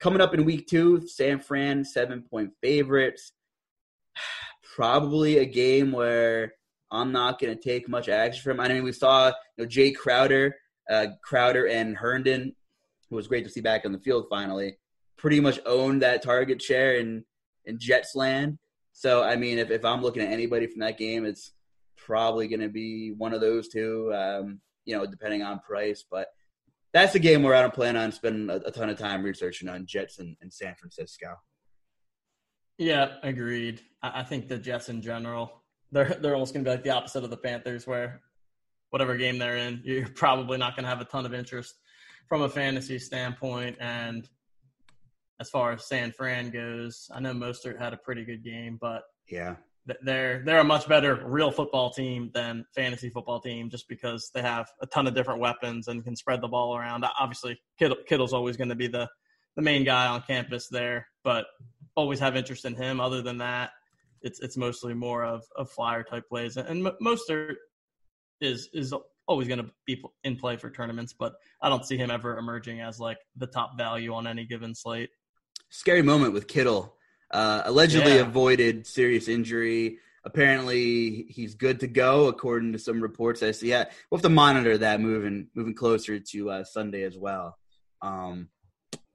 coming 0.00 0.20
up 0.20 0.32
in 0.32 0.44
Week 0.44 0.66
Two. 0.68 1.06
San 1.06 1.40
Fran 1.40 1.84
seven 1.84 2.22
point 2.22 2.52
favorites. 2.62 3.32
Probably 4.76 5.38
a 5.38 5.46
game 5.46 5.90
where 5.90 6.52
I'm 6.90 7.12
not 7.12 7.38
going 7.40 7.56
to 7.56 7.62
take 7.62 7.88
much 7.88 8.08
action 8.08 8.42
from. 8.42 8.60
I 8.60 8.68
mean, 8.68 8.84
we 8.84 8.92
saw 8.92 9.28
you 9.28 9.64
know, 9.64 9.66
Jae 9.66 9.94
Crowder, 9.94 10.56
uh, 10.90 11.08
Crowder 11.22 11.66
and 11.66 11.96
Herndon, 11.96 12.54
who 13.10 13.16
was 13.16 13.26
great 13.26 13.44
to 13.44 13.50
see 13.50 13.60
back 13.60 13.84
on 13.84 13.92
the 13.92 13.98
field 13.98 14.26
finally, 14.30 14.78
pretty 15.16 15.40
much 15.40 15.58
owned 15.66 16.02
that 16.02 16.22
target 16.22 16.62
share 16.62 16.96
in 16.96 17.24
in 17.64 17.78
Jets 17.78 18.14
land. 18.14 18.58
So 18.92 19.22
I 19.22 19.36
mean, 19.36 19.58
if 19.58 19.70
if 19.70 19.84
I'm 19.84 20.02
looking 20.02 20.22
at 20.22 20.32
anybody 20.32 20.66
from 20.66 20.80
that 20.80 20.98
game, 20.98 21.24
it's 21.24 21.52
probably 21.96 22.48
going 22.48 22.60
to 22.60 22.68
be 22.68 23.12
one 23.12 23.34
of 23.34 23.40
those 23.40 23.68
two. 23.68 24.12
Um, 24.14 24.60
you 24.84 24.96
know, 24.96 25.04
depending 25.04 25.42
on 25.42 25.58
price, 25.58 26.04
but 26.08 26.28
that's 26.92 27.16
a 27.16 27.18
game 27.18 27.42
where 27.42 27.54
I 27.54 27.62
don't 27.62 27.74
plan 27.74 27.96
on 27.96 28.12
spending 28.12 28.48
a, 28.48 28.68
a 28.68 28.70
ton 28.70 28.88
of 28.88 28.98
time 28.98 29.24
researching 29.24 29.68
on 29.68 29.84
Jets 29.86 30.20
in 30.20 30.36
San 30.50 30.76
Francisco. 30.76 31.34
Yeah, 32.78 33.14
agreed. 33.22 33.80
I 34.02 34.22
think 34.22 34.48
the 34.48 34.58
Jets 34.58 34.88
in 34.88 35.02
general 35.02 35.64
they're 35.92 36.16
they're 36.20 36.34
almost 36.34 36.54
going 36.54 36.64
to 36.64 36.70
be 36.70 36.74
like 36.74 36.84
the 36.84 36.90
opposite 36.90 37.24
of 37.24 37.30
the 37.30 37.36
Panthers, 37.36 37.86
where 37.86 38.20
whatever 38.90 39.16
game 39.16 39.38
they're 39.38 39.56
in, 39.56 39.80
you're 39.84 40.08
probably 40.08 40.58
not 40.58 40.76
going 40.76 40.84
to 40.84 40.90
have 40.90 41.00
a 41.00 41.04
ton 41.04 41.26
of 41.26 41.34
interest 41.34 41.74
from 42.28 42.42
a 42.42 42.48
fantasy 42.48 42.98
standpoint. 42.98 43.76
And 43.80 44.28
as 45.40 45.50
far 45.50 45.72
as 45.72 45.86
San 45.86 46.12
Fran 46.12 46.50
goes, 46.50 47.10
I 47.12 47.20
know 47.20 47.32
Mostert 47.32 47.78
had 47.78 47.92
a 47.92 47.98
pretty 47.98 48.24
good 48.24 48.42
game, 48.42 48.78
but 48.80 49.02
yeah, 49.28 49.56
they're 50.02 50.42
they're 50.44 50.60
a 50.60 50.64
much 50.64 50.88
better 50.88 51.22
real 51.26 51.50
football 51.50 51.90
team 51.90 52.30
than 52.34 52.64
fantasy 52.74 53.10
football 53.10 53.40
team 53.40 53.70
just 53.70 53.88
because 53.88 54.30
they 54.34 54.42
have 54.42 54.68
a 54.80 54.86
ton 54.86 55.06
of 55.06 55.14
different 55.14 55.40
weapons 55.40 55.88
and 55.88 56.04
can 56.04 56.16
spread 56.16 56.40
the 56.40 56.48
ball 56.48 56.76
around. 56.76 57.04
Obviously, 57.20 57.58
Kittle, 57.78 57.98
Kittle's 58.08 58.32
always 58.32 58.56
going 58.56 58.68
to 58.68 58.74
be 58.74 58.88
the 58.88 59.08
the 59.56 59.62
main 59.62 59.84
guy 59.84 60.06
on 60.06 60.22
campus 60.22 60.68
there, 60.68 61.06
but 61.24 61.46
always 61.94 62.20
have 62.20 62.36
interest 62.36 62.64
in 62.64 62.74
him. 62.74 63.00
Other 63.00 63.22
than 63.22 63.38
that, 63.38 63.70
it's 64.26 64.40
it's 64.40 64.56
mostly 64.56 64.92
more 64.92 65.24
of, 65.24 65.44
of 65.56 65.70
flyer 65.70 66.02
type 66.02 66.28
plays, 66.28 66.56
and 66.56 66.84
Mostert 67.00 67.54
is 68.40 68.68
is 68.72 68.92
always 69.26 69.48
going 69.48 69.58
to 69.58 69.70
be 69.86 70.02
in 70.24 70.36
play 70.36 70.56
for 70.56 70.70
tournaments, 70.70 71.14
but 71.18 71.34
I 71.62 71.68
don't 71.68 71.84
see 71.84 71.96
him 71.96 72.10
ever 72.10 72.36
emerging 72.38 72.80
as 72.80 73.00
like 73.00 73.18
the 73.36 73.46
top 73.46 73.78
value 73.78 74.12
on 74.14 74.26
any 74.26 74.44
given 74.44 74.74
slate. 74.74 75.10
Scary 75.70 76.02
moment 76.02 76.32
with 76.32 76.46
Kittle. 76.46 76.94
Uh, 77.30 77.62
allegedly 77.64 78.14
yeah. 78.14 78.20
avoided 78.20 78.86
serious 78.86 79.26
injury. 79.28 79.98
Apparently, 80.24 81.26
he's 81.28 81.54
good 81.54 81.80
to 81.80 81.86
go, 81.86 82.26
according 82.26 82.72
to 82.72 82.78
some 82.78 83.00
reports 83.00 83.42
I 83.42 83.52
see. 83.52 83.70
Yeah, 83.70 83.84
we'll 84.10 84.18
have 84.18 84.22
to 84.22 84.28
monitor 84.28 84.78
that 84.78 85.00
moving 85.00 85.48
moving 85.54 85.74
closer 85.74 86.18
to 86.18 86.50
uh, 86.50 86.64
Sunday 86.64 87.02
as 87.02 87.16
well. 87.16 87.56
Um, 88.02 88.48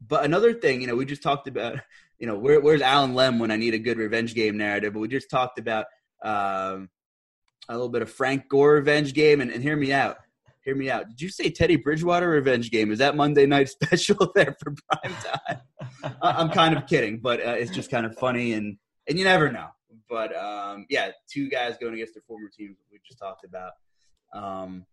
but 0.05 0.25
another 0.25 0.53
thing, 0.53 0.81
you 0.81 0.87
know, 0.87 0.95
we 0.95 1.05
just 1.05 1.23
talked 1.23 1.47
about, 1.47 1.79
you 2.21 2.27
know, 2.27 2.37
where, 2.37 2.61
where's 2.61 2.83
Alan 2.83 3.15
Lem 3.15 3.39
when 3.39 3.49
I 3.49 3.55
need 3.55 3.73
a 3.73 3.79
good 3.79 3.97
revenge 3.97 4.35
game 4.35 4.55
narrative? 4.55 4.93
But 4.93 4.99
we 4.99 5.07
just 5.07 5.31
talked 5.31 5.57
about 5.57 5.87
um, 6.23 6.87
a 7.67 7.73
little 7.73 7.89
bit 7.89 8.03
of 8.03 8.11
Frank 8.11 8.47
Gore 8.47 8.75
revenge 8.75 9.15
game, 9.15 9.41
and, 9.41 9.49
and 9.49 9.63
hear 9.63 9.75
me 9.75 9.91
out. 9.91 10.17
Hear 10.63 10.75
me 10.75 10.91
out. 10.91 11.09
Did 11.09 11.19
you 11.19 11.29
say 11.29 11.49
Teddy 11.49 11.77
Bridgewater 11.77 12.29
revenge 12.29 12.69
game? 12.69 12.91
Is 12.91 12.99
that 12.99 13.15
Monday 13.15 13.47
night 13.47 13.69
special 13.81 14.31
there 14.35 14.55
for 14.59 14.75
prime 14.91 15.15
time? 15.15 16.13
I'm 16.21 16.49
kind 16.51 16.77
of 16.77 16.85
kidding, 16.85 17.17
but 17.17 17.39
uh, 17.39 17.53
it's 17.53 17.71
just 17.71 17.89
kind 17.89 18.05
of 18.05 18.15
funny, 18.19 18.53
and 18.53 18.77
and 19.09 19.17
you 19.17 19.25
never 19.25 19.51
know. 19.51 19.69
But 20.07 20.37
um, 20.37 20.85
yeah, 20.91 21.09
two 21.27 21.49
guys 21.49 21.75
going 21.81 21.95
against 21.95 22.13
their 22.13 22.23
former 22.27 22.49
teams 22.55 22.77
we 22.91 22.99
just 23.03 23.17
talked 23.17 23.45
about. 23.45 23.71
Um, 24.31 24.85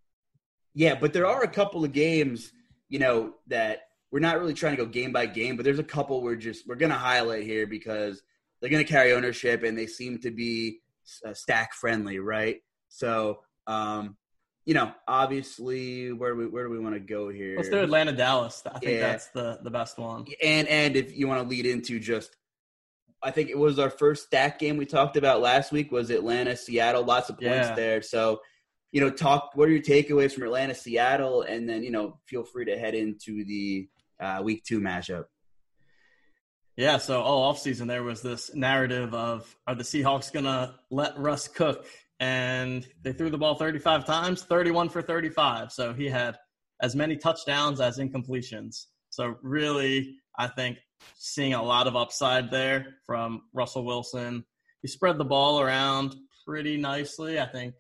yeah, 0.73 0.95
but 0.95 1.13
there 1.13 1.27
are 1.27 1.43
a 1.43 1.49
couple 1.49 1.85
of 1.85 1.93
games, 1.93 2.53
you 2.89 2.99
know, 2.99 3.35
that 3.49 3.81
we're 4.11 4.21
not 4.21 4.39
really 4.39 4.55
trying 4.55 4.77
to 4.77 4.85
go 4.85 4.89
game 4.91 5.13
by 5.13 5.27
game, 5.27 5.57
but 5.57 5.65
there's 5.65 5.79
a 5.79 5.85
couple 5.85 6.23
we're 6.23 6.37
just 6.37 6.67
we're 6.67 6.77
going 6.77 6.93
to 6.93 6.99
highlight 6.99 7.45
here 7.45 7.67
because 7.67 8.23
they're 8.61 8.71
going 8.71 8.85
to 8.85 8.91
carry 8.91 9.13
ownership 9.13 9.63
and 9.63 9.77
they 9.77 9.87
seem 9.87 10.19
to 10.21 10.31
be 10.31 10.81
uh, 11.25 11.35
stack 11.35 11.75
friendly, 11.75 12.19
right? 12.19 12.57
So, 12.89 13.41
um, 13.67 14.17
you 14.65 14.75
know, 14.75 14.93
obviously, 15.07 16.13
where 16.13 16.33
do 16.33 16.39
we 16.39 16.47
where 16.47 16.65
do 16.65 16.71
we 16.71 16.79
want 16.79 16.95
to 16.95 17.01
go 17.01 17.29
here? 17.31 17.57
Let's 17.57 17.71
do 17.71 17.81
Atlanta 17.81 18.13
Dallas. 18.13 18.63
I 18.67 18.79
think 18.79 18.93
yeah. 18.93 19.01
that's 19.01 19.29
the 19.29 19.59
the 19.63 19.71
best 19.71 19.99
one. 19.99 20.27
And 20.43 20.69
and 20.69 20.97
if 20.97 21.17
you 21.17 21.27
want 21.27 21.43
to 21.43 21.49
lead 21.49 21.65
into 21.65 21.99
just, 21.99 22.37
I 23.23 23.31
think 23.31 23.49
it 23.49 23.59
was 23.59 23.79
our 23.79 23.89
first 23.89 24.27
stack 24.27 24.59
game 24.59 24.77
we 24.77 24.85
talked 24.85 25.17
about 25.17 25.41
last 25.41 25.73
week 25.73 25.91
was 25.91 26.11
Atlanta 26.11 26.55
Seattle. 26.57 27.03
Lots 27.03 27.31
of 27.31 27.37
points 27.37 27.69
yeah. 27.69 27.75
there. 27.75 28.03
So, 28.03 28.41
you 28.93 29.01
know, 29.01 29.09
talk. 29.09 29.53
What 29.55 29.69
are 29.69 29.73
your 29.73 29.83
takeaways 29.83 30.33
from 30.33 30.43
Atlanta 30.43 30.75
Seattle? 30.75 31.43
And 31.43 31.67
then 31.67 31.83
you 31.83 31.91
know, 31.91 32.19
feel 32.27 32.45
free 32.45 32.67
to 32.67 32.79
head 32.79 32.95
into 32.95 33.45
the 33.47 33.89
uh, 34.21 34.41
week 34.43 34.65
two 34.65 34.81
matchup. 34.81 35.25
Yeah, 36.77 36.99
so 36.99 37.21
all 37.21 37.53
offseason 37.53 37.89
there 37.89 38.05
was 38.05 38.23
this 38.23 38.55
narrative 38.55 39.13
of 39.13 39.57
are 39.67 39.75
the 39.75 39.83
Seahawks 39.83 40.33
going 40.33 40.45
to 40.45 40.75
let 40.91 41.19
Russ 41.19 41.49
cook? 41.49 41.87
And 42.21 42.87
they 43.03 43.13
threw 43.13 43.31
the 43.31 43.39
ball 43.39 43.55
35 43.55 44.05
times, 44.05 44.43
31 44.43 44.89
for 44.89 45.03
35. 45.03 45.73
So 45.73 45.93
he 45.93 46.07
had 46.07 46.37
as 46.81 46.95
many 46.95 47.17
touchdowns 47.17 47.81
as 47.81 47.99
incompletions. 47.99 48.87
So 49.11 49.37
really, 49.43 50.17
I 50.39 50.49
think 50.49 50.79
seeing 51.17 51.55
a 51.55 51.63
lot 51.63 51.87
of 51.87 51.97
upside 51.97 52.51
there 52.51 52.97
from 53.05 53.43
Russell 53.53 53.85
Wilson. 53.85 54.45
He 54.83 54.89
spread 54.89 55.19
the 55.19 55.25
ball 55.25 55.61
around 55.61 56.15
pretty 56.47 56.77
nicely. 56.77 57.41
I 57.41 57.47
think 57.47 57.75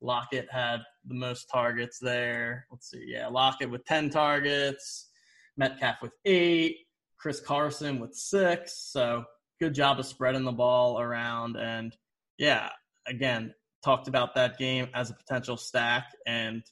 Lockett 0.00 0.48
had 0.50 0.80
the 1.06 1.14
most 1.14 1.46
targets 1.52 1.98
there. 2.00 2.66
Let's 2.70 2.90
see. 2.90 3.04
Yeah, 3.06 3.28
Lockett 3.28 3.70
with 3.70 3.84
10 3.86 4.10
targets, 4.10 5.08
Metcalf 5.56 6.02
with 6.02 6.12
eight, 6.24 6.78
Chris 7.18 7.40
Carson 7.40 7.98
with 7.98 8.14
six. 8.14 8.74
So 8.90 9.24
good 9.60 9.74
job 9.74 9.98
of 9.98 10.06
spreading 10.06 10.44
the 10.44 10.52
ball 10.52 11.00
around. 11.00 11.56
And 11.56 11.96
yeah, 12.38 12.70
again, 13.06 13.54
talked 13.84 14.08
about 14.08 14.34
that 14.34 14.58
game 14.58 14.88
as 14.94 15.10
a 15.10 15.14
potential 15.14 15.56
stack 15.56 16.06
and 16.26 16.62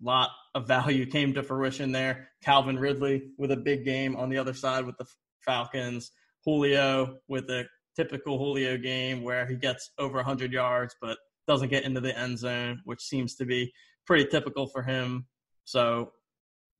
a 0.00 0.04
lot 0.04 0.30
of 0.54 0.66
value 0.66 1.06
came 1.06 1.34
to 1.34 1.42
fruition 1.42 1.92
there. 1.92 2.28
Calvin 2.42 2.78
Ridley 2.78 3.30
with 3.36 3.50
a 3.50 3.56
big 3.56 3.84
game 3.84 4.16
on 4.16 4.28
the 4.28 4.38
other 4.38 4.54
side 4.54 4.86
with 4.86 4.96
the 4.96 5.06
Falcons. 5.40 6.12
Julio 6.44 7.18
with 7.28 7.50
a 7.50 7.64
typical 7.96 8.38
Julio 8.38 8.76
game 8.78 9.22
where 9.22 9.46
he 9.46 9.56
gets 9.56 9.90
over 9.98 10.16
100 10.16 10.52
yards 10.52 10.94
but 11.00 11.18
doesn't 11.46 11.68
get 11.68 11.84
into 11.84 12.00
the 12.00 12.16
end 12.16 12.38
zone, 12.38 12.80
which 12.84 13.02
seems 13.02 13.34
to 13.36 13.44
be 13.44 13.72
pretty 14.06 14.28
typical 14.30 14.68
for 14.68 14.82
him. 14.82 15.26
So 15.64 16.12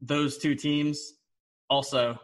those 0.01 0.39
two 0.39 0.55
teams 0.55 1.15
also 1.71 2.19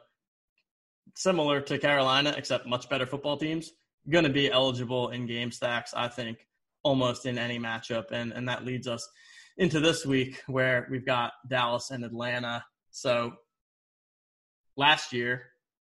similar 1.14 1.60
to 1.60 1.78
Carolina, 1.78 2.34
except 2.36 2.66
much 2.66 2.88
better 2.88 3.06
football 3.06 3.36
teams, 3.36 3.72
going 4.08 4.24
to 4.24 4.30
be 4.30 4.50
eligible 4.50 5.10
in 5.10 5.26
game 5.26 5.50
stacks, 5.50 5.94
I 5.94 6.08
think, 6.08 6.46
almost 6.82 7.26
in 7.26 7.38
any 7.38 7.58
matchup. 7.58 8.10
And, 8.10 8.32
and 8.32 8.48
that 8.48 8.64
leads 8.64 8.86
us 8.86 9.08
into 9.56 9.80
this 9.80 10.04
week 10.04 10.42
where 10.46 10.86
we've 10.90 11.06
got 11.06 11.32
Dallas 11.48 11.90
and 11.90 12.04
Atlanta. 12.04 12.64
So 12.90 13.34
last 14.76 15.12
year, 15.12 15.42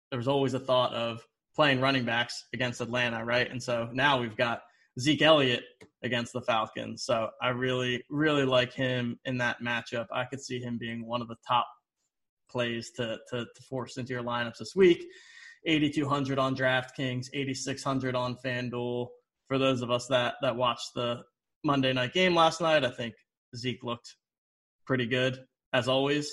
there 0.10 0.18
was 0.18 0.28
always 0.28 0.54
a 0.54 0.60
thought 0.60 0.94
of 0.94 1.26
playing 1.56 1.82
running 1.82 2.06
backs 2.06 2.46
against 2.54 2.82
Atlanta, 2.82 3.26
right? 3.26 3.50
And 3.50 3.62
so 3.62 3.90
now 3.92 4.22
we've 4.22 4.38
got 4.38 4.62
Zeke 5.00 5.24
Elliott 5.24 5.64
against 6.04 6.34
the 6.34 6.42
Falcons. 6.42 7.04
So 7.04 7.30
I 7.42 7.50
really, 7.50 8.04
really 8.10 8.46
like 8.46 8.74
him 8.74 9.20
in 9.26 9.38
that 9.40 9.58
matchup. 9.62 10.06
I 10.12 10.26
could 10.26 10.42
see 10.42 10.60
him 10.60 10.78
being 10.78 11.06
one 11.06 11.22
of 11.22 11.28
the 11.28 11.36
top 11.48 11.68
plays 12.50 12.92
to, 12.92 13.18
to, 13.30 13.46
to 13.46 13.64
force 13.70 13.98
into 13.98 14.14
your 14.14 14.24
lineups 14.24 14.58
this 14.60 14.74
week. 14.76 15.06
8,200 15.66 16.40
on 16.40 16.56
DraftKings, 16.56 17.28
8,600 17.34 18.16
on 18.16 18.38
FanDuel. 18.44 19.08
For 19.48 19.58
those 19.58 19.82
of 19.82 19.92
us 19.92 20.08
that, 20.08 20.36
that 20.42 20.56
watched 20.56 20.94
the 20.96 21.24
Monday 21.64 21.94
night 21.94 22.14
game 22.14 22.36
last 22.36 22.62
night, 22.62 22.86
I 22.86 22.92
think 22.92 23.16
Zeke 23.56 23.84
looked 23.84 24.16
pretty 24.86 25.06
good 25.06 25.40
as 25.74 25.88
always. 25.88 26.32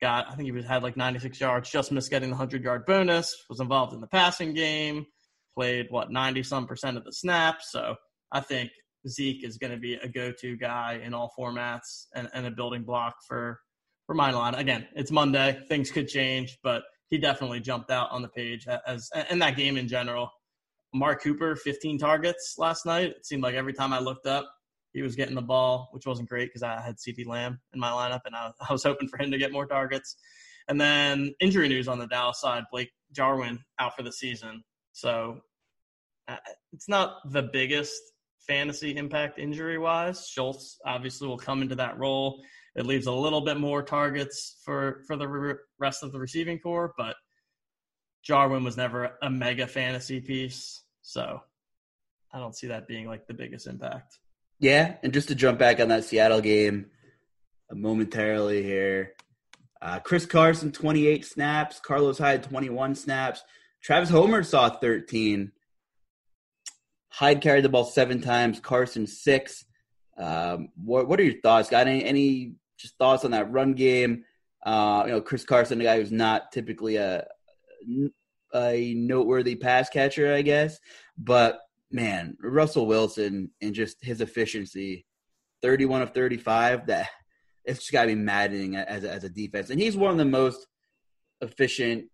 Got, 0.00 0.26
I 0.28 0.34
think 0.34 0.46
he 0.46 0.52
was, 0.52 0.66
had 0.66 0.82
like 0.82 0.96
96 0.96 1.40
yards, 1.40 1.70
just 1.70 1.90
missed 1.90 2.10
getting 2.10 2.28
the 2.28 2.36
100 2.36 2.62
yard 2.62 2.84
bonus, 2.86 3.34
was 3.48 3.60
involved 3.60 3.94
in 3.94 4.00
the 4.00 4.06
passing 4.06 4.52
game, 4.52 5.06
played 5.54 5.86
what, 5.88 6.10
90 6.10 6.42
some 6.42 6.66
percent 6.66 6.96
of 6.98 7.04
the 7.04 7.12
snaps. 7.12 7.72
So 7.72 7.94
I 8.30 8.40
think 8.40 8.70
Zeke 9.08 9.44
is 9.44 9.56
going 9.56 9.70
to 9.72 9.78
be 9.78 9.94
a 9.94 10.08
go 10.08 10.32
to 10.40 10.56
guy 10.56 11.00
in 11.02 11.14
all 11.14 11.32
formats 11.38 12.06
and, 12.14 12.28
and 12.34 12.46
a 12.46 12.50
building 12.50 12.82
block 12.82 13.14
for 13.26 13.60
for 14.06 14.14
my 14.14 14.30
line. 14.30 14.54
Again, 14.54 14.86
it's 14.94 15.10
Monday; 15.10 15.58
things 15.68 15.90
could 15.90 16.08
change, 16.08 16.58
but 16.62 16.84
he 17.08 17.18
definitely 17.18 17.60
jumped 17.60 17.90
out 17.90 18.10
on 18.10 18.22
the 18.22 18.28
page 18.28 18.66
as 18.86 19.10
in 19.30 19.38
that 19.40 19.56
game 19.56 19.76
in 19.76 19.88
general. 19.88 20.30
Amari 20.94 21.16
Cooper, 21.16 21.56
15 21.56 21.98
targets 21.98 22.54
last 22.58 22.86
night. 22.86 23.10
It 23.10 23.26
seemed 23.26 23.42
like 23.42 23.54
every 23.54 23.72
time 23.72 23.92
I 23.92 23.98
looked 23.98 24.26
up, 24.26 24.50
he 24.92 25.02
was 25.02 25.14
getting 25.14 25.34
the 25.34 25.42
ball, 25.42 25.88
which 25.92 26.06
wasn't 26.06 26.28
great 26.28 26.48
because 26.48 26.62
I 26.62 26.80
had 26.80 26.96
CeeDee 26.96 27.26
Lamb 27.26 27.60
in 27.74 27.80
my 27.80 27.90
lineup, 27.90 28.22
and 28.24 28.34
I, 28.34 28.50
I 28.68 28.72
was 28.72 28.82
hoping 28.82 29.08
for 29.08 29.18
him 29.18 29.30
to 29.30 29.38
get 29.38 29.52
more 29.52 29.66
targets. 29.66 30.16
And 30.68 30.80
then 30.80 31.34
injury 31.40 31.68
news 31.68 31.86
on 31.86 31.98
the 31.98 32.06
Dallas 32.06 32.40
side: 32.40 32.64
Blake 32.72 32.90
Jarwin 33.12 33.58
out 33.78 33.94
for 33.96 34.02
the 34.02 34.12
season. 34.12 34.64
So 34.92 35.40
uh, 36.28 36.36
it's 36.72 36.88
not 36.88 37.30
the 37.30 37.42
biggest 37.42 38.00
fantasy 38.46 38.96
impact 38.96 39.38
injury 39.38 39.78
wise. 39.78 40.26
Schultz 40.28 40.78
obviously 40.86 41.28
will 41.28 41.36
come 41.36 41.62
into 41.62 41.74
that 41.74 41.98
role. 41.98 42.42
It 42.76 42.86
leaves 42.86 43.06
a 43.06 43.12
little 43.12 43.40
bit 43.40 43.58
more 43.58 43.82
targets 43.82 44.56
for 44.64 45.02
for 45.06 45.16
the 45.16 45.58
rest 45.78 46.02
of 46.02 46.12
the 46.12 46.18
receiving 46.18 46.58
corps, 46.58 46.92
but 46.98 47.16
Jarwin 48.22 48.64
was 48.64 48.76
never 48.76 49.16
a 49.22 49.30
mega 49.30 49.66
fantasy 49.66 50.20
piece, 50.20 50.82
so 51.00 51.40
I 52.32 52.38
don't 52.38 52.54
see 52.54 52.66
that 52.66 52.86
being 52.86 53.06
like 53.06 53.26
the 53.26 53.34
biggest 53.34 53.66
impact. 53.66 54.18
Yeah, 54.58 54.96
and 55.02 55.12
just 55.12 55.28
to 55.28 55.34
jump 55.34 55.58
back 55.58 55.80
on 55.80 55.88
that 55.88 56.04
Seattle 56.04 56.40
game 56.40 56.86
momentarily 57.72 58.62
here, 58.62 59.14
uh, 59.80 60.00
Chris 60.00 60.26
Carson 60.26 60.72
28 60.72 61.24
snaps, 61.24 61.80
Carlos 61.80 62.18
Hyde 62.18 62.42
21 62.42 62.94
snaps, 62.94 63.42
Travis 63.82 64.10
Homer 64.10 64.42
saw 64.42 64.68
13. 64.68 65.52
Hyde 67.08 67.40
carried 67.40 67.64
the 67.64 67.68
ball 67.70 67.84
seven 67.84 68.20
times, 68.20 68.60
Carson 68.60 69.06
six. 69.06 69.64
Um, 70.18 70.68
what, 70.76 71.08
what 71.08 71.20
are 71.20 71.24
your 71.24 71.40
thoughts? 71.40 71.70
Got 71.70 71.86
any, 71.86 72.04
any 72.04 72.54
just 72.76 72.96
thoughts 72.98 73.24
on 73.24 73.30
that 73.32 73.50
run 73.50 73.74
game. 73.74 74.24
Uh, 74.64 75.04
you 75.06 75.12
know, 75.12 75.20
Chris 75.20 75.44
Carson, 75.44 75.80
a 75.80 75.84
guy 75.84 75.98
who's 75.98 76.12
not 76.12 76.50
typically 76.52 76.96
a 76.96 77.26
a 78.54 78.94
noteworthy 78.94 79.54
pass 79.54 79.88
catcher, 79.88 80.32
I 80.34 80.42
guess, 80.42 80.78
but 81.16 81.60
man, 81.90 82.36
Russell 82.40 82.86
Wilson 82.86 83.50
and 83.60 83.74
just 83.74 84.04
his 84.04 84.20
efficiency, 84.20 85.06
thirty-one 85.62 86.02
of 86.02 86.12
thirty-five. 86.12 86.86
That 86.86 87.08
it's 87.64 87.80
just 87.80 87.92
got 87.92 88.02
to 88.02 88.08
be 88.08 88.14
maddening 88.14 88.76
as 88.76 89.04
a, 89.04 89.12
as 89.12 89.24
a 89.24 89.28
defense, 89.28 89.70
and 89.70 89.80
he's 89.80 89.96
one 89.96 90.10
of 90.10 90.18
the 90.18 90.24
most 90.24 90.66
efficient 91.40 92.06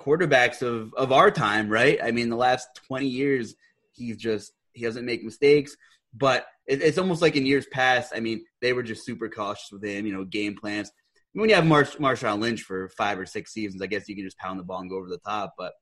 quarterbacks 0.00 0.62
of 0.62 0.94
of 0.94 1.12
our 1.12 1.30
time, 1.30 1.68
right? 1.68 1.98
I 2.02 2.10
mean, 2.10 2.28
the 2.30 2.36
last 2.36 2.68
twenty 2.86 3.08
years, 3.08 3.54
he's 3.92 4.16
just 4.16 4.52
he 4.72 4.84
doesn't 4.84 5.04
make 5.04 5.24
mistakes. 5.24 5.76
But 6.14 6.46
it, 6.66 6.82
it's 6.82 6.98
almost 6.98 7.22
like 7.22 7.36
in 7.36 7.46
years 7.46 7.66
past, 7.72 8.12
I 8.14 8.20
mean, 8.20 8.44
they 8.60 8.72
were 8.72 8.82
just 8.82 9.04
super 9.04 9.28
cautious 9.28 9.70
with 9.72 9.84
him, 9.84 10.06
you 10.06 10.12
know, 10.12 10.24
game 10.24 10.56
plans. 10.56 10.90
when 11.32 11.48
you 11.48 11.54
have 11.54 11.66
Marsh, 11.66 11.96
Marshawn 11.96 12.40
Lynch 12.40 12.62
for 12.62 12.88
five 12.90 13.18
or 13.18 13.26
six 13.26 13.52
seasons, 13.52 13.82
I 13.82 13.86
guess 13.86 14.08
you 14.08 14.14
can 14.14 14.24
just 14.24 14.38
pound 14.38 14.58
the 14.58 14.64
ball 14.64 14.80
and 14.80 14.90
go 14.90 14.96
over 14.96 15.08
the 15.08 15.18
top. 15.18 15.54
But 15.58 15.72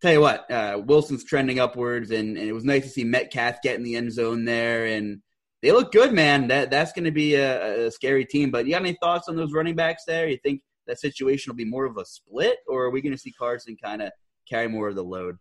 tell 0.00 0.12
you 0.12 0.20
what, 0.20 0.50
uh, 0.50 0.80
Wilson's 0.84 1.24
trending 1.24 1.58
upwards, 1.58 2.10
and, 2.10 2.36
and 2.36 2.48
it 2.48 2.52
was 2.52 2.64
nice 2.64 2.84
to 2.84 2.88
see 2.88 3.04
Metcalf 3.04 3.62
get 3.62 3.76
in 3.76 3.82
the 3.82 3.96
end 3.96 4.12
zone 4.12 4.44
there, 4.44 4.86
and 4.86 5.20
they 5.62 5.72
look 5.72 5.92
good, 5.92 6.12
man. 6.12 6.48
That 6.48 6.70
that's 6.70 6.92
going 6.92 7.04
to 7.04 7.10
be 7.10 7.34
a, 7.34 7.86
a, 7.86 7.90
scary 7.90 8.24
team. 8.24 8.50
But 8.50 8.66
you 8.66 8.72
got 8.72 8.82
any 8.82 8.96
thoughts 9.02 9.28
on 9.28 9.36
those 9.36 9.52
running 9.52 9.74
backs 9.74 10.04
there? 10.06 10.28
You 10.28 10.38
think 10.42 10.62
that 10.86 11.00
situation 11.00 11.50
will 11.50 11.56
be 11.56 11.64
more 11.64 11.84
of 11.84 11.96
a 11.96 12.04
split, 12.04 12.58
or 12.68 12.84
are 12.84 12.90
we 12.90 13.02
going 13.02 13.14
to 13.14 13.18
see 13.18 13.32
Carson 13.32 13.76
kind 13.82 14.02
of 14.02 14.12
carry 14.48 14.68
more 14.68 14.88
of 14.88 14.94
the 14.94 15.04
load? 15.04 15.36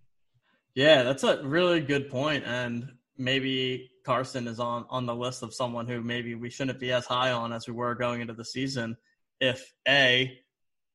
Yeah, 0.76 1.04
that's 1.04 1.24
a 1.24 1.44
really 1.44 1.82
good 1.82 2.10
point, 2.10 2.44
and 2.46 2.92
maybe 3.18 3.90
Carson 4.06 4.48
is 4.48 4.60
on 4.60 4.86
on 4.90 5.06
the 5.06 5.16
list 5.16 5.44
of 5.44 5.54
someone 5.54 5.88
who 5.88 6.02
maybe 6.02 6.36
we 6.36 6.50
shouldn't 6.50 6.80
be 6.80 6.92
as 6.92 7.06
high 7.06 7.32
on 7.32 7.52
as 7.54 7.68
we 7.68 7.74
were 7.74 7.96
going 7.96 8.22
into 8.22 8.34
the 8.34 8.46
season. 8.46 8.98
If 9.40 9.74
a 9.88 10.38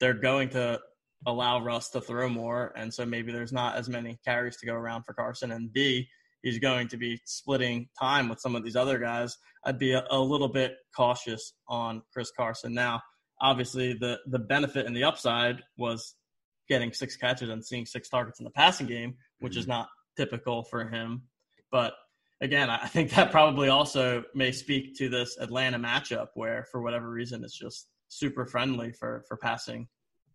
they're 0.01 0.15
going 0.15 0.51
to 0.51 0.81
allow 1.27 1.63
Russ 1.63 1.91
to 1.91 2.01
throw 2.01 2.29
more, 2.29 2.73
and 2.77 2.93
so 2.93 3.07
maybe 3.07 3.33
there's 3.33 3.53
not 3.53 3.77
as 3.77 3.89
many 3.89 4.19
carries 4.25 4.57
to 4.59 4.67
go 4.67 4.75
around 4.75 5.05
for 5.05 5.15
Carson. 5.15 5.53
And 5.53 5.73
B, 5.73 6.09
he's 6.43 6.59
going 6.59 6.89
to 6.89 6.97
be 6.97 7.21
splitting 7.25 7.89
time 7.99 8.29
with 8.29 8.41
some 8.41 8.57
of 8.57 8.65
these 8.65 8.77
other 8.77 8.99
guys. 8.99 9.37
I'd 9.65 9.79
be 9.79 9.93
a, 9.93 10.05
a 10.11 10.19
little 10.19 10.49
bit 10.49 10.75
cautious 10.95 11.55
on 11.69 12.03
Chris 12.13 12.33
Carson. 12.37 12.75
Now, 12.75 13.01
obviously, 13.41 13.95
the 13.95 14.19
the 14.27 14.39
benefit 14.39 14.87
and 14.87 14.97
the 14.97 15.05
upside 15.05 15.63
was 15.77 16.15
getting 16.69 16.93
six 16.93 17.17
catches 17.17 17.49
and 17.49 17.65
seeing 17.65 17.87
six 17.87 18.09
targets 18.09 18.41
in 18.41 18.45
the 18.45 18.51
passing 18.51 18.87
game, 18.87 19.15
which 19.41 19.53
mm-hmm. 19.53 19.61
is 19.61 19.67
not 19.67 19.89
typical 20.17 20.65
for 20.65 20.89
him. 20.89 21.23
But 21.71 21.95
again, 22.43 22.69
I 22.69 22.87
think 22.89 23.11
that 23.13 23.31
probably 23.31 23.69
also 23.69 24.25
may 24.35 24.53
speak 24.53 24.95
to 24.99 25.09
this 25.09 25.39
Atlanta 25.41 25.79
matchup 25.79 26.29
where, 26.35 26.67
for 26.71 26.83
whatever 26.83 27.09
reason, 27.09 27.43
it's 27.45 27.57
just 27.57 27.89
super 28.09 28.45
friendly 28.45 28.93
for 28.93 29.25
for 29.27 29.39
passing 29.39 29.89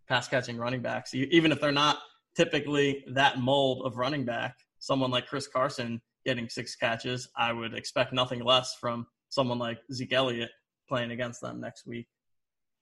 pass 0.08 0.28
catching 0.28 0.58
running 0.58 0.82
backs, 0.82 1.14
even 1.14 1.52
if 1.52 1.60
they're 1.60 1.72
not 1.72 2.00
typically 2.36 3.04
that 3.10 3.40
mold 3.40 3.86
of 3.86 3.98
running 3.98 4.24
back. 4.26 4.56
Someone 4.80 5.12
like 5.12 5.28
Chris 5.28 5.48
Carson 5.48 6.02
getting 6.26 6.48
six 6.48 6.76
catches, 6.76 7.28
I 7.36 7.52
would 7.52 7.74
expect 7.74 8.14
nothing 8.14 8.44
less 8.44 8.76
from 8.76 9.06
someone 9.30 9.60
like 9.60 9.80
Zeke 9.92 10.14
Elliott 10.14 10.52
playing 10.88 11.12
against 11.12 11.42
them 11.42 11.60
next 11.60 11.86
week. 11.86 12.08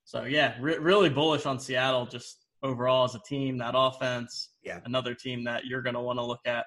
So 0.03 0.25
yeah, 0.25 0.55
re- 0.61 0.77
really 0.77 1.09
bullish 1.09 1.47
on 1.47 1.59
Seattle 1.59 2.05
just 2.05 2.45
overall 2.61 3.05
as 3.05 3.15
a 3.15 3.21
team. 3.27 3.57
That 3.57 3.73
offense, 3.75 4.51
yeah, 4.61 4.81
another 4.85 5.15
team 5.15 5.43
that 5.45 5.65
you're 5.65 5.81
going 5.81 5.95
to 5.95 6.01
want 6.01 6.19
to 6.19 6.25
look 6.25 6.45
at 6.45 6.65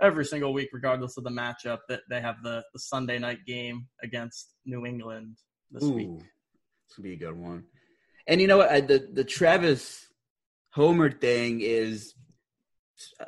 every 0.00 0.24
single 0.24 0.52
week, 0.52 0.70
regardless 0.72 1.16
of 1.16 1.24
the 1.24 1.30
matchup. 1.30 1.78
That 1.88 2.00
they 2.10 2.20
have 2.20 2.36
the, 2.42 2.64
the 2.72 2.78
Sunday 2.78 3.18
night 3.18 3.38
game 3.46 3.86
against 4.02 4.54
New 4.64 4.86
England 4.86 5.36
this 5.70 5.84
Ooh, 5.84 5.92
week. 5.92 6.18
This 6.18 6.96
will 6.96 7.04
be 7.04 7.14
a 7.14 7.16
good 7.16 7.36
one. 7.36 7.64
And 8.28 8.40
you 8.40 8.46
know 8.46 8.58
what? 8.58 8.70
I, 8.70 8.80
the 8.80 9.08
the 9.12 9.24
Travis 9.24 10.06
Homer 10.70 11.10
thing 11.10 11.60
is 11.60 12.14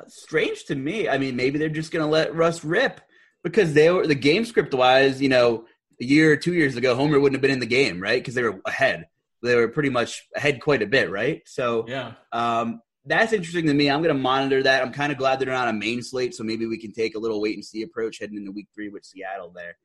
strange 0.07 0.65
to 0.65 0.75
me. 0.75 1.07
I 1.07 1.17
mean, 1.17 1.35
maybe 1.35 1.57
they're 1.59 1.69
just 1.69 1.91
going 1.91 2.05
to 2.05 2.11
let 2.11 2.35
Russ 2.35 2.63
rip 2.63 3.01
because 3.43 3.73
they 3.73 3.89
were 3.89 4.07
the 4.07 4.15
game 4.15 4.45
script 4.45 4.73
wise. 4.73 5.21
You 5.21 5.29
know, 5.29 5.65
a 6.01 6.05
year 6.05 6.31
or 6.31 6.37
two 6.37 6.53
years 6.53 6.75
ago, 6.75 6.95
Homer 6.95 7.19
wouldn't 7.19 7.35
have 7.35 7.41
been 7.41 7.51
in 7.51 7.59
the 7.59 7.65
game, 7.65 8.01
right? 8.01 8.21
Because 8.21 8.35
they 8.35 8.43
were 8.43 8.61
ahead. 8.65 9.07
They 9.41 9.55
were 9.55 9.69
pretty 9.69 9.89
much 9.89 10.27
ahead 10.35 10.61
quite 10.61 10.81
a 10.81 10.87
bit, 10.87 11.09
right? 11.09 11.41
So 11.45 11.85
yeah, 11.87 12.13
um, 12.31 12.81
that's 13.05 13.33
interesting 13.33 13.65
to 13.67 13.73
me. 13.73 13.89
I'm 13.89 14.01
going 14.01 14.15
to 14.15 14.21
monitor 14.21 14.61
that. 14.63 14.81
I'm 14.83 14.91
kind 14.91 15.11
of 15.11 15.17
glad 15.17 15.39
they're 15.39 15.47
not 15.47 15.67
a 15.67 15.73
main 15.73 16.01
slate, 16.01 16.35
so 16.35 16.43
maybe 16.43 16.65
we 16.65 16.77
can 16.77 16.91
take 16.91 17.15
a 17.15 17.19
little 17.19 17.41
wait 17.41 17.55
and 17.55 17.65
see 17.65 17.81
approach 17.81 18.19
heading 18.19 18.37
into 18.37 18.51
Week 18.51 18.67
Three 18.75 18.89
with 18.89 19.05
Seattle 19.05 19.53
there. 19.55 19.77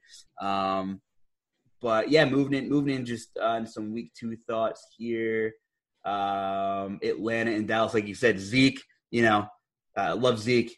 Um, 0.47 1.01
but 1.81 2.11
yeah, 2.11 2.25
moving 2.25 2.55
in, 2.55 2.69
moving 2.69 2.95
in 2.95 3.05
just 3.05 3.37
on 3.39 3.67
some 3.67 3.93
week 3.93 4.13
two 4.19 4.37
thoughts 4.49 4.87
here. 4.97 5.53
Um, 6.05 6.99
Atlanta 7.03 7.53
and 7.53 7.69
Dallas, 7.69 7.95
like 7.95 8.07
you 8.07 8.15
said, 8.15 8.39
Zeke, 8.39 8.83
you 9.11 9.23
know, 9.23 9.47
uh, 9.97 10.17
love 10.17 10.39
Zeke, 10.39 10.77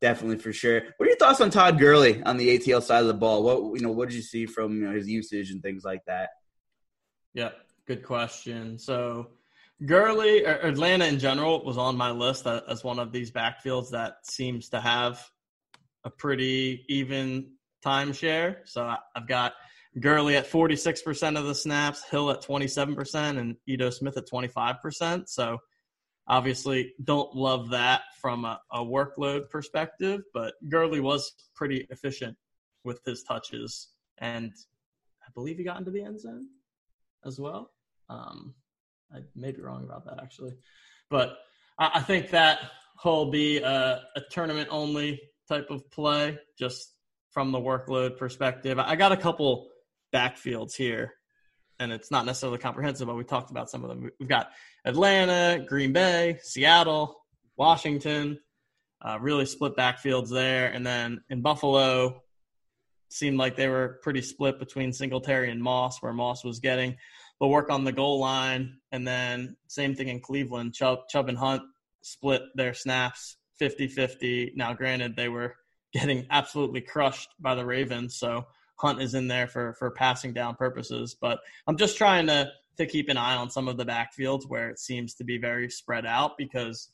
definitely 0.00 0.38
for 0.38 0.52
sure. 0.52 0.82
What 0.96 1.06
are 1.06 1.10
your 1.10 1.16
thoughts 1.16 1.40
on 1.40 1.50
Todd 1.50 1.78
Gurley 1.78 2.22
on 2.22 2.36
the 2.36 2.58
ATL 2.58 2.82
side 2.82 3.02
of 3.02 3.06
the 3.06 3.14
ball? 3.14 3.42
What 3.42 3.78
you 3.78 3.86
know, 3.86 3.92
what 3.92 4.08
did 4.08 4.16
you 4.16 4.22
see 4.22 4.46
from 4.46 4.80
you 4.80 4.88
know, 4.88 4.92
his 4.92 5.08
usage 5.08 5.50
and 5.50 5.62
things 5.62 5.84
like 5.84 6.04
that? 6.06 6.30
Yeah, 7.34 7.50
good 7.86 8.02
question. 8.02 8.78
So 8.78 9.28
Gurley, 9.86 10.44
Atlanta 10.44 11.06
in 11.06 11.18
general, 11.18 11.64
was 11.64 11.78
on 11.78 11.96
my 11.96 12.10
list 12.10 12.46
as 12.46 12.82
one 12.82 12.98
of 12.98 13.12
these 13.12 13.30
backfields 13.30 13.90
that 13.90 14.26
seems 14.26 14.68
to 14.70 14.80
have 14.80 15.24
a 16.04 16.10
pretty 16.10 16.84
even 16.88 17.52
timeshare. 17.84 18.56
So 18.64 18.94
I've 19.14 19.28
got 19.28 19.52
Gurley 20.00 20.36
at 20.36 20.50
46% 20.50 21.38
of 21.38 21.46
the 21.46 21.54
snaps, 21.54 22.02
Hill 22.10 22.30
at 22.30 22.42
27%, 22.42 23.38
and 23.38 23.56
Ito 23.66 23.90
Smith 23.90 24.16
at 24.16 24.28
25%. 24.28 25.28
So 25.28 25.58
obviously 26.26 26.94
don't 27.04 27.34
love 27.34 27.70
that 27.70 28.02
from 28.20 28.44
a, 28.44 28.60
a 28.72 28.80
workload 28.80 29.48
perspective, 29.48 30.22
but 30.34 30.54
Gurley 30.68 31.00
was 31.00 31.32
pretty 31.54 31.86
efficient 31.90 32.36
with 32.84 33.00
his 33.06 33.22
touches. 33.22 33.90
And 34.18 34.52
I 35.22 35.30
believe 35.34 35.58
he 35.58 35.64
got 35.64 35.78
into 35.78 35.90
the 35.90 36.02
end 36.02 36.20
zone 36.20 36.48
as 37.24 37.38
well. 37.38 37.70
Um, 38.08 38.54
I 39.14 39.20
may 39.34 39.52
be 39.52 39.62
wrong 39.62 39.84
about 39.84 40.04
that 40.06 40.22
actually. 40.22 40.56
But 41.10 41.36
I, 41.78 41.92
I 41.94 42.00
think 42.00 42.30
that 42.30 42.58
will 43.04 43.30
be 43.30 43.58
a, 43.58 44.02
a 44.16 44.20
tournament 44.30 44.68
only 44.70 45.20
type 45.48 45.70
of 45.70 45.90
play 45.90 46.38
just 46.58 46.92
from 47.30 47.52
the 47.52 47.58
workload 47.58 48.16
perspective. 48.16 48.78
I 48.78 48.96
got 48.96 49.12
a 49.12 49.16
couple 49.16 49.68
backfields 50.12 50.74
here, 50.74 51.12
and 51.78 51.92
it's 51.92 52.10
not 52.10 52.26
necessarily 52.26 52.58
comprehensive, 52.58 53.06
but 53.06 53.16
we 53.16 53.24
talked 53.24 53.50
about 53.50 53.70
some 53.70 53.84
of 53.84 53.90
them. 53.90 54.10
We've 54.18 54.28
got 54.28 54.50
Atlanta, 54.84 55.64
Green 55.64 55.92
Bay, 55.92 56.38
Seattle, 56.42 57.16
Washington, 57.56 58.40
uh, 59.00 59.18
really 59.20 59.46
split 59.46 59.76
backfields 59.76 60.30
there. 60.30 60.66
And 60.66 60.86
then 60.86 61.22
in 61.30 61.40
Buffalo, 61.40 62.22
seemed 63.10 63.38
like 63.38 63.56
they 63.56 63.68
were 63.68 64.00
pretty 64.02 64.22
split 64.22 64.58
between 64.58 64.92
Singletary 64.92 65.50
and 65.50 65.62
Moss, 65.62 66.02
where 66.02 66.12
Moss 66.12 66.44
was 66.44 66.60
getting 66.60 66.96
the 67.40 67.46
work 67.46 67.70
on 67.70 67.84
the 67.84 67.92
goal 67.92 68.20
line. 68.20 68.78
And 68.92 69.06
then 69.06 69.56
same 69.68 69.94
thing 69.94 70.08
in 70.08 70.20
Cleveland. 70.20 70.74
Chubb, 70.74 71.08
Chubb 71.08 71.28
and 71.28 71.38
Hunt 71.38 71.62
split 72.02 72.42
their 72.54 72.74
snaps 72.74 73.36
50 73.58 73.88
50. 73.88 74.52
Now, 74.56 74.72
granted, 74.72 75.16
they 75.16 75.28
were 75.28 75.54
getting 75.92 76.26
absolutely 76.30 76.80
crushed 76.80 77.30
by 77.40 77.54
the 77.54 77.64
Ravens. 77.64 78.16
So 78.18 78.46
Hunt 78.76 79.02
is 79.02 79.14
in 79.14 79.28
there 79.28 79.48
for 79.48 79.74
for 79.74 79.90
passing 79.90 80.32
down 80.32 80.54
purposes. 80.54 81.16
But 81.20 81.40
I'm 81.66 81.76
just 81.76 81.96
trying 81.96 82.26
to 82.28 82.50
to 82.76 82.86
keep 82.86 83.08
an 83.08 83.16
eye 83.16 83.34
on 83.34 83.50
some 83.50 83.66
of 83.66 83.76
the 83.76 83.84
backfields 83.84 84.44
where 84.46 84.70
it 84.70 84.78
seems 84.78 85.14
to 85.14 85.24
be 85.24 85.36
very 85.36 85.68
spread 85.68 86.06
out 86.06 86.38
because 86.38 86.90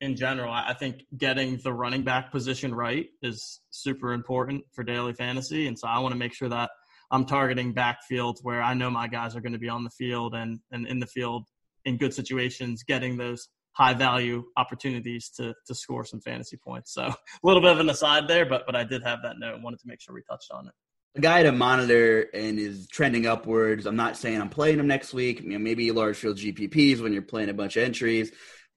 in 0.00 0.14
general, 0.14 0.52
I 0.52 0.74
think 0.74 1.04
getting 1.16 1.56
the 1.64 1.72
running 1.72 2.02
back 2.02 2.30
position 2.30 2.74
right 2.74 3.08
is 3.22 3.60
super 3.70 4.12
important 4.12 4.64
for 4.72 4.84
daily 4.84 5.14
fantasy. 5.14 5.66
And 5.66 5.78
so 5.78 5.88
I 5.88 5.98
want 6.00 6.12
to 6.12 6.18
make 6.18 6.34
sure 6.34 6.50
that 6.50 6.70
I'm 7.10 7.24
targeting 7.24 7.74
backfields 7.74 8.38
where 8.42 8.62
I 8.62 8.74
know 8.74 8.90
my 8.90 9.08
guys 9.08 9.36
are 9.36 9.40
going 9.40 9.52
to 9.52 9.58
be 9.58 9.68
on 9.68 9.84
the 9.84 9.90
field 9.90 10.34
and, 10.34 10.60
and 10.70 10.86
in 10.86 10.98
the 10.98 11.06
field 11.06 11.44
in 11.84 11.96
good 11.96 12.12
situations, 12.12 12.82
getting 12.82 13.16
those 13.16 13.48
high 13.72 13.94
value 13.94 14.44
opportunities 14.56 15.28
to 15.36 15.54
to 15.66 15.74
score 15.74 16.04
some 16.04 16.20
fantasy 16.20 16.56
points. 16.56 16.92
So 16.92 17.02
a 17.04 17.16
little 17.42 17.62
bit 17.62 17.72
of 17.72 17.80
an 17.80 17.90
aside 17.90 18.26
there, 18.28 18.46
but 18.46 18.64
but 18.66 18.74
I 18.74 18.84
did 18.84 19.02
have 19.02 19.20
that 19.22 19.38
note 19.38 19.54
and 19.54 19.64
wanted 19.64 19.80
to 19.80 19.88
make 19.88 20.00
sure 20.00 20.14
we 20.14 20.22
touched 20.22 20.50
on 20.50 20.66
it 20.66 20.74
a 21.16 21.20
guy 21.20 21.42
to 21.42 21.52
monitor 21.52 22.28
and 22.34 22.58
is 22.58 22.86
trending 22.88 23.26
upwards. 23.26 23.86
I'm 23.86 23.96
not 23.96 24.16
saying 24.16 24.40
I'm 24.40 24.50
playing 24.50 24.78
him 24.78 24.86
next 24.86 25.14
week. 25.14 25.40
You 25.40 25.50
know, 25.50 25.58
maybe 25.58 25.90
large 25.90 26.16
field 26.16 26.36
GPPs 26.36 27.00
when 27.00 27.12
you're 27.12 27.22
playing 27.22 27.48
a 27.48 27.54
bunch 27.54 27.76
of 27.76 27.84
entries, 27.84 28.32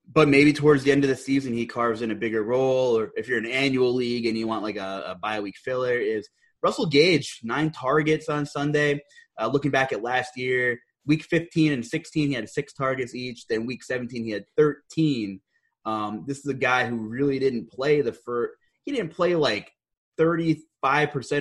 but 0.07 0.29
maybe 0.29 0.53
towards 0.53 0.83
the 0.83 0.91
end 0.91 1.03
of 1.03 1.09
the 1.09 1.17
season 1.17 1.53
he 1.53 1.65
carves 1.65 2.01
in 2.01 2.11
a 2.11 2.15
bigger 2.15 2.41
role. 2.41 2.97
Or 2.97 3.11
if 3.17 3.27
you're 3.27 3.37
an 3.37 3.45
annual 3.45 3.93
league 3.93 4.25
and 4.25 4.37
you 4.37 4.47
want 4.47 4.63
like 4.63 4.77
a, 4.77 5.03
a 5.07 5.15
bye 5.15 5.41
week 5.41 5.57
filler, 5.57 5.97
is 5.97 6.29
Russell 6.61 6.85
Gage 6.85 7.39
nine 7.43 7.71
targets 7.71 8.29
on 8.29 8.45
Sunday. 8.45 9.01
Uh, 9.39 9.47
looking 9.47 9.71
back 9.71 9.93
at 9.93 10.03
last 10.03 10.31
year, 10.35 10.79
week 11.05 11.23
15 11.23 11.73
and 11.73 11.85
16 11.85 12.29
he 12.29 12.33
had 12.33 12.49
six 12.49 12.73
targets 12.73 13.15
each. 13.15 13.47
Then 13.47 13.65
week 13.65 13.83
17 13.83 14.23
he 14.23 14.31
had 14.31 14.45
13. 14.57 15.39
Um, 15.85 16.25
this 16.27 16.39
is 16.39 16.45
a 16.45 16.53
guy 16.53 16.85
who 16.85 16.97
really 16.97 17.39
didn't 17.39 17.71
play 17.71 18.01
the 18.01 18.13
first. 18.13 18.53
He 18.83 18.91
didn't 18.91 19.13
play 19.13 19.35
like 19.35 19.71
35% 20.19 20.61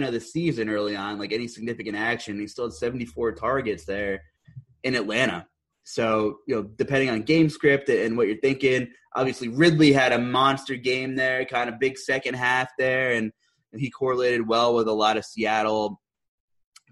of 0.07 0.13
the 0.13 0.21
season 0.21 0.69
early 0.69 0.97
on, 0.97 1.19
like 1.19 1.33
any 1.33 1.49
significant 1.49 1.97
action. 1.97 2.39
He 2.39 2.47
still 2.47 2.67
had 2.67 2.75
74 2.75 3.33
targets 3.33 3.85
there 3.85 4.23
in 4.85 4.95
Atlanta. 4.95 5.47
So, 5.85 6.39
you 6.47 6.55
know, 6.55 6.63
depending 6.63 7.11
on 7.11 7.23
game 7.23 7.49
script 7.49 7.89
and 7.89 8.17
what 8.17 8.27
you're 8.27 8.37
thinking, 8.41 8.89
obviously 9.17 9.49
Ridley 9.49 9.93
had 9.93 10.13
a 10.13 10.19
monster 10.19 10.77
game 10.77 11.17
there, 11.17 11.45
kind 11.47 11.69
of 11.69 11.81
big 11.81 11.99
second 11.99 12.35
half 12.35 12.71
there, 12.79 13.13
and, 13.13 13.33
he 13.79 13.91
correlated 13.91 14.47
well 14.47 14.75
with 14.75 14.89
a 14.89 14.93
lot 14.93 15.17
of 15.17 15.25
Seattle 15.25 16.01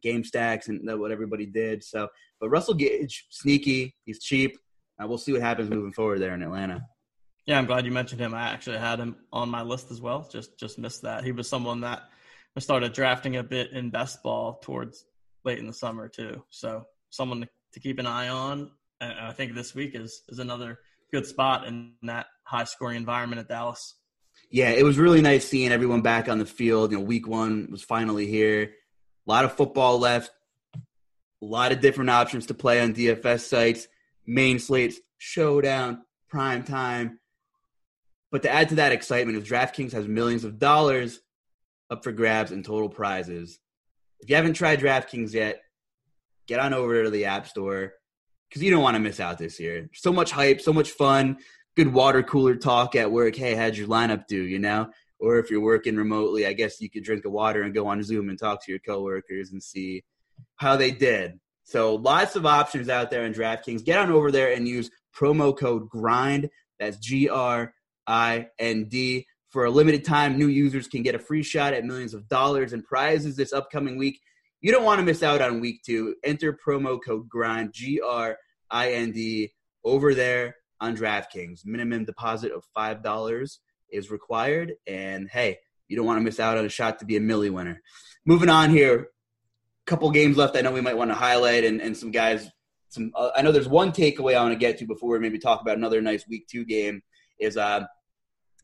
game 0.02 0.24
stacks 0.24 0.68
and 0.68 0.80
what 1.00 1.10
everybody 1.10 1.46
did. 1.46 1.82
So, 1.82 2.08
but 2.40 2.50
Russell 2.50 2.74
Gage, 2.74 3.26
sneaky, 3.30 3.94
he's 4.04 4.22
cheap. 4.22 4.56
Uh, 5.02 5.06
we'll 5.06 5.18
see 5.18 5.32
what 5.32 5.42
happens 5.42 5.70
moving 5.70 5.92
forward 5.92 6.20
there 6.20 6.34
in 6.34 6.42
Atlanta. 6.42 6.86
Yeah, 7.46 7.58
I'm 7.58 7.66
glad 7.66 7.84
you 7.84 7.92
mentioned 7.92 8.20
him. 8.20 8.34
I 8.34 8.48
actually 8.48 8.78
had 8.78 8.98
him 8.98 9.16
on 9.32 9.48
my 9.48 9.62
list 9.62 9.90
as 9.90 10.00
well. 10.00 10.28
Just 10.30 10.58
just 10.58 10.78
missed 10.78 11.02
that. 11.02 11.22
He 11.22 11.32
was 11.32 11.48
someone 11.48 11.80
that 11.82 12.02
I 12.56 12.60
started 12.60 12.92
drafting 12.92 13.36
a 13.36 13.42
bit 13.42 13.72
in 13.72 13.90
best 13.90 14.22
ball 14.22 14.58
towards 14.62 15.04
late 15.44 15.58
in 15.58 15.66
the 15.66 15.72
summer 15.72 16.08
too. 16.08 16.42
So 16.50 16.84
someone 17.10 17.42
to, 17.42 17.48
to 17.74 17.80
keep 17.80 17.98
an 17.98 18.06
eye 18.06 18.28
on. 18.28 18.70
and 19.00 19.12
I 19.12 19.32
think 19.32 19.54
this 19.54 19.74
week 19.74 19.94
is 19.94 20.22
is 20.28 20.40
another 20.40 20.80
good 21.12 21.26
spot 21.26 21.66
in 21.68 21.92
that 22.02 22.26
high 22.42 22.64
scoring 22.64 22.96
environment 22.96 23.40
at 23.40 23.48
Dallas. 23.48 23.94
Yeah, 24.50 24.70
it 24.70 24.84
was 24.84 24.98
really 24.98 25.22
nice 25.22 25.46
seeing 25.46 25.72
everyone 25.72 26.02
back 26.02 26.28
on 26.28 26.38
the 26.38 26.46
field. 26.46 26.92
You 26.92 26.98
know, 26.98 27.04
week 27.04 27.26
one 27.26 27.68
was 27.70 27.82
finally 27.82 28.26
here. 28.26 28.72
A 29.26 29.30
lot 29.30 29.44
of 29.44 29.54
football 29.54 29.98
left. 29.98 30.30
A 30.76 31.44
lot 31.44 31.72
of 31.72 31.80
different 31.80 32.10
options 32.10 32.46
to 32.46 32.54
play 32.54 32.80
on 32.80 32.94
DFS 32.94 33.40
sites. 33.40 33.88
Main 34.26 34.58
slates, 34.58 34.98
showdown, 35.18 36.02
prime 36.28 36.62
time. 36.62 37.18
But 38.30 38.42
to 38.42 38.50
add 38.50 38.70
to 38.70 38.76
that 38.76 38.92
excitement, 38.92 39.38
is 39.38 39.48
DraftKings 39.48 39.92
has 39.92 40.08
millions 40.08 40.44
of 40.44 40.58
dollars 40.58 41.20
up 41.90 42.02
for 42.02 42.12
grabs 42.12 42.52
in 42.52 42.62
total 42.62 42.88
prizes. 42.88 43.58
If 44.20 44.30
you 44.30 44.36
haven't 44.36 44.54
tried 44.54 44.80
DraftKings 44.80 45.32
yet, 45.32 45.60
get 46.46 46.60
on 46.60 46.74
over 46.74 47.04
to 47.04 47.10
the 47.10 47.26
App 47.26 47.46
Store 47.46 47.92
because 48.48 48.62
you 48.62 48.70
don't 48.70 48.82
want 48.82 48.94
to 48.94 49.00
miss 49.00 49.20
out 49.20 49.38
this 49.38 49.60
year. 49.60 49.88
So 49.92 50.12
much 50.12 50.30
hype, 50.30 50.60
so 50.60 50.72
much 50.72 50.90
fun, 50.90 51.38
good 51.76 51.92
water 51.92 52.22
cooler 52.22 52.56
talk 52.56 52.96
at 52.96 53.12
work. 53.12 53.36
Hey, 53.36 53.54
how'd 53.54 53.76
your 53.76 53.86
lineup 53.86 54.26
do? 54.26 54.42
You 54.42 54.58
know, 54.58 54.90
or 55.20 55.38
if 55.38 55.50
you're 55.50 55.60
working 55.60 55.96
remotely, 55.96 56.46
I 56.46 56.54
guess 56.54 56.80
you 56.80 56.88
could 56.88 57.04
drink 57.04 57.24
a 57.26 57.30
water 57.30 57.62
and 57.62 57.74
go 57.74 57.86
on 57.86 58.02
Zoom 58.02 58.30
and 58.30 58.38
talk 58.38 58.64
to 58.64 58.72
your 58.72 58.78
coworkers 58.78 59.52
and 59.52 59.62
see 59.62 60.02
how 60.56 60.76
they 60.76 60.90
did. 60.90 61.38
So 61.64 61.96
lots 61.96 62.34
of 62.34 62.46
options 62.46 62.88
out 62.88 63.10
there 63.10 63.24
in 63.24 63.34
DraftKings. 63.34 63.84
Get 63.84 63.98
on 63.98 64.10
over 64.10 64.32
there 64.32 64.52
and 64.52 64.66
use 64.66 64.90
promo 65.14 65.56
code 65.56 65.88
GRIND. 65.90 66.48
That's 66.78 66.96
G 66.96 67.28
R 67.28 67.74
I 68.06 68.48
N 68.58 68.84
D. 68.84 69.26
For 69.50 69.64
a 69.64 69.70
limited 69.70 70.04
time, 70.04 70.38
new 70.38 70.48
users 70.48 70.88
can 70.88 71.02
get 71.02 71.14
a 71.14 71.18
free 71.18 71.42
shot 71.42 71.72
at 71.72 71.84
millions 71.84 72.14
of 72.14 72.28
dollars 72.28 72.72
in 72.72 72.82
prizes 72.82 73.36
this 73.36 73.52
upcoming 73.52 73.96
week. 73.96 74.20
You 74.60 74.72
don't 74.72 74.84
want 74.84 74.98
to 74.98 75.04
miss 75.04 75.22
out 75.22 75.42
on 75.42 75.60
week 75.60 75.82
two. 75.84 76.14
Enter 76.24 76.52
promo 76.52 76.98
code 77.04 77.28
GRIND, 77.28 77.72
G 77.72 78.00
R 78.00 78.38
I 78.70 78.92
N 78.92 79.12
D, 79.12 79.52
over 79.84 80.14
there 80.14 80.56
on 80.80 80.96
DraftKings. 80.96 81.64
Minimum 81.64 82.04
deposit 82.04 82.52
of 82.52 82.64
$5 82.76 83.58
is 83.90 84.10
required. 84.10 84.74
And 84.86 85.28
hey, 85.28 85.58
you 85.88 85.96
don't 85.96 86.06
want 86.06 86.18
to 86.18 86.24
miss 86.24 86.40
out 86.40 86.58
on 86.58 86.64
a 86.64 86.70
shot 86.70 86.98
to 86.98 87.04
be 87.04 87.16
a 87.16 87.20
milli 87.20 87.50
winner. 87.50 87.80
Moving 88.24 88.50
on 88.50 88.70
here, 88.70 89.08
couple 89.86 90.10
games 90.10 90.36
left. 90.36 90.56
I 90.56 90.60
know 90.60 90.72
we 90.72 90.80
might 90.80 90.96
want 90.96 91.10
to 91.10 91.14
highlight 91.14 91.64
and, 91.64 91.80
and 91.80 91.96
some 91.96 92.10
guys. 92.10 92.50
Some 92.88 93.12
uh, 93.14 93.30
I 93.34 93.42
know 93.42 93.52
there's 93.52 93.68
one 93.68 93.92
takeaway 93.92 94.36
I 94.36 94.42
want 94.42 94.52
to 94.52 94.58
get 94.58 94.78
to 94.78 94.86
before 94.86 95.10
we 95.10 95.18
maybe 95.18 95.38
talk 95.38 95.60
about 95.60 95.76
another 95.76 96.00
nice 96.00 96.26
week 96.28 96.46
two 96.48 96.64
game. 96.64 97.02
Is 97.38 97.56
uh, 97.56 97.84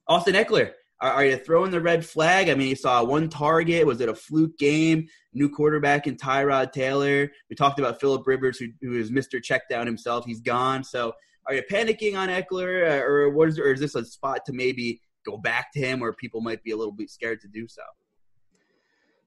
Austin 0.06 0.34
Ekeler. 0.34 0.72
Are, 1.00 1.10
are, 1.10 1.24
you 1.24 1.36
throwing 1.36 1.72
the 1.72 1.80
red 1.80 2.06
flag? 2.06 2.48
I 2.48 2.54
mean, 2.54 2.68
you 2.68 2.76
saw 2.76 3.02
one 3.02 3.28
target. 3.28 3.86
Was 3.86 4.00
it 4.00 4.08
a 4.08 4.14
fluke 4.14 4.56
game? 4.56 5.08
New 5.32 5.48
quarterback 5.48 6.06
in 6.06 6.16
Tyrod 6.16 6.70
Taylor. 6.70 7.28
We 7.50 7.56
talked 7.56 7.80
about 7.80 8.00
Philip 8.00 8.24
Rivers, 8.24 8.58
who, 8.58 8.68
who 8.80 8.96
is 8.96 9.10
Mr. 9.10 9.42
Checkdown 9.42 9.86
himself. 9.86 10.24
He's 10.24 10.40
gone. 10.40 10.84
So, 10.84 11.12
are 11.46 11.54
you 11.54 11.62
panicking 11.70 12.16
on 12.16 12.28
Ekeler, 12.28 12.88
uh, 12.88 13.04
or 13.04 13.30
what 13.30 13.48
is? 13.48 13.58
Or 13.58 13.72
is 13.72 13.80
this 13.80 13.94
a 13.94 14.04
spot 14.04 14.40
to 14.46 14.52
maybe 14.52 15.00
go 15.24 15.36
back 15.36 15.72
to 15.72 15.80
him, 15.80 16.00
where 16.00 16.12
people 16.12 16.40
might 16.40 16.62
be 16.62 16.70
a 16.72 16.76
little 16.76 16.92
bit 16.92 17.10
scared 17.10 17.40
to 17.42 17.48
do 17.48 17.66
so? 17.68 17.82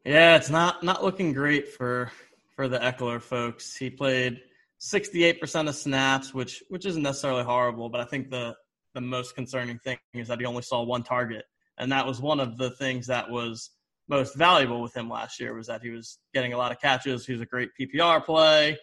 Yeah, 0.05 0.35
it's 0.35 0.49
not 0.49 0.83
not 0.83 1.03
looking 1.03 1.33
great 1.33 1.67
for 1.67 2.11
for 2.55 2.67
the 2.67 2.79
Ekeler 2.79 3.21
folks. 3.21 3.75
He 3.75 3.89
played 3.89 4.39
68% 4.79 5.67
of 5.67 5.75
snaps, 5.75 6.33
which 6.33 6.63
which 6.69 6.85
isn't 6.85 7.03
necessarily 7.03 7.43
horrible, 7.43 7.89
but 7.89 8.01
I 8.01 8.05
think 8.05 8.29
the 8.29 8.55
the 8.93 9.01
most 9.01 9.35
concerning 9.35 9.77
thing 9.79 9.97
is 10.13 10.29
that 10.29 10.39
he 10.39 10.45
only 10.45 10.61
saw 10.61 10.81
one 10.83 11.03
target 11.03 11.43
and 11.77 11.91
that 11.91 12.05
was 12.05 12.21
one 12.21 12.39
of 12.39 12.57
the 12.57 12.71
things 12.71 13.07
that 13.07 13.29
was 13.29 13.71
most 14.07 14.35
valuable 14.35 14.81
with 14.81 14.95
him 14.95 15.09
last 15.09 15.39
year 15.39 15.53
was 15.53 15.67
that 15.67 15.81
he 15.81 15.89
was 15.89 16.19
getting 16.33 16.53
a 16.53 16.57
lot 16.57 16.71
of 16.71 16.79
catches. 16.79 17.25
He 17.25 17.33
was 17.33 17.41
a 17.41 17.45
great 17.45 17.69
PPR 17.79 18.23
play. 18.23 18.77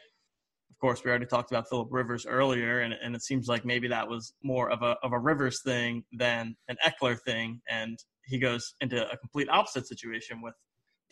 Course, 0.82 1.04
we 1.04 1.10
already 1.10 1.26
talked 1.26 1.52
about 1.52 1.68
Philip 1.68 1.86
Rivers 1.92 2.26
earlier, 2.26 2.80
and, 2.80 2.92
and 2.92 3.14
it 3.14 3.22
seems 3.22 3.46
like 3.46 3.64
maybe 3.64 3.86
that 3.86 4.08
was 4.08 4.34
more 4.42 4.68
of 4.68 4.82
a 4.82 4.96
of 5.04 5.12
a 5.12 5.18
Rivers 5.18 5.62
thing 5.62 6.02
than 6.12 6.56
an 6.66 6.76
Ekeler 6.84 7.16
thing, 7.20 7.60
and 7.70 7.96
he 8.24 8.40
goes 8.40 8.74
into 8.80 9.08
a 9.08 9.16
complete 9.16 9.48
opposite 9.48 9.86
situation 9.86 10.42
with 10.42 10.54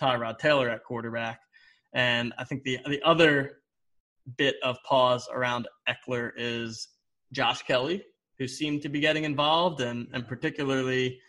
Tyrod 0.02 0.38
Taylor 0.38 0.68
at 0.68 0.82
quarterback. 0.82 1.38
And 1.94 2.32
I 2.36 2.42
think 2.42 2.64
the 2.64 2.80
the 2.84 3.00
other 3.04 3.58
bit 4.36 4.56
of 4.64 4.76
pause 4.84 5.28
around 5.32 5.68
Ekeler 5.88 6.32
is 6.36 6.88
Josh 7.32 7.62
Kelley, 7.62 8.04
who 8.40 8.48
seemed 8.48 8.82
to 8.82 8.88
be 8.88 8.98
getting 8.98 9.22
involved, 9.22 9.80
and 9.80 10.08
and 10.12 10.26
particularly 10.26 11.20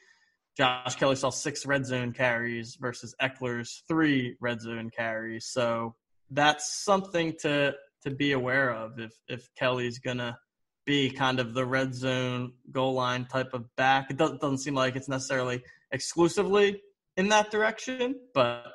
Josh 0.58 0.96
Kelley 0.96 1.16
saw 1.16 1.30
six 1.30 1.64
red 1.64 1.86
zone 1.86 2.12
carries 2.12 2.76
versus 2.82 3.14
Ekeler's 3.22 3.84
three 3.88 4.36
red 4.42 4.62
zone 4.62 4.90
carries. 4.90 5.46
So 5.46 5.94
that's 6.32 6.84
something 6.84 7.36
to 7.42 7.76
to 8.04 8.12
be 8.12 8.32
aware 8.34 8.72
of 8.72 9.00
if 9.00 9.14
if 9.28 9.48
Kelley's 9.56 10.00
gonna 10.00 10.38
be 10.86 11.10
kind 11.10 11.40
of 11.40 11.54
the 11.54 11.66
red 11.66 11.94
zone 11.94 12.54
goal 12.72 12.94
line 12.94 13.26
type 13.26 13.54
of 13.54 13.64
back. 13.76 14.10
It 14.10 14.18
doesn't, 14.18 14.42
doesn't 14.42 14.60
seem 14.60 14.74
like 14.74 14.96
it's 14.96 15.10
necessarily 15.10 15.62
exclusively 15.92 16.82
in 17.18 17.30
that 17.30 17.52
direction, 17.52 18.16
but 18.34 18.66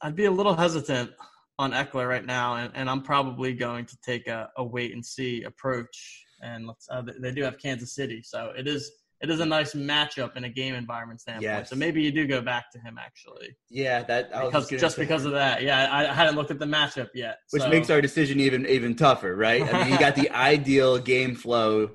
I'd 0.00 0.16
be 0.16 0.24
a 0.24 0.30
little 0.30 0.54
hesitant 0.54 1.10
on 1.58 1.72
Ekeler 1.72 2.08
right 2.08 2.24
now, 2.24 2.56
and, 2.56 2.72
and 2.74 2.90
I'm 2.90 3.02
probably 3.02 3.52
going 3.52 3.86
to 3.86 3.96
take 4.04 4.26
a, 4.26 4.50
a 4.56 4.64
wait 4.64 4.92
and 4.92 5.04
see 5.04 5.42
approach. 5.44 6.24
And 6.42 6.66
let's 6.66 6.88
uh, 6.90 7.02
they 7.20 7.32
do 7.32 7.42
have 7.42 7.58
Kansas 7.58 7.94
City, 7.94 8.22
so 8.22 8.52
it 8.56 8.66
is 8.66 8.90
it 9.20 9.30
is 9.30 9.40
a 9.40 9.46
nice 9.46 9.74
matchup 9.74 10.36
in 10.36 10.44
a 10.44 10.48
game 10.48 10.74
environment 10.74 11.20
standpoint. 11.20 11.44
Yes. 11.44 11.70
So 11.70 11.76
maybe 11.76 12.02
you 12.02 12.12
do 12.12 12.26
go 12.26 12.40
back 12.40 12.70
to 12.72 12.78
him 12.78 12.98
actually. 12.98 13.56
Yeah, 13.70 14.02
that 14.02 14.30
because 14.30 14.68
just, 14.68 14.80
just 14.80 14.96
because 14.98 15.24
of 15.24 15.32
that. 15.32 15.62
Yeah, 15.62 15.88
I, 15.90 16.10
I, 16.10 16.12
hadn't 16.12 16.36
looked 16.36 16.50
at 16.50 16.58
the 16.58 16.66
matchup 16.66 17.08
yet, 17.14 17.38
which 17.50 17.62
so. 17.62 17.68
makes 17.68 17.90
our 17.90 18.00
decision 18.00 18.40
even 18.40 18.66
even 18.66 18.94
tougher, 18.94 19.34
right? 19.34 19.62
I 19.62 19.84
mean, 19.84 19.92
you 19.92 19.98
got 19.98 20.14
the 20.14 20.30
ideal 20.36 20.98
game 20.98 21.34
flow 21.34 21.92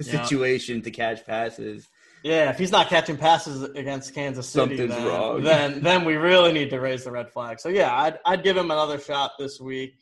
situation 0.00 0.78
yeah. 0.78 0.82
to 0.82 0.90
catch 0.90 1.26
passes. 1.26 1.88
Yeah, 2.24 2.50
if 2.50 2.58
he's 2.58 2.70
not 2.70 2.88
catching 2.88 3.16
passes 3.16 3.62
against 3.62 4.14
Kansas 4.14 4.48
City, 4.48 4.76
Something's 4.76 4.90
then, 4.90 5.06
wrong. 5.06 5.42
then 5.42 5.82
then 5.82 6.04
we 6.04 6.16
really 6.16 6.52
need 6.52 6.70
to 6.70 6.80
raise 6.80 7.04
the 7.04 7.10
red 7.10 7.30
flag. 7.30 7.60
So 7.60 7.68
yeah, 7.68 7.94
I'd 7.94 8.18
I'd 8.24 8.42
give 8.42 8.56
him 8.56 8.70
another 8.70 8.98
shot 8.98 9.32
this 9.38 9.60
week, 9.60 9.94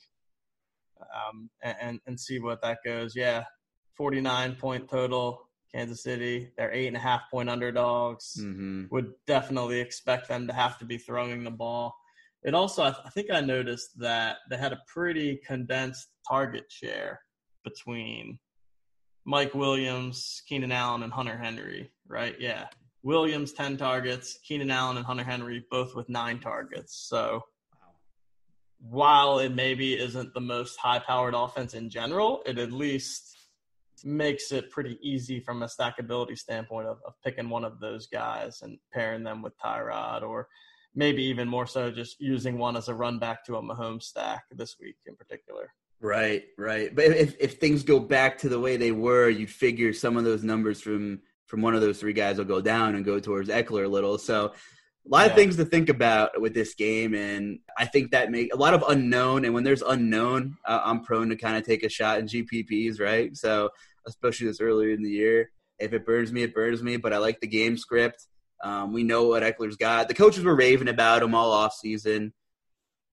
um, 1.01 1.51
and 1.63 2.01
and 2.07 2.19
see 2.19 2.39
what 2.39 2.63
that 2.63 2.79
goes. 2.85 3.17
Yeah, 3.17 3.45
forty 3.97 4.21
nine 4.21 4.55
point 4.55 4.89
total 4.89 5.50
Kansas 5.75 6.03
City. 6.03 6.51
They're 6.57 6.73
eight 6.73 6.89
and 6.89 6.97
a 6.97 7.01
half 7.01 7.23
point 7.31 7.49
underdogs. 7.49 8.37
Mm-hmm. 8.41 8.85
Would 8.91 9.13
definitely 9.27 9.81
expect 9.81 10.29
them 10.29 10.47
to 10.47 10.53
have 10.53 10.79
to 10.79 10.85
be 10.85 10.99
throwing 10.99 11.45
the 11.45 11.51
ball. 11.51 11.95
It 12.43 12.55
also, 12.55 12.83
I, 12.83 12.91
th- 12.91 13.03
I 13.05 13.11
think 13.11 13.31
I 13.31 13.41
noticed 13.41 13.99
that 13.99 14.39
they 14.49 14.57
had 14.57 14.73
a 14.73 14.81
pretty 14.87 15.41
condensed 15.47 16.09
target 16.29 16.65
share 16.71 17.21
between 17.65 18.39
Mike 19.25 19.55
Williams, 19.55 20.43
Keenan 20.49 20.73
Allen, 20.73 21.03
and 21.03 21.13
Hunter 21.13 21.37
Henry, 21.37 21.91
right? 22.09 22.35
Yeah. 22.41 22.67
Williams, 23.03 23.53
10 23.53 23.77
targets, 23.77 24.39
Keenan 24.43 24.71
Allen 24.71 24.97
and 24.97 25.07
Hunter 25.07 25.25
Henry 25.25 25.65
both 25.71 25.95
with 25.95 26.09
nine 26.09 26.39
targets. 26.39 27.07
So 27.09 27.43
while 28.81 29.39
it 29.39 29.55
maybe 29.55 29.99
isn't 29.99 30.33
the 30.35 30.41
most 30.41 30.77
high 30.77 30.99
powered 30.99 31.35
offense 31.35 31.75
in 31.75 31.91
general, 31.91 32.43
it 32.47 32.59
at 32.59 32.73
least 32.73 33.37
makes 34.05 34.53
it 34.53 34.71
pretty 34.71 34.99
easy 35.03 35.41
from 35.41 35.63
a 35.63 35.67
stackability 35.67 36.37
standpoint 36.37 36.87
of, 36.87 36.99
of 37.07 37.15
picking 37.25 37.49
one 37.49 37.65
of 37.65 37.81
those 37.81 38.07
guys 38.07 38.63
and 38.63 38.79
pairing 38.93 39.25
them 39.25 39.43
with 39.43 39.59
Tyrod 39.59 40.23
or 40.23 40.49
maybe 40.95 41.23
even 41.23 41.49
more 41.49 41.67
so 41.67 41.91
just 41.91 42.21
using 42.21 42.59
one 42.59 42.77
as 42.77 42.89
a 42.89 42.95
run 42.95 43.19
back 43.19 43.45
to 43.45 43.57
a 43.57 43.63
Mahomes 43.63 44.05
stack 44.05 44.45
this 44.51 44.77
week 44.81 44.97
in 45.07 45.15
particular. 45.17 45.73
Right, 46.01 46.45
right. 46.57 46.95
But 46.95 47.07
if 47.07 47.37
if 47.39 47.59
things 47.59 47.83
go 47.83 48.01
back 48.01 48.39
to 48.39 48.49
the 48.49 48.59
way 48.59 48.77
they 48.77 48.93
were, 48.93 49.29
you'd 49.29 49.51
figure 49.51 49.93
some 49.93 50.17
of 50.17 50.25
those 50.25 50.43
numbers 50.43 50.81
from 50.81 51.21
from 51.47 51.63
one 51.63 51.75
of 51.75 51.81
those 51.81 51.99
three 51.99 52.13
guys 52.13 52.39
will 52.39 52.45
go 52.45 52.61
down 52.61 52.95
and 52.95 53.05
go 53.05 53.21
towards 53.21 53.49
Ekeler 53.49 53.85
a 53.85 53.89
little. 53.89 54.17
So 54.17 54.55
a 55.07 55.09
lot 55.09 55.27
yeah. 55.27 55.27
of 55.27 55.35
things 55.35 55.57
to 55.57 55.65
think 55.65 55.89
about 55.89 56.41
with 56.41 56.55
this 56.55 56.75
game, 56.75 57.15
and 57.15 57.59
I 57.77 57.87
think 57.87 58.13
that 58.13 58.31
make 58.31 58.55
a 58.55 58.57
lot 58.57 58.73
of 58.73 58.85
unknown. 58.89 59.45
And 59.45 59.53
when 59.53 59.65
there's 59.65 59.83
unknown, 59.83 60.57
uh, 60.65 60.81
I'm 60.85 61.03
prone 61.03 61.29
to 61.31 61.37
kind 61.37 61.57
of 61.57 61.65
take 61.65 61.83
a 61.83 61.89
shot 61.89 62.19
in 62.19 62.27
GPPs, 62.27 63.01
right? 63.01 63.37
So 63.37 63.71
especially 64.07 64.47
this 64.47 64.61
earlier 64.61 64.91
in 64.91 65.03
the 65.03 65.11
year. 65.11 65.51
If 65.79 65.93
it 65.93 66.05
burns 66.05 66.33
me, 66.33 66.43
it 66.43 66.55
burns 66.55 66.83
me. 66.83 66.97
But 66.97 67.13
I 67.13 67.19
like 67.19 67.41
the 67.41 67.47
game 67.47 67.77
script. 67.77 68.27
Um, 68.63 68.93
we 68.93 69.03
know 69.03 69.29
what 69.29 69.43
Ekeler's 69.43 69.77
got. 69.77 70.09
The 70.09 70.15
coaches 70.15 70.45
were 70.45 70.55
raving 70.57 70.89
about 70.89 71.23
him 71.23 71.35
all 71.35 71.51
off 71.51 71.75
season. 71.75 72.33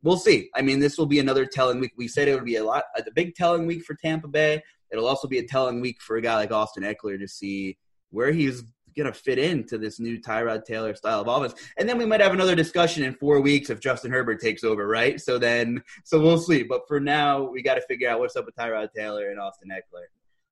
We'll 0.04 0.18
see. 0.18 0.50
I 0.56 0.62
mean, 0.62 0.80
this 0.80 0.98
will 0.98 1.06
be 1.06 1.20
another 1.20 1.46
telling 1.46 1.80
week. 1.80 1.94
We 1.98 2.08
said 2.08 2.28
it 2.28 2.36
would 2.36 2.46
be 2.46 2.58
a 2.58 2.64
lot, 2.64 2.84
a 2.98 3.04
big 3.16 3.36
telling 3.36 3.66
week 3.66 3.84
for 3.84 3.96
Tampa 3.96 4.28
Bay. 4.28 4.62
It'll 4.92 5.08
also 5.08 5.28
be 5.28 5.40
a 5.40 5.48
telling 5.48 5.82
week 5.82 6.02
for 6.02 6.18
a 6.18 6.22
guy 6.22 6.36
like 6.36 6.52
Austin 6.52 6.84
Ekeler 6.84 7.20
to 7.20 7.28
see 7.28 7.78
where 8.10 8.32
he's 8.32 8.64
going 8.96 9.12
to 9.12 9.18
fit 9.18 9.38
into 9.38 9.78
this 9.78 10.00
new 10.00 10.20
Tyrod 10.20 10.66
Taylor 10.66 10.96
style 10.96 11.22
of 11.22 11.28
offense. 11.28 11.60
And 11.78 11.88
then 11.88 11.98
we 11.98 12.06
might 12.06 12.22
have 12.22 12.34
another 12.34 12.56
discussion 12.56 13.04
in 13.04 13.14
four 13.14 13.40
weeks 13.40 13.70
if 13.70 13.80
Justin 13.80 14.12
Herbert 14.12 14.42
takes 14.42 14.64
over, 14.64 14.88
right? 14.88 15.22
So 15.22 15.38
then, 15.38 15.82
so 16.04 16.20
we'll 16.20 16.40
see. 16.40 16.64
But 16.64 16.82
for 16.88 17.00
now, 17.00 17.44
we 17.44 17.62
got 17.62 17.76
to 17.76 17.82
figure 17.82 18.10
out 18.10 18.20
what's 18.20 18.36
up 18.36 18.46
with 18.46 18.56
Tyrod 18.56 18.90
Taylor 18.96 19.30
and 19.30 19.40
Austin 19.40 19.70
Ekeler. 19.70 20.08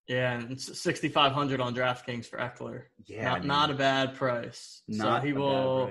Yeah, 0.08 0.34
and 0.34 0.60
sixty 0.60 1.10
five 1.10 1.32
hundred 1.32 1.62
on 1.62 1.76
DraftKings 1.76 2.26
for 2.28 2.38
Ekeler. 2.38 2.84
Yeah, 3.06 3.24
not, 3.24 3.36
I 3.36 3.40
mean, 3.40 3.48
not 3.48 3.72
a 3.72 3.74
bad 3.74 4.16
price. 4.16 4.84
Not 4.88 5.22
so 5.22 5.28
he 5.28 5.34
will 5.34 5.90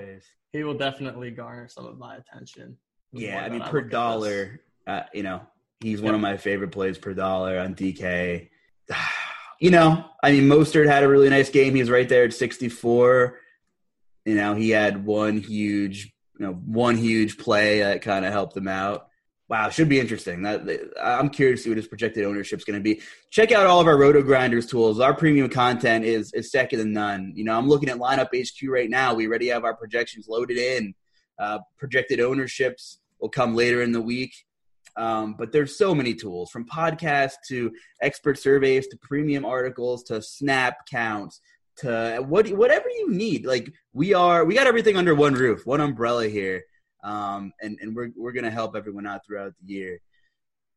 he 0.53 0.63
will 0.63 0.75
definitely 0.75 1.31
garner 1.33 1.69
some 1.69 1.87
of 1.87 1.99
my 1.99 2.17
attention. 2.17 2.77
Yeah, 3.13 3.43
I 3.45 3.49
mean 3.49 3.63
I 3.63 3.71
per 3.71 3.81
dollar, 3.81 4.61
uh, 4.87 5.03
you 5.13 5.25
know, 5.25 5.43
He's 5.85 6.01
one 6.01 6.15
of 6.15 6.21
my 6.23 6.39
favorite 6.39 6.73
plays 6.73 6.97
per 6.97 7.13
dollar 7.13 7.59
on 7.59 7.75
DK. 7.75 8.49
You 9.61 9.71
know, 9.71 10.05
I 10.23 10.33
mean, 10.33 10.45
Mostert 10.45 10.89
had 10.89 11.05
a 11.05 11.09
really 11.09 11.31
nice 11.31 11.49
game. 11.49 11.77
He's 11.77 11.89
right 11.89 12.09
there 12.09 12.25
at 12.25 12.35
64. 12.35 13.39
You 14.27 14.35
know, 14.35 14.55
he 14.55 14.71
had 14.71 15.07
one 15.07 15.39
huge, 15.39 16.13
you 16.39 16.45
know, 16.45 16.53
one 16.53 16.97
huge 16.97 17.39
play 17.39 17.79
that 17.79 18.03
kind 18.03 18.27
of 18.27 18.33
helped 18.33 18.57
him 18.57 18.67
out. 18.67 19.07
Wow, 19.55 19.69
should 19.69 19.89
be 19.89 20.01
interesting. 20.01 20.43
That 20.43 20.91
I'm 21.01 21.31
curious 21.31 21.61
to 21.61 21.65
see 21.65 21.71
what 21.71 21.77
his 21.77 21.87
projected 21.87 22.25
ownership 22.25 22.59
is 22.59 22.65
going 22.65 22.77
to 22.77 22.83
be. 22.83 23.01
Check 23.31 23.53
out 23.53 23.69
all 23.69 23.81
of 23.81 23.87
our 23.87 23.95
RotoGrinders 23.95 24.69
tools. 24.69 24.99
Our 24.99 25.15
premium 25.15 25.49
content 25.49 26.05
is 26.05 26.33
is 26.33 26.51
second 26.51 26.81
to 26.81 26.85
none. 26.85 27.33
You 27.37 27.45
know, 27.45 27.57
I'm 27.57 27.69
looking 27.69 27.89
at 27.89 27.99
lineup 27.99 28.31
HQ 28.35 28.69
right 28.69 28.91
now. 28.91 29.15
We 29.15 29.29
already 29.29 29.47
have 29.51 29.63
our 29.63 29.77
projections 29.77 30.27
loaded 30.27 30.59
in. 30.59 30.93
Uh, 31.39 31.61
projected 31.79 32.19
ownerships 32.19 32.99
will 33.21 33.29
come 33.29 33.55
later 33.55 33.81
in 33.83 33.93
the 33.93 34.01
week. 34.01 34.35
Um, 34.97 35.37
but 35.39 35.53
there's 35.53 35.79
so 35.79 35.95
many 35.95 36.15
tools 36.15 36.51
from 36.51 36.67
podcasts 36.67 37.37
to 37.47 37.71
expert 38.03 38.41
surveys 38.41 38.89
to 38.89 38.97
premium 38.97 39.45
articles 39.45 40.03
to 40.05 40.21
snap 40.21 40.85
counts 40.91 41.41
to 41.77 42.25
what 42.27 42.49
whatever 42.49 42.89
you 42.89 43.13
need. 43.13 43.47
Like 43.47 43.73
we 43.93 44.15
are, 44.15 44.45
we 44.45 44.57
got 44.57 44.67
everything 44.67 44.97
under 44.97 45.15
one 45.15 45.35
roof, 45.35 45.65
one 45.65 45.81
umbrella 45.81 46.27
here, 46.27 46.65
um, 47.05 47.53
and 47.61 47.79
and 47.81 47.95
we're 47.95 48.11
we're 48.17 48.33
gonna 48.33 48.51
help 48.51 48.75
everyone 48.75 49.07
out 49.07 49.25
throughout 49.27 49.53
the 49.61 49.73
year. 49.73 50.01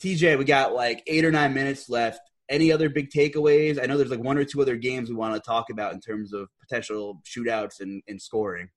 TJ, 0.04 0.38
we 0.38 0.46
got 0.46 0.74
like 0.74 1.02
eight 1.08 1.26
or 1.26 1.32
nine 1.32 1.54
minutes 1.54 1.90
left. 1.90 2.20
Any 2.50 2.72
other 2.72 2.90
big 2.90 3.10
takeaways? 3.10 3.82
I 3.82 3.88
know 3.88 3.98
there's 3.98 4.12
like 4.12 4.24
one 4.24 4.38
or 4.38 4.46
two 4.46 4.62
other 4.62 4.76
games 4.76 5.10
we 5.10 5.16
want 5.16 5.34
to 5.34 5.42
talk 5.42 5.70
about 5.70 5.94
in 5.94 6.00
terms 6.00 6.34
of 6.34 6.48
potential 6.62 7.22
shootouts 7.26 7.82
and, 7.82 8.02
and 8.08 8.22
scoring. 8.22 8.70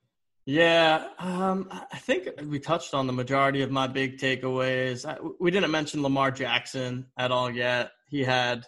Yeah, 0.47 1.09
um, 1.19 1.69
I 1.71 1.99
think 1.99 2.29
we 2.47 2.59
touched 2.59 2.95
on 2.95 3.07
the 3.07 3.13
majority 3.13 3.63
of 3.63 3.71
my 3.71 3.87
big 3.87 4.19
takeaways. 4.19 5.05
We 5.39 5.51
didn't 5.51 5.71
mention 5.71 6.03
Lamar 6.03 6.31
Jackson 6.31 7.07
at 7.19 7.31
all 7.31 7.51
yet. 7.51 7.93
He 8.09 8.25
had, 8.25 8.65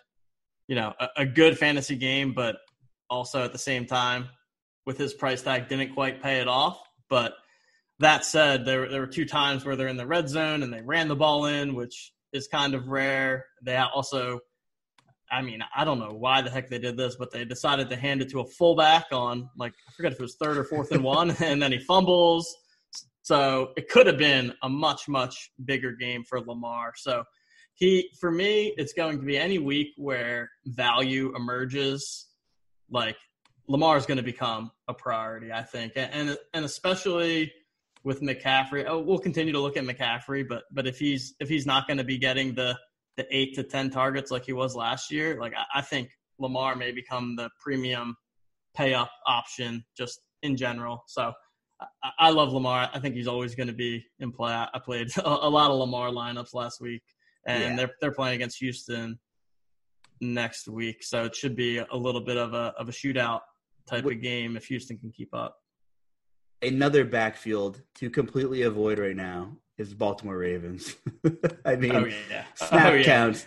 you 0.69 0.77
know, 0.77 0.93
a, 1.01 1.09
a 1.17 1.27
good 1.27 1.59
fantasy 1.59 1.97
game, 1.97 2.35
but 2.35 2.59
also 3.11 3.43
at 3.43 3.53
the 3.53 3.59
same 3.59 3.87
time, 3.87 4.29
with 4.87 4.99
his 4.99 5.15
price 5.15 5.43
tag, 5.43 5.69
didn't 5.69 5.95
quite 5.95 6.23
pay 6.23 6.41
it 6.41 6.49
off. 6.49 6.81
But 7.09 7.35
that 8.03 8.25
said, 8.25 8.65
there 8.65 8.89
there 8.89 9.01
were 9.01 9.07
two 9.07 9.25
times 9.25 9.65
where 9.65 9.77
they're 9.77 9.89
in 9.89 9.97
the 9.97 10.07
red 10.07 10.29
zone 10.29 10.63
and 10.63 10.73
they 10.73 10.83
ran 10.83 11.09
the 11.09 11.17
ball 11.17 11.47
in, 11.47 11.75
which 11.75 12.13
is 12.33 12.49
kind 12.49 12.75
of 12.75 12.89
rare. 12.89 13.47
They 13.63 13.77
also 13.77 14.41
I 15.31 15.41
mean, 15.41 15.61
I 15.75 15.85
don't 15.87 15.99
know 15.99 16.13
why 16.13 16.43
the 16.43 16.51
heck 16.51 16.69
they 16.69 16.79
did 16.79 16.99
this, 16.99 17.17
but 17.17 17.31
they 17.31 17.47
decided 17.47 17.89
to 17.89 17.97
hand 17.97 18.21
it 18.21 18.29
to 18.31 18.41
a 18.41 18.45
fullback 18.45 19.07
on 19.13 19.49
like 19.57 19.73
I 19.89 19.93
forget 19.93 20.13
if 20.13 20.19
it 20.19 20.23
was 20.23 20.37
third 20.37 20.59
or 20.59 20.65
fourth 20.65 20.93
and 20.93 21.03
one, 21.03 21.31
and 21.41 21.61
then 21.61 21.73
he 21.73 21.79
fumbles. 21.79 22.55
So 23.23 23.73
it 23.77 23.89
could 23.89 24.07
have 24.07 24.19
been 24.19 24.53
a 24.63 24.69
much 24.69 25.09
much 25.09 25.51
bigger 25.65 25.93
game 25.93 26.23
for 26.25 26.41
Lamar. 26.41 26.93
So 26.97 27.25
he 27.75 28.11
for 28.21 28.31
me, 28.31 28.75
it's 28.77 28.93
going 28.93 29.19
to 29.19 29.25
be 29.25 29.39
any 29.39 29.59
week 29.59 29.89
where 29.97 30.51
value 30.67 31.35
emerges. 31.35 32.29
Like 32.91 33.17
Lamar 33.69 33.97
is 33.97 34.05
going 34.05 34.19
to 34.19 34.23
become 34.23 34.71
a 34.89 34.93
priority, 34.93 35.51
I 35.51 35.63
think, 35.63 35.93
and 35.97 36.37
and 36.53 36.65
especially 36.65 37.51
with 38.05 38.21
McCaffrey. 38.21 38.85
Oh, 38.87 39.01
we'll 39.01 39.19
continue 39.19 39.53
to 39.53 39.61
look 39.61 39.77
at 39.77 39.85
McCaffrey, 39.85 40.47
but 40.49 40.65
but 40.73 40.87
if 40.87 40.99
he's 40.99 41.35
if 41.41 41.49
he's 41.49 41.67
not 41.67 41.87
going 41.87 41.99
to 41.99 42.05
be 42.05 42.19
getting 42.19 42.55
the 42.55 42.77
the 43.17 43.27
eight 43.31 43.55
to 43.55 43.63
ten 43.63 43.91
targets 43.91 44.31
like 44.31 44.45
he 44.45 44.53
was 44.53 44.75
last 44.75 45.11
year, 45.11 45.39
like 45.41 45.55
I, 45.55 45.79
I 45.79 45.83
think 45.83 46.11
Lamar 46.39 46.77
may 46.77 46.93
become 46.93 47.37
the 47.37 47.51
premium 47.61 48.17
pay 48.75 48.95
up 48.95 49.11
option 49.27 49.85
just 49.97 50.21
in 50.43 50.57
general. 50.57 51.05
So 51.07 51.33
I, 52.03 52.11
I 52.19 52.31
love 52.31 52.53
Lamar. 52.53 52.91
I 52.93 52.99
think 52.99 53.15
he's 53.15 53.29
always 53.29 53.55
going 53.55 53.69
to 53.69 53.75
be 53.75 54.05
in 54.19 54.33
play. 54.33 54.53
I, 54.53 54.79
played 54.85 55.17
a, 55.19 55.29
a, 55.47 55.51
lot 55.51 55.71
of 55.71 55.79
Lamar 55.79 56.09
lineups 56.09 56.55
last 56.55 56.81
week, 56.81 57.03
and 57.47 57.63
yeah. 57.63 57.77
they're 57.77 57.93
they're 58.01 58.13
playing 58.13 58.37
against 58.37 58.59
Houston 58.59 59.19
next 60.21 60.69
week, 60.69 61.03
so 61.03 61.25
it 61.25 61.35
should 61.35 61.57
be 61.57 61.79
a 61.79 61.97
little 61.97 62.21
bit 62.21 62.37
of 62.37 62.55
a 62.55 62.73
of 62.79 62.89
a 62.89 62.93
shootout 62.93 63.41
type 63.89 64.05
of 64.05 64.21
game 64.21 64.57
if 64.57 64.67
Houston 64.67 64.99
can 64.99 65.11
keep 65.11 65.35
up. 65.35 65.57
Another 66.63 67.05
backfield 67.05 67.83
to 67.97 68.09
completely 68.11 68.63
avoid 68.63 68.99
right 68.99 69.17
now 69.17 69.57
is 69.79 69.95
Baltimore 69.95 70.39
Ravens. 70.39 70.97
I 71.65 71.77
mean, 71.77 71.97
oh, 71.97 72.05
yeah. 72.31 72.45
snap 72.55 72.87
oh, 72.93 72.95
yeah. 72.95 73.03
counts. 73.03 73.47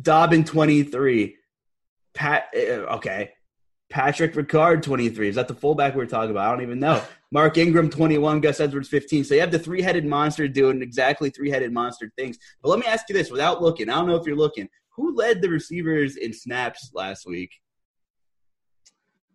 Dobbin 0.00 0.44
twenty 0.44 0.82
three. 0.82 1.36
Pat. 2.14 2.48
Uh, 2.54 2.96
okay. 2.96 3.32
Patrick 3.92 4.32
Ricard, 4.32 4.82
23. 4.82 5.28
Is 5.28 5.34
that 5.34 5.48
the 5.48 5.54
fullback 5.54 5.94
we 5.94 6.02
are 6.02 6.06
talking 6.06 6.30
about? 6.30 6.48
I 6.48 6.50
don't 6.50 6.62
even 6.62 6.80
know. 6.80 7.02
Mark 7.30 7.58
Ingram, 7.58 7.90
21. 7.90 8.40
Gus 8.40 8.58
Edwards, 8.58 8.88
15. 8.88 9.22
So 9.22 9.34
you 9.34 9.40
have 9.40 9.50
the 9.50 9.58
three 9.58 9.82
headed 9.82 10.06
monster 10.06 10.48
doing 10.48 10.80
exactly 10.80 11.28
three 11.28 11.50
headed 11.50 11.72
monster 11.72 12.10
things. 12.16 12.38
But 12.62 12.70
let 12.70 12.78
me 12.78 12.86
ask 12.86 13.06
you 13.10 13.14
this 13.14 13.30
without 13.30 13.60
looking. 13.60 13.90
I 13.90 13.96
don't 13.96 14.06
know 14.06 14.16
if 14.16 14.26
you're 14.26 14.34
looking. 14.34 14.66
Who 14.96 15.14
led 15.14 15.42
the 15.42 15.50
receivers 15.50 16.16
in 16.16 16.32
snaps 16.32 16.90
last 16.94 17.26
week? 17.26 17.50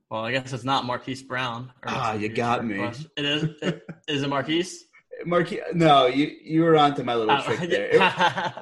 Well, 0.10 0.24
I 0.24 0.32
guess 0.32 0.54
it's 0.54 0.64
not 0.64 0.86
Marquise 0.86 1.22
Brown. 1.22 1.72
Ah, 1.86 2.14
you 2.14 2.30
got 2.30 2.66
me. 2.66 2.82
It 3.18 3.26
is. 3.26 3.44
It, 3.62 3.84
is 4.08 4.24
it 4.24 4.30
Marquise? 4.30 4.86
Marquis, 5.26 5.62
no, 5.74 6.06
you 6.06 6.32
you 6.44 6.62
were 6.62 6.78
onto 6.78 7.04
my 7.04 7.16
little 7.16 7.36
oh, 7.36 7.42
trick 7.42 7.60
there. 7.70 7.88
It, 7.88 7.96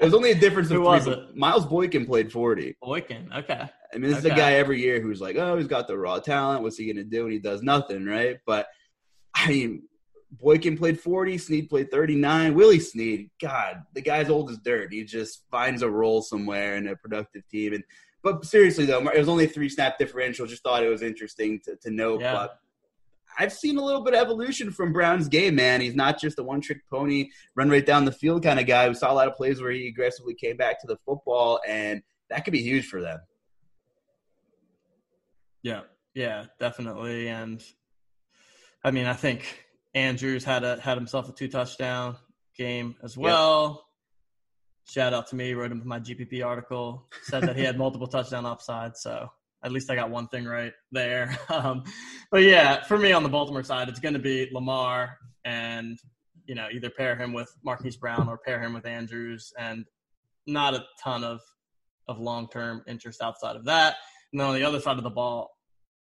it, 0.01 0.05
was 0.05 0.13
only 0.13 0.31
a 0.31 0.35
difference 0.35 0.69
of 0.71 0.77
Who 0.77 0.99
three. 0.99 1.27
Miles 1.35 1.65
Boykin 1.65 2.05
played 2.05 2.31
forty. 2.31 2.75
Boykin, 2.81 3.29
okay. 3.35 3.69
I 3.93 3.97
mean, 3.97 4.09
this 4.09 4.19
okay. 4.19 4.29
is 4.29 4.33
a 4.33 4.35
guy 4.35 4.53
every 4.53 4.81
year 4.81 5.01
who's 5.01 5.21
like, 5.21 5.35
oh, 5.35 5.57
he's 5.57 5.67
got 5.67 5.87
the 5.87 5.97
raw 5.97 6.19
talent. 6.19 6.63
What's 6.63 6.77
he 6.77 6.85
going 6.85 6.97
to 6.97 7.03
do? 7.03 7.23
And 7.23 7.33
he 7.33 7.39
does 7.39 7.61
nothing, 7.61 8.05
right? 8.05 8.37
But 8.45 8.67
I 9.35 9.47
mean, 9.47 9.83
Boykin 10.31 10.77
played 10.77 10.99
forty. 10.99 11.37
Snead 11.37 11.69
played 11.69 11.91
thirty-nine. 11.91 12.53
Willie 12.53 12.79
Snead, 12.79 13.29
God, 13.41 13.83
the 13.93 14.01
guy's 14.01 14.29
old 14.29 14.49
as 14.49 14.57
dirt. 14.59 14.93
He 14.93 15.03
just 15.03 15.43
finds 15.51 15.81
a 15.81 15.89
role 15.89 16.21
somewhere 16.21 16.77
in 16.77 16.87
a 16.87 16.95
productive 16.95 17.47
team. 17.49 17.73
And 17.73 17.83
but 18.25 18.43
seriously 18.43 18.85
though, 18.85 19.07
it 19.07 19.19
was 19.19 19.29
only 19.29 19.45
a 19.45 19.47
three 19.47 19.69
snap 19.69 19.99
differential. 19.99 20.47
Just 20.47 20.63
thought 20.63 20.83
it 20.83 20.89
was 20.89 21.03
interesting 21.03 21.59
to 21.65 21.75
to 21.75 21.91
know. 21.91 22.19
Yeah. 22.19 22.33
But 22.33 22.59
I've 23.37 23.53
seen 23.53 23.77
a 23.77 23.83
little 23.83 24.01
bit 24.01 24.15
of 24.15 24.19
evolution 24.19 24.71
from 24.71 24.91
Brown's 24.91 25.27
game, 25.27 25.55
man. 25.55 25.79
He's 25.79 25.95
not 25.95 26.19
just 26.19 26.39
a 26.39 26.43
one 26.43 26.59
trick 26.59 26.81
pony, 26.89 27.29
run 27.53 27.69
right 27.69 27.85
down 27.85 28.03
the 28.03 28.11
field 28.11 28.43
kind 28.43 28.59
of 28.59 28.65
guy. 28.65 28.89
We 28.89 28.95
saw 28.95 29.11
a 29.11 29.13
lot 29.13 29.27
of 29.27 29.35
plays 29.35 29.61
where 29.61 29.71
he 29.71 29.87
aggressively 29.87 30.33
came 30.33 30.57
back 30.57 30.81
to 30.81 30.87
the 30.87 30.97
football, 31.05 31.59
and 31.67 32.01
that 32.31 32.43
could 32.43 32.53
be 32.53 32.63
huge 32.63 32.87
for 32.87 32.99
them. 32.99 33.19
Yeah, 35.61 35.81
yeah, 36.15 36.45
definitely. 36.59 37.27
And 37.27 37.63
I 38.83 38.89
mean, 38.89 39.05
I 39.05 39.13
think 39.13 39.65
Andrews 39.93 40.43
had 40.43 40.63
a 40.63 40.79
had 40.79 40.97
himself 40.97 41.29
a 41.29 41.31
two 41.31 41.47
touchdown 41.47 42.15
game 42.57 42.95
as 43.03 43.15
well. 43.15 43.84
Shout 44.87 45.13
out 45.13 45.27
to 45.27 45.35
me, 45.35 45.53
wrote 45.53 45.71
him 45.71 45.81
my 45.85 45.99
GPP 45.99 46.45
article, 46.45 47.07
said 47.23 47.43
that 47.43 47.55
he 47.55 47.63
had 47.63 47.77
multiple 47.77 48.07
touchdown 48.07 48.45
upside. 48.45 48.95
So 48.95 49.29
at 49.63 49.71
least 49.71 49.89
I 49.89 49.95
got 49.95 50.11
one 50.11 50.27
thing 50.27 50.45
right 50.45 50.73
there. 50.91 51.37
Um, 51.49 51.83
but 52.31 52.43
yeah, 52.43 52.83
for 52.83 52.97
me 52.97 53.11
on 53.11 53.23
the 53.23 53.29
Baltimore 53.29 53.63
side, 53.63 53.87
it's 53.89 53.99
going 53.99 54.13
to 54.13 54.19
be 54.19 54.49
Lamar 54.51 55.17
and 55.45 55.97
you 56.45 56.55
know 56.55 56.67
either 56.71 56.89
pair 56.89 57.15
him 57.15 57.33
with 57.33 57.51
Marquise 57.63 57.97
Brown 57.97 58.27
or 58.27 58.37
pair 58.37 58.61
him 58.61 58.73
with 58.73 58.85
Andrews, 58.85 59.53
and 59.57 59.85
not 60.45 60.73
a 60.73 60.83
ton 61.01 61.23
of 61.23 61.41
of 62.07 62.19
long 62.19 62.47
term 62.49 62.83
interest 62.87 63.21
outside 63.21 63.55
of 63.55 63.65
that. 63.65 63.95
And 64.31 64.39
then 64.39 64.47
on 64.47 64.55
the 64.55 64.63
other 64.63 64.79
side 64.79 64.97
of 64.97 65.03
the 65.03 65.09
ball 65.09 65.57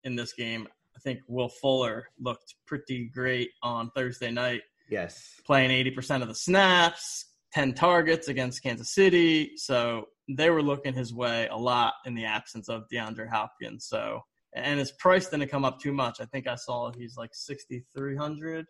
in 0.04 0.16
this 0.16 0.32
game, 0.32 0.68
I 0.96 1.00
think 1.00 1.20
Will 1.28 1.48
Fuller 1.48 2.08
looked 2.20 2.54
pretty 2.66 3.10
great 3.12 3.50
on 3.62 3.90
Thursday 3.94 4.30
night. 4.30 4.62
Yes, 4.90 5.40
playing 5.46 5.70
eighty 5.70 5.90
percent 5.90 6.22
of 6.22 6.28
the 6.28 6.34
snaps, 6.34 7.26
ten 7.53 7.74
targets 7.74 8.28
against 8.28 8.62
Kansas 8.62 8.92
City. 8.92 9.53
So 9.57 10.07
they 10.28 10.51
were 10.51 10.62
looking 10.62 10.94
his 10.94 11.14
way 11.14 11.49
a 11.49 11.57
lot 11.57 11.94
in 12.05 12.14
the 12.14 12.24
absence 12.24 12.68
of 12.68 12.84
DeAndre 12.92 13.28
Hopkins. 13.28 13.86
So, 13.86 14.20
and 14.55 14.78
his 14.78 14.92
price 14.92 15.28
didn't 15.28 15.49
come 15.49 15.64
up 15.64 15.80
too 15.80 15.92
much. 15.92 16.20
I 16.20 16.26
think 16.26 16.46
I 16.46 16.57
saw 16.57 16.92
he's 16.92 17.16
like 17.16 17.30
6,300 17.32 18.66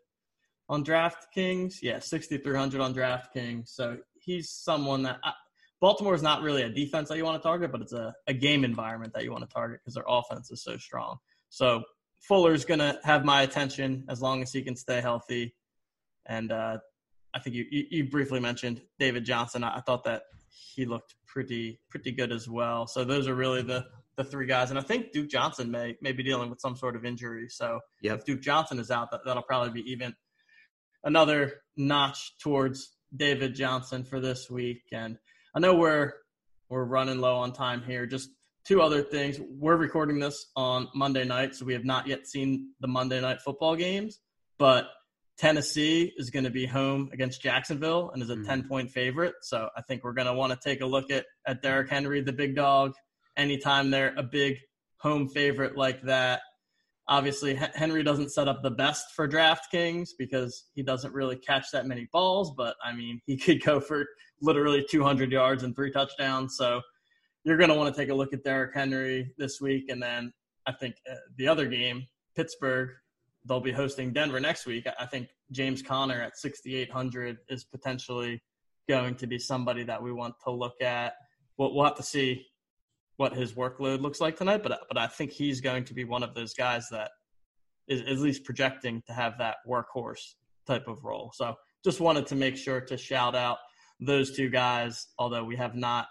on 0.68 0.85
DraftKings. 0.85 1.76
Yeah, 1.83 1.99
6,300 1.99 2.81
on 2.81 2.95
DraftKings. 2.95 3.68
So 3.68 3.99
he's 4.20 4.51
someone 4.51 5.03
that 5.05 5.18
I, 5.24 5.33
Baltimore 5.81 6.14
is 6.14 6.22
not 6.22 6.43
really 6.43 6.62
a 6.62 6.68
defense 6.68 7.09
that 7.09 7.16
you 7.16 7.24
want 7.24 7.41
to 7.41 7.47
target, 7.47 7.70
but 7.70 7.81
it's 7.81 7.93
a, 7.93 8.14
a 8.26 8.35
game 8.35 8.64
environment 8.64 9.12
that 9.14 9.24
you 9.24 9.31
want 9.31 9.49
to 9.49 9.55
target 9.55 9.81
because 9.81 9.95
their 9.95 10.05
offense 10.09 10.51
is 10.51 10.62
so 10.62 10.76
strong. 10.76 11.18
So 11.51 11.83
Fuller's 12.20 12.64
going 12.64 12.81
to 12.81 12.99
have 13.05 13.24
my 13.24 13.43
attention 13.43 14.05
as 14.09 14.20
long 14.20 14.43
as 14.43 14.53
he 14.53 14.62
can 14.62 14.74
stay 14.76 15.01
healthy. 15.01 15.55
And 16.26 16.51
uh, 16.53 16.79
I 17.35 17.41
think 17.41 17.57
you, 17.57 17.66
you, 17.70 17.85
you 17.91 18.05
briefly 18.09 18.41
mentioned 18.41 18.81
David 18.99 19.24
Johnson. 19.24 19.64
I, 19.64 19.76
I 19.76 19.81
thought 19.81 20.05
that 20.05 20.22
he 20.74 20.87
looked 20.87 21.14
pretty 21.26 21.81
pretty 21.91 22.12
good 22.12 22.33
as 22.33 22.49
well. 22.49 22.87
So 22.87 23.05
those 23.05 23.29
are 23.29 23.35
really 23.35 23.62
the 23.62 23.85
the 24.16 24.24
three 24.24 24.47
guys, 24.47 24.70
and 24.70 24.79
I 24.79 24.83
think 24.83 25.12
Duke 25.12 25.29
Johnson 25.29 25.70
may 25.70 25.97
may 26.01 26.12
be 26.12 26.22
dealing 26.22 26.51
with 26.51 26.61
some 26.61 26.76
sort 26.76 26.97
of 26.97 27.05
injury. 27.05 27.49
So 27.49 27.81
yep. 28.03 28.18
if 28.18 28.24
Duke 28.24 28.41
Johnson 28.41 28.79
is 28.79 28.91
out, 28.91 29.11
that 29.11 29.20
that'll 29.24 29.43
probably 29.43 29.83
be 29.83 29.91
even 29.91 30.14
another 31.05 31.62
notch 31.76 32.37
towards 32.39 32.97
David 33.14 33.55
Johnson 33.55 34.05
for 34.05 34.20
this 34.20 34.51
week. 34.51 34.83
And 34.93 35.18
I 35.55 35.61
know 35.61 35.74
we're 35.74 36.12
we're 36.68 36.85
running 36.85 37.20
low 37.20 37.37
on 37.37 37.53
time 37.53 37.83
here. 37.83 38.07
Just 38.07 38.31
two 38.64 38.83
other 38.83 39.03
things. 39.03 39.39
We're 39.41 39.76
recording 39.76 40.18
this 40.18 40.51
on 40.57 40.89
Monday 40.95 41.24
night, 41.24 41.55
so 41.55 41.64
we 41.64 41.72
have 41.72 41.85
not 41.85 42.07
yet 42.07 42.26
seen 42.26 42.72
the 42.81 42.89
Monday 42.89 43.20
night 43.20 43.41
football 43.41 43.76
games, 43.76 44.20
but 44.59 44.89
Tennessee 45.39 46.12
is 46.16 46.30
going 46.30 46.45
to 46.45 46.51
be 46.51 46.66
home 46.66 47.09
against 47.12 47.41
Jacksonville 47.41 48.11
and 48.11 48.22
is 48.22 48.30
a 48.30 48.36
Mhm. 48.36 48.47
10 48.47 48.68
point 48.68 48.91
favorite. 48.91 49.34
So 49.43 49.68
I 49.76 49.82
think 49.82 50.03
we're 50.03 50.12
going 50.12 50.26
to 50.26 50.34
want 50.34 50.53
to 50.53 50.59
take 50.68 50.80
a 50.80 50.86
look 50.86 51.11
at, 51.11 51.26
at 51.47 51.62
Derrick 51.62 51.89
Henry, 51.89 52.20
the 52.20 52.32
big 52.32 52.57
dog. 52.57 52.93
Anytime 53.36 53.91
they're 53.91 54.14
a 54.16 54.22
big 54.22 54.59
home 54.97 55.28
favorite 55.28 55.76
like 55.76 56.03
that, 56.03 56.41
obviously 57.07 57.55
Henry 57.55 58.03
doesn't 58.03 58.30
set 58.32 58.49
up 58.49 58.62
the 58.62 58.70
best 58.70 59.12
for 59.14 59.28
DraftKings 59.28 60.09
because 60.18 60.66
he 60.74 60.82
doesn't 60.82 61.14
really 61.14 61.36
catch 61.36 61.70
that 61.72 61.86
many 61.86 62.09
balls. 62.12 62.53
But 62.57 62.74
I 62.82 62.93
mean, 62.93 63.20
he 63.26 63.36
could 63.45 63.62
go 63.62 63.78
for 63.80 64.07
literally 64.43 64.84
200 64.91 65.30
yards 65.30 65.62
and 65.62 65.74
three 65.74 65.93
touchdowns. 65.93 66.57
So 66.57 66.82
you're 67.45 67.57
going 67.57 67.70
to 67.70 67.76
want 67.76 67.95
to 67.95 67.99
take 68.01 68.11
a 68.11 68.14
look 68.14 68.32
at 68.32 68.43
Derrick 68.43 68.74
Henry 68.74 69.32
this 69.39 69.61
week. 69.61 69.89
And 69.89 70.03
then 70.03 70.32
I 70.66 70.72
think 70.72 70.97
uh, 71.11 71.14
the 71.36 71.47
other 71.47 71.66
game, 71.66 72.07
Pittsburgh, 72.34 72.91
they'll 73.45 73.61
be 73.61 73.72
hosting 73.72 74.12
Denver 74.12 74.41
next 74.41 74.66
week. 74.66 74.86
I 74.99 75.07
think 75.07 75.28
James 75.53 75.82
Conner 75.82 76.20
at 76.20 76.36
6,800 76.36 77.39
is 77.49 77.64
potentially 77.64 78.43
going 78.89 79.14
to 79.16 79.26
be 79.26 79.39
somebody 79.39 79.84
that 79.84 80.03
we 80.03 80.12
want 80.12 80.34
to 80.45 80.51
look 80.51 80.80
at. 80.80 81.14
We'll, 81.57 81.74
we'll 81.74 81.84
have 81.84 81.97
to 81.97 82.03
see 82.03 82.47
what 83.16 83.34
his 83.34 83.53
workload 83.55 84.01
looks 84.01 84.20
like 84.20 84.36
tonight, 84.36 84.62
but 84.62 84.80
but 84.89 84.97
I 84.97 85.09
think 85.09 85.32
he's 85.32 85.61
going 85.61 85.84
to 85.84 85.95
be 85.95 86.05
one 86.05 86.22
of 86.22 86.34
those 86.34 86.55
guys 86.55 86.89
that 86.91 87.11
is 87.89 88.01
at 88.03 88.18
least 88.18 88.45
projecting 88.45 89.03
to 89.07 89.12
have 89.12 89.39
that 89.39 89.57
workhorse 89.68 90.34
type 90.66 90.86
of 90.86 91.05
role. 91.05 91.32
So 91.34 91.55
just 91.84 92.01
wanted 92.01 92.26
to 92.28 92.36
make 92.36 92.57
sure 92.57 92.80
to 92.80 92.97
shout 92.97 93.34
out 93.34 93.59
those 93.99 94.36
two 94.36 94.51
guys, 94.51 95.09
although 95.18 95.45
we 95.45 95.57
have 95.57 95.74
not 95.74 96.07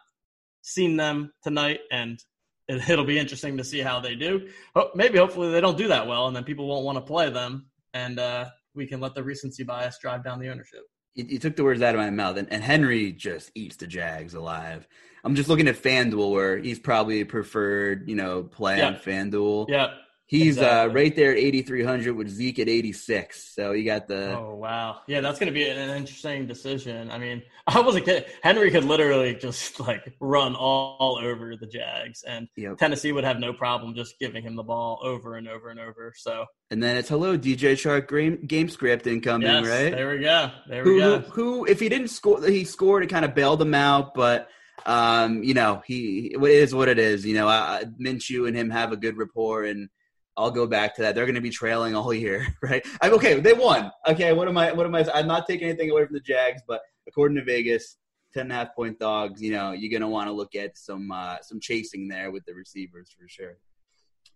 seen 0.62 0.98
them 0.98 1.32
tonight, 1.44 1.80
and 1.92 2.20
it, 2.68 2.90
it'll 2.90 3.06
be 3.06 3.18
interesting 3.20 3.58
to 3.58 3.64
see 3.64 3.80
how 3.80 4.00
they 4.00 4.16
do. 4.16 4.48
Ho- 4.76 4.92
Maybe 4.96 5.18
hopefully 5.18 5.52
they 5.52 5.62
don't 5.62 5.78
do 5.78 5.88
that 5.90 6.08
well, 6.08 6.28
and 6.28 6.36
then 6.36 6.44
people 6.44 6.68
won't 6.68 6.86
want 6.86 6.98
to 6.98 7.02
play 7.02 7.30
them, 7.30 7.68
and 7.94 8.20
uh, 8.20 8.46
we 8.76 8.86
can 8.88 9.00
let 9.00 9.16
the 9.16 9.24
recency 9.24 9.64
bias 9.64 9.98
drive 10.02 10.24
down 10.24 10.40
the 10.40 10.50
ownership. 10.50 10.82
You, 11.16 11.26
you 11.28 11.40
took 11.40 11.56
the 11.56 11.64
words 11.64 11.82
out 11.82 11.96
of 11.96 12.00
my 12.02 12.10
mouth, 12.10 12.38
and, 12.38 12.52
and 12.52 12.64
Henry 12.64 13.12
just 13.12 13.52
eats 13.56 13.76
the 13.78 13.88
Jags 13.88 14.34
alive. 14.34 14.88
I'm 15.24 15.36
just 15.36 15.50
looking 15.50 15.68
at 15.68 15.76
FanDuel, 15.76 16.32
where 16.32 16.58
he's 16.58 16.80
probably 16.80 17.24
preferred, 17.24 18.08
you 18.08 18.16
know, 18.16 18.44
play 18.44 18.80
on 18.82 18.96
FanDuel. 18.96 19.68
Yeah. 19.70 19.94
He's 20.30 20.58
uh, 20.58 20.90
right 20.92 21.16
there 21.16 21.32
at 21.32 21.38
8,300 21.38 22.14
with 22.14 22.28
Zeke 22.28 22.60
at 22.60 22.68
86. 22.68 23.54
So 23.56 23.72
you 23.72 23.86
got 23.86 24.10
the. 24.10 24.38
Oh 24.38 24.56
wow, 24.56 24.98
yeah, 25.08 25.22
that's 25.22 25.40
going 25.40 25.48
to 25.48 25.54
be 25.54 25.66
an, 25.70 25.90
interesting 25.90 26.46
decision. 26.46 27.10
I 27.10 27.18
mean, 27.18 27.44
I 27.68 27.80
wasn't 27.80 28.04
kidding. 28.04 28.30
Henry 28.44 28.70
could 28.70 28.84
literally 28.84 29.36
just 29.36 29.80
like 29.80 30.16
run 30.20 30.54
all, 30.54 30.98
all 31.00 31.18
over 31.18 31.56
the 31.56 31.66
Jags, 31.66 32.24
and 32.24 32.50
Yep. 32.58 32.78
Tennessee 32.78 33.14
would 33.14 33.24
have 33.24 33.40
no 33.40 33.54
problem 33.54 33.96
just 33.96 34.20
giving 34.20 34.44
him 34.44 34.58
the 34.58 34.64
ball 34.64 35.00
over 35.02 35.38
and 35.38 35.48
over 35.48 35.70
and 35.70 35.80
over. 35.80 36.14
So 36.18 36.46
And 36.72 36.84
then 36.84 36.98
it's 36.98 37.08
hello 37.08 37.38
DJ 37.38 37.74
Chark 37.74 38.10
game, 38.10 38.46
game 38.46 38.68
script 38.68 39.08
incoming, 39.08 39.48
yes, 39.48 39.66
right? 39.66 39.92
there 39.92 40.10
we 40.12 40.20
go, 40.20 40.52
there 40.68 40.84
we 40.84 40.90
who, 40.92 41.00
go. 41.00 41.20
who, 41.20 41.66
if 41.66 41.80
he 41.80 41.88
didn't 41.88 42.10
score, 42.10 42.42
he 42.46 42.66
scored. 42.66 43.04
It 43.04 43.08
kind 43.08 43.24
of 43.24 43.34
bailed 43.34 43.62
him 43.62 43.74
out, 43.74 44.14
but 44.14 44.50
um, 44.86 45.42
you 45.44 45.54
know, 45.54 45.82
he 45.86 46.36
it 46.36 46.42
is 46.44 46.76
what 46.76 46.90
it 46.90 47.00
is. 47.00 47.26
You 47.26 47.36
know, 47.36 47.48
I, 47.48 47.80
I- 47.80 47.84
Minshew 48.02 48.46
and 48.48 48.58
him 48.58 48.70
have 48.72 48.92
a 48.92 48.98
good 48.98 49.18
rapport, 49.18 49.64
and 49.64 49.88
I'll 50.38 50.52
go 50.52 50.68
back 50.68 50.96
to 50.96 51.02
that. 51.02 51.16
They're 51.16 51.26
going 51.26 51.36
to 51.36 51.42
be 51.42 51.50
trailing 51.50 51.96
all 51.96 52.14
year, 52.14 52.48
right? 52.62 52.86
I'm 53.02 53.14
okay. 53.16 53.40
They 53.40 53.54
won. 53.54 53.92
Okay, 54.08 54.34
what 54.34 54.48
am 54.48 54.58
I? 54.58 54.72
What 54.72 54.86
am 54.86 54.96
I? 54.96 55.06
I'm 55.14 55.28
not 55.28 55.48
taking 55.48 55.68
anything 55.68 55.90
away 55.90 56.06
from 56.06 56.14
the 56.14 56.22
Jags, 56.22 56.62
but 56.68 56.82
according 57.08 57.38
to 57.38 57.44
Vegas, 57.44 57.98
ten 58.34 58.44
and 58.44 58.52
a 58.52 58.56
half 58.56 58.76
point 58.76 59.00
dogs. 59.00 59.42
You 59.42 59.52
know, 59.52 59.72
you're 59.72 59.92
going 59.92 60.02
to 60.02 60.08
want 60.08 60.28
to 60.28 60.34
look 60.34 60.56
at 60.56 60.78
some 60.78 61.12
uh, 61.12 61.38
some 61.42 61.60
chasing 61.60 62.08
there 62.08 62.32
with 62.32 62.46
the 62.46 62.54
receivers 62.54 63.14
for 63.20 63.28
sure. 63.28 63.58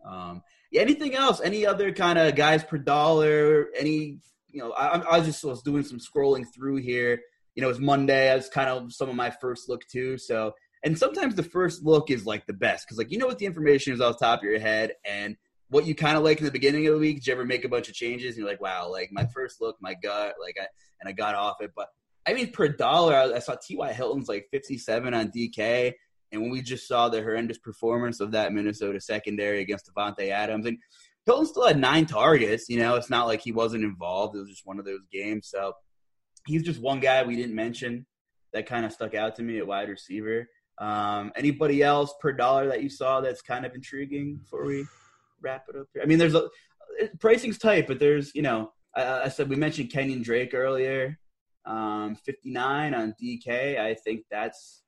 Um, 0.06 0.42
yeah, 0.72 0.82
anything 0.82 1.14
else? 1.14 1.40
Any 1.42 1.66
other 1.66 1.92
kind 1.92 2.18
of 2.18 2.36
guys 2.36 2.64
per 2.64 2.78
dollar? 2.78 3.68
Any 3.78 4.18
you 4.54 4.60
know, 4.60 4.72
I, 4.74 5.18
I 5.18 5.22
just 5.22 5.44
was 5.44 5.62
doing 5.62 5.84
some 5.84 6.00
scrolling 6.00 6.46
through 6.54 6.78
here. 6.78 7.22
You 7.56 7.62
know, 7.62 7.70
it's 7.70 7.80
Monday. 7.80 8.32
I 8.32 8.36
was 8.36 8.50
kind 8.50 8.70
of 8.70 8.94
some 8.94 9.10
of 9.10 9.16
my 9.16 9.30
first 9.30 9.70
look 9.70 9.86
too. 9.88 10.18
So, 10.18 10.54
and 10.84 10.98
sometimes 10.98 11.36
the 11.36 11.44
first 11.44 11.84
look 11.84 12.10
is 12.10 12.26
like 12.26 12.46
the 12.48 12.54
best 12.54 12.86
because, 12.86 12.98
like, 12.98 13.12
you 13.12 13.18
know 13.18 13.28
what 13.28 13.38
the 13.38 13.46
information 13.46 13.94
is 13.94 14.02
off 14.02 14.20
top 14.20 14.40
of 14.40 14.44
your 14.44 14.60
head 14.60 14.94
and 15.06 15.36
what 15.72 15.86
you 15.86 15.96
kind 15.96 16.18
of 16.18 16.24
like 16.24 16.38
in 16.40 16.46
the 16.46 16.52
beginning 16.52 16.86
of 16.86 16.94
the 16.94 17.00
week. 17.00 17.18
Did 17.18 17.28
you 17.28 17.34
ever 17.34 17.46
make 17.46 17.64
a 17.64 17.70
bunch 17.70 17.88
of 17.88 17.96
changes? 17.96 18.36
And 18.36 18.40
you're 18.40 18.48
like, 18.48 18.62
wow, 18.62 18.92
like 18.92 19.10
my 19.12 19.26
first 19.34 19.62
look, 19.62 19.78
my 19.80 19.94
gut, 19.94 20.36
like, 20.40 20.58
I, 20.62 20.68
and 21.00 21.08
I 21.08 21.14
got 21.14 21.34
off 21.34 21.62
it. 21.62 21.72
But 21.76 21.88
I 22.28 22.34
mean, 22.34 22.52
per 22.52 22.68
dollar, 22.68 23.16
I, 23.16 23.34
I 23.34 23.40
saw 23.40 23.56
T.Y. 23.56 23.94
Hilton's 23.94 24.28
like 24.28 24.48
57 24.52 25.14
on 25.14 25.32
DK. 25.32 25.94
And 26.34 26.42
when 26.42 26.52
we 26.52 26.62
just 26.62 26.88
saw 26.88 27.08
the 27.08 27.22
horrendous 27.22 27.58
performance 27.58 28.20
of 28.20 28.32
that 28.32 28.52
Minnesota 28.52 29.00
secondary 29.00 29.62
against 29.62 29.90
Davante 29.90 30.30
Adams, 30.30 30.66
and 30.66 30.78
Hilton 31.26 31.46
still 31.46 31.68
had 31.68 31.80
nine 31.80 32.06
targets. 32.06 32.68
You 32.68 32.80
know, 32.80 32.96
it's 32.96 33.10
not 33.10 33.28
like 33.28 33.42
he 33.42 33.54
wasn't 33.54 33.86
involved. 33.86 34.36
It 34.36 34.40
was 34.40 34.50
just 34.50 34.66
one 34.66 34.78
of 34.78 34.86
those 34.86 35.06
games. 35.12 35.48
So 35.50 35.74
he's 36.48 36.64
just 36.64 36.82
one 36.82 37.00
guy 37.00 37.24
we 37.24 37.38
didn't 37.38 37.56
mention 37.56 38.06
that 38.52 38.66
kind 38.66 38.86
of 38.86 38.92
stuck 38.92 39.16
out 39.16 39.38
to 39.38 39.44
me 39.44 39.58
at 39.58 39.68
wide 39.68 39.88
receiver. 39.88 40.50
Um, 40.80 41.32
anybody 41.36 41.82
else 41.82 42.14
per 42.20 42.34
dollar 42.34 42.68
that 42.68 42.84
you 42.84 42.90
saw 42.90 43.22
that's 43.22 43.42
kind 43.42 43.66
of 43.66 43.74
intriguing 43.74 44.38
before 44.38 44.66
we 44.66 44.86
wrap 45.42 45.66
it 45.70 45.76
up 45.76 45.88
here? 45.94 46.04
I 46.04 46.06
mean, 46.06 46.18
there's 46.18 46.36
a 46.36 46.50
pricing's 47.20 47.58
tight, 47.58 47.88
but 47.88 48.00
there's 48.00 48.34
you 48.36 48.42
know, 48.42 48.72
I, 48.96 49.24
I 49.24 49.28
said 49.30 49.50
we 49.50 49.56
mentioned 49.56 49.90
Kenyan 49.92 50.24
Drake 50.24 50.54
earlier, 50.54 51.20
um, 51.66 52.16
59 52.16 52.94
on 52.94 53.16
DK. 53.22 53.80
I 53.80 53.94
think 53.96 54.26
that's. 54.30 54.80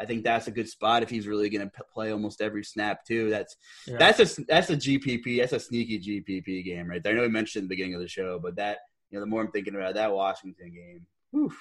I 0.00 0.06
think 0.06 0.24
that's 0.24 0.48
a 0.48 0.50
good 0.50 0.68
spot 0.68 1.02
if 1.04 1.10
he's 1.10 1.28
really 1.28 1.48
going 1.48 1.68
to 1.68 1.84
play 1.94 2.10
almost 2.12 2.40
every 2.40 2.64
snap 2.64 3.04
too. 3.04 3.30
That's 3.30 3.56
Yeah. 3.86 3.98
that's 3.98 4.38
a 4.38 4.44
that's 4.46 4.70
a 4.70 4.76
GPP. 4.76 5.38
That's 5.38 5.52
a 5.52 5.60
sneaky 5.60 6.00
GPP 6.00 6.64
game 6.64 6.88
right 6.88 7.00
there. 7.02 7.12
I 7.12 7.16
know 7.16 7.22
we 7.22 7.28
mentioned 7.28 7.64
at 7.64 7.68
the 7.68 7.74
beginning 7.76 7.94
of 7.94 8.00
the 8.00 8.08
show, 8.08 8.40
but 8.42 8.56
that 8.56 8.78
you 9.10 9.16
know 9.18 9.20
the 9.20 9.30
more 9.30 9.42
I'm 9.42 9.52
thinking 9.52 9.76
about 9.76 9.94
that 9.94 10.12
Washington 10.12 10.72
game, 10.74 11.06
whew, 11.30 11.52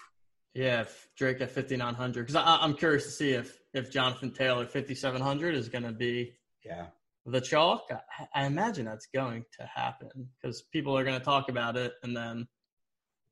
yeah, 0.54 0.82
if 0.82 1.10
Drake 1.18 1.42
at 1.42 1.52
5,900. 1.52 2.26
Because 2.26 2.42
I'm 2.44 2.74
curious 2.74 3.04
to 3.04 3.12
see 3.12 3.32
if 3.32 3.60
if 3.74 3.92
Jonathan 3.92 4.32
Taylor 4.32 4.66
5,700 4.66 5.54
is 5.54 5.70
going 5.70 5.84
to 5.84 5.92
be 5.92 6.34
yeah, 6.66 6.88
the 7.26 7.42
chalk. 7.42 7.88
I, 7.92 8.42
I 8.44 8.46
imagine 8.46 8.86
that's 8.86 9.08
going 9.14 9.46
to 9.60 9.66
happen 9.66 10.30
because 10.42 10.64
people 10.74 10.98
are 10.98 11.04
going 11.04 11.20
to 11.20 11.26
talk 11.26 11.50
about 11.50 11.78
it, 11.78 11.94
and 12.04 12.16
then 12.16 12.48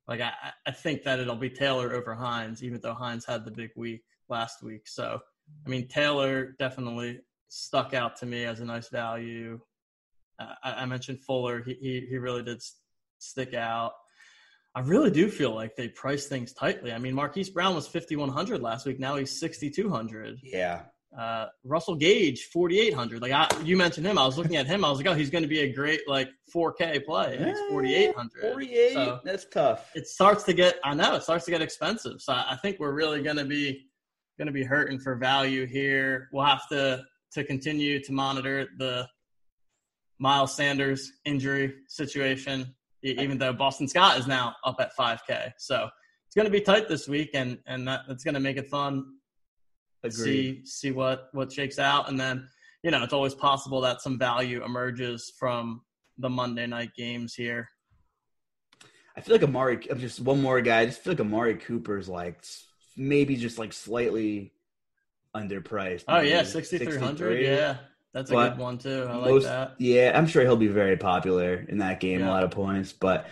like 0.07 0.21
I, 0.21 0.33
I 0.65 0.71
think 0.71 1.03
that 1.03 1.19
it'll 1.19 1.35
be 1.35 1.49
Taylor 1.49 1.93
over 1.93 2.15
Hines, 2.15 2.63
even 2.63 2.79
though 2.81 2.93
Hines 2.93 3.25
had 3.25 3.45
the 3.45 3.51
big 3.51 3.71
week 3.75 4.03
last 4.27 4.63
week. 4.63 4.87
So 4.87 5.19
I 5.65 5.69
mean, 5.69 5.87
Taylor 5.87 6.55
definitely 6.59 7.19
stuck 7.49 7.93
out 7.93 8.17
to 8.17 8.25
me 8.25 8.45
as 8.45 8.59
a 8.59 8.65
nice 8.65 8.89
value. 8.89 9.59
Uh, 10.39 10.53
I, 10.63 10.71
I 10.73 10.85
mentioned 10.85 11.21
Fuller; 11.21 11.63
he, 11.63 11.73
he 11.73 12.07
he 12.09 12.17
really 12.17 12.43
did 12.43 12.61
stick 13.19 13.53
out. 13.53 13.93
I 14.75 14.81
really 14.81 15.11
do 15.11 15.29
feel 15.29 15.53
like 15.53 15.75
they 15.75 15.89
price 15.89 16.27
things 16.27 16.53
tightly. 16.53 16.93
I 16.93 16.99
mean, 16.99 17.15
Marquise 17.15 17.49
Brown 17.49 17.73
was 17.73 17.87
5,100 17.87 18.61
last 18.61 18.85
week. 18.85 18.99
Now 18.99 19.15
he's 19.15 19.39
6,200 19.39 20.39
yeah. 20.43 20.83
Uh, 21.17 21.47
Russell 21.63 21.95
Gage, 21.95 22.49
4,800. 22.53 23.21
Like 23.21 23.31
I, 23.31 23.47
you 23.63 23.75
mentioned 23.75 24.05
him, 24.05 24.17
I 24.17 24.25
was 24.25 24.37
looking 24.37 24.57
at 24.57 24.67
him. 24.67 24.85
I 24.85 24.89
was 24.89 24.99
like, 24.99 25.07
oh, 25.07 25.13
he's 25.13 25.29
going 25.29 25.43
to 25.43 25.47
be 25.47 25.61
a 25.61 25.73
great 25.73 26.01
like 26.07 26.29
4K 26.53 27.03
play. 27.05 27.37
And 27.37 27.47
he's 27.47 27.59
4,800. 27.69 28.53
48. 28.53 28.93
So 28.93 29.19
that's 29.23 29.45
tough. 29.45 29.89
it 29.95 30.07
starts 30.07 30.43
to 30.43 30.53
get. 30.53 30.79
I 30.83 30.93
know 30.93 31.15
it 31.15 31.23
starts 31.23 31.45
to 31.45 31.51
get 31.51 31.61
expensive. 31.61 32.21
So 32.21 32.33
I 32.33 32.57
think 32.61 32.79
we're 32.79 32.93
really 32.93 33.21
going 33.21 33.37
to 33.37 33.45
be 33.45 33.87
going 34.37 34.47
to 34.47 34.53
be 34.53 34.63
hurting 34.63 34.99
for 34.99 35.15
value 35.15 35.65
here. 35.65 36.29
We'll 36.31 36.45
have 36.45 36.67
to 36.69 37.03
to 37.33 37.43
continue 37.43 38.01
to 38.03 38.11
monitor 38.11 38.67
the 38.77 39.07
Miles 40.19 40.55
Sanders 40.55 41.11
injury 41.25 41.73
situation. 41.87 42.75
Even 43.01 43.37
though 43.37 43.53
Boston 43.53 43.87
Scott 43.87 44.19
is 44.19 44.27
now 44.27 44.55
up 44.65 44.75
at 44.81 44.91
5K, 44.93 45.53
so 45.57 45.87
it's 46.27 46.35
going 46.35 46.45
to 46.45 46.51
be 46.51 46.59
tight 46.59 46.89
this 46.89 47.07
week, 47.07 47.29
and 47.33 47.57
and 47.65 47.87
that, 47.87 48.01
that's 48.09 48.25
going 48.25 48.33
to 48.33 48.41
make 48.41 48.57
it 48.57 48.67
fun 48.67 49.05
Agreed. 50.03 50.65
see 50.65 50.65
see 50.65 50.91
what 50.91 51.29
what 51.33 51.51
shakes 51.51 51.77
out 51.79 52.09
and 52.09 52.19
then 52.19 52.47
you 52.83 52.91
know 52.91 53.03
it's 53.03 53.13
always 53.13 53.35
possible 53.35 53.81
that 53.81 54.01
some 54.01 54.17
value 54.17 54.63
emerges 54.63 55.33
from 55.37 55.81
the 56.17 56.29
monday 56.29 56.65
night 56.67 56.91
games 56.95 57.33
here 57.33 57.69
I 59.17 59.21
feel 59.21 59.35
like 59.35 59.43
Amari. 59.43 59.85
I'm 59.91 59.99
just 59.99 60.21
one 60.21 60.41
more 60.41 60.61
guy. 60.61 60.79
I 60.81 60.85
just 60.85 61.01
feel 61.01 61.11
like 61.11 61.19
Amari 61.19 61.55
Cooper's 61.55 62.07
like 62.07 62.41
maybe 62.95 63.35
just 63.35 63.57
like 63.59 63.73
slightly 63.73 64.53
underpriced. 65.35 66.05
oh 66.07 66.21
yeah 66.21 66.43
6300 66.43 67.41
yeah 67.43 67.77
that's 68.13 68.31
a 68.31 68.33
But 68.33 68.49
good 68.51 68.59
one 68.59 68.77
too 68.77 69.05
i 69.09 69.15
like 69.15 69.43
that 69.43 69.75
Yeah, 69.77 70.11
I'm 70.17 70.25
sure 70.25 70.43
he'll 70.43 70.55
be 70.55 70.67
very 70.67 70.95
popular 70.97 71.65
in 71.67 71.79
that 71.79 71.99
game. 71.99 72.21
Yeah. 72.21 72.29
A 72.29 72.31
lot 72.31 72.43
of 72.43 72.51
points, 72.51 72.93
but 72.93 73.27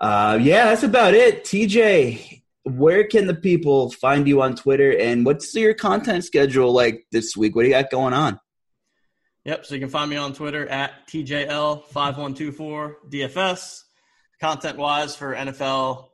uh, 0.00 0.38
yeah, 0.40 0.66
that's 0.66 0.82
about 0.82 1.14
it. 1.14 1.44
TJ, 1.44 2.42
where 2.66 3.04
can 3.04 3.26
the 3.26 3.34
people 3.34 3.90
find 3.90 4.28
you 4.28 4.42
on 4.42 4.56
Twitter, 4.56 4.98
and 4.98 5.24
what's 5.24 5.54
your 5.54 5.72
content 5.74 6.24
schedule 6.24 6.72
like 6.72 7.06
this 7.12 7.36
week? 7.36 7.54
What 7.54 7.62
do 7.62 7.68
you 7.68 7.74
got 7.74 7.90
going 7.90 8.14
on? 8.14 8.40
yep 9.44 9.64
so 9.64 9.76
you 9.76 9.80
can 9.80 9.88
find 9.88 10.10
me 10.10 10.16
on 10.16 10.32
twitter 10.32 10.66
at 10.66 11.06
tjl5124dfs 11.06 13.84
content 14.40 14.76
wise 14.76 15.14
for 15.14 15.36
nfl 15.36 16.08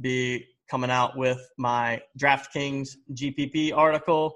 be 0.00 0.44
coming 0.68 0.90
out 0.90 1.16
with 1.16 1.38
my 1.56 2.02
draftkings 2.18 2.96
gpp 3.12 3.72
article 3.72 4.34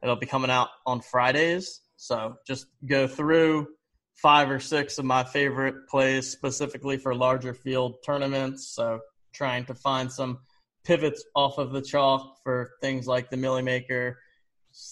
it'll 0.00 0.14
be 0.14 0.26
coming 0.26 0.48
out 0.48 0.68
on 0.86 1.00
fridays 1.00 1.80
so 1.96 2.36
just 2.46 2.66
go 2.86 3.08
through 3.08 3.66
five 4.14 4.50
or 4.50 4.60
six 4.60 4.98
of 4.98 5.04
my 5.04 5.24
favorite 5.24 5.88
plays 5.88 6.28
specifically 6.28 6.96
for 6.96 7.14
larger 7.14 7.54
field 7.54 7.96
tournaments. 8.04 8.68
So 8.68 9.00
trying 9.32 9.64
to 9.66 9.74
find 9.74 10.10
some 10.10 10.38
pivots 10.84 11.24
off 11.34 11.58
of 11.58 11.72
the 11.72 11.82
chalk 11.82 12.38
for 12.42 12.70
things 12.80 13.06
like 13.06 13.30
the 13.30 13.36
Milly 13.36 13.62
Maker, 13.62 14.18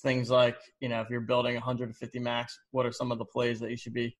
things 0.02 0.30
like, 0.30 0.58
you 0.80 0.88
know, 0.88 1.00
if 1.00 1.10
you're 1.10 1.20
building 1.20 1.54
150 1.54 2.18
max, 2.18 2.58
what 2.70 2.86
are 2.86 2.92
some 2.92 3.10
of 3.12 3.18
the 3.18 3.24
plays 3.24 3.60
that 3.60 3.70
you 3.70 3.76
should 3.76 3.94
be 3.94 4.16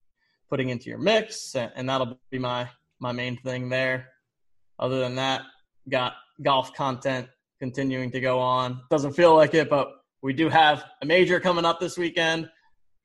putting 0.49 0.71
into 0.71 0.89
your 0.89 0.99
mix? 0.99 1.55
And 1.55 1.89
that'll 1.89 2.19
be 2.31 2.39
my 2.39 2.69
my 3.01 3.13
main 3.13 3.37
thing 3.39 3.69
there. 3.69 4.09
Other 4.79 5.01
than 5.01 5.15
that, 5.17 5.43
got 5.89 6.15
golf 6.43 6.75
content 6.75 7.29
continuing 7.59 8.11
to 8.11 8.21
go 8.21 8.39
on. 8.39 8.81
Doesn't 8.91 9.13
feel 9.13 9.35
like 9.35 9.55
it, 9.55 9.69
but 9.69 9.89
we 10.23 10.33
do 10.33 10.49
have 10.49 10.85
a 11.03 11.07
major 11.07 11.41
coming 11.41 11.65
up 11.65 11.81
this 11.81 11.97
weekend. 11.97 12.49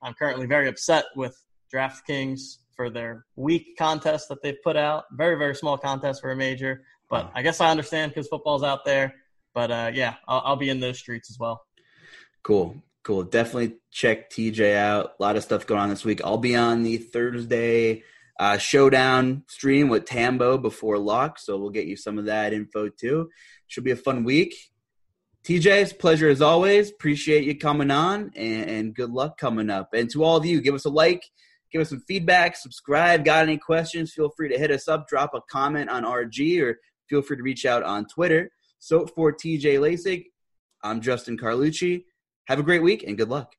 I'm 0.02 0.14
currently 0.14 0.46
very 0.46 0.68
upset 0.68 1.06
with 1.16 1.36
DraftKings 1.74 2.40
for 2.76 2.90
their 2.90 3.26
week 3.36 3.78
contest 3.78 4.28
that 4.30 4.42
they've 4.44 4.62
put 4.64 4.76
out. 4.76 5.06
Very, 5.14 5.38
very 5.38 5.56
small 5.56 5.78
contest 5.78 6.22
for 6.22 6.32
a 6.32 6.36
major, 6.36 6.84
but 7.10 7.32
I 7.34 7.42
guess 7.42 7.62
I 7.62 7.70
understand 7.70 8.12
because 8.12 8.28
football's 8.28 8.64
out 8.64 8.86
there. 8.86 9.14
But 9.54 9.72
uh, 9.72 9.92
yeah, 9.94 10.16
I'll, 10.28 10.42
I'll 10.46 10.56
be 10.56 10.70
in 10.70 10.80
those 10.80 10.98
streets 10.98 11.30
as 11.30 11.40
well. 11.40 11.66
Cool. 12.44 12.82
Cool. 13.04 13.24
Definitely 13.24 13.78
check 13.92 14.30
TJ 14.30 14.76
out. 14.76 15.14
A 15.20 15.24
lot 15.24 15.36
of 15.36 15.44
stuff 15.44 15.68
going 15.68 15.82
on 15.82 15.90
this 15.90 16.04
week. 16.04 16.22
I'll 16.24 16.38
be 16.38 16.56
on 16.56 16.84
the 16.84 16.98
Thursday 16.98 18.04
uh, 18.40 18.58
showdown 18.58 19.44
stream 19.48 19.90
with 19.90 20.06
Tambo 20.06 20.58
before 20.58 20.98
lock, 20.98 21.40
so 21.40 21.58
we'll 21.58 21.70
get 21.70 21.86
you 21.86 21.96
some 21.96 22.18
of 22.18 22.26
that 22.26 22.54
info 22.54 22.90
too. 22.90 23.30
Should 23.68 23.84
be 23.84 23.92
a 23.92 23.96
fun 23.96 24.24
week. 24.24 24.56
TJ's 25.46 25.94
pleasure 25.94 26.28
as 26.28 26.42
always. 26.42 26.90
Appreciate 26.90 27.44
you 27.44 27.58
coming 27.58 27.92
on, 27.92 28.32
and, 28.36 28.70
and 28.70 28.96
good 28.96 29.12
luck 29.12 29.38
coming 29.38 29.70
up. 29.70 29.94
And 29.94 30.10
to 30.12 30.24
all 30.24 30.38
of 30.38 30.46
you, 30.46 30.60
give 30.60 30.74
us 30.74 30.86
a 30.86 30.90
like, 30.90 31.24
give 31.72 31.82
us 31.82 31.90
some 31.90 32.04
feedback, 32.08 32.56
subscribe. 32.56 33.24
Got 33.24 33.44
any 33.44 33.58
questions? 33.58 34.12
Feel 34.12 34.32
free 34.36 34.50
to 34.50 34.58
hit 34.58 34.72
us 34.72 34.88
up, 34.88 35.08
drop 35.08 35.36
a 35.36 35.42
comment 35.50 35.90
on 35.90 36.04
RG, 36.04 36.62
or 36.64 36.80
feel 37.10 37.22
free 37.22 37.38
to 37.38 37.44
reach 37.44 37.66
out 37.66 37.84
on 37.84 38.06
Twitter. 38.06 38.50
So 38.80 39.06
for 39.08 39.32
TJ 39.34 39.80
Lasik, 39.80 40.26
I'm 40.84 41.02
Justin 41.02 41.38
Carlucci. 41.38 42.04
Have 42.48 42.60
a 42.60 42.64
great 42.64 42.84
week 42.84 43.04
and 43.04 43.18
good 43.18 43.30
luck. 43.30 43.54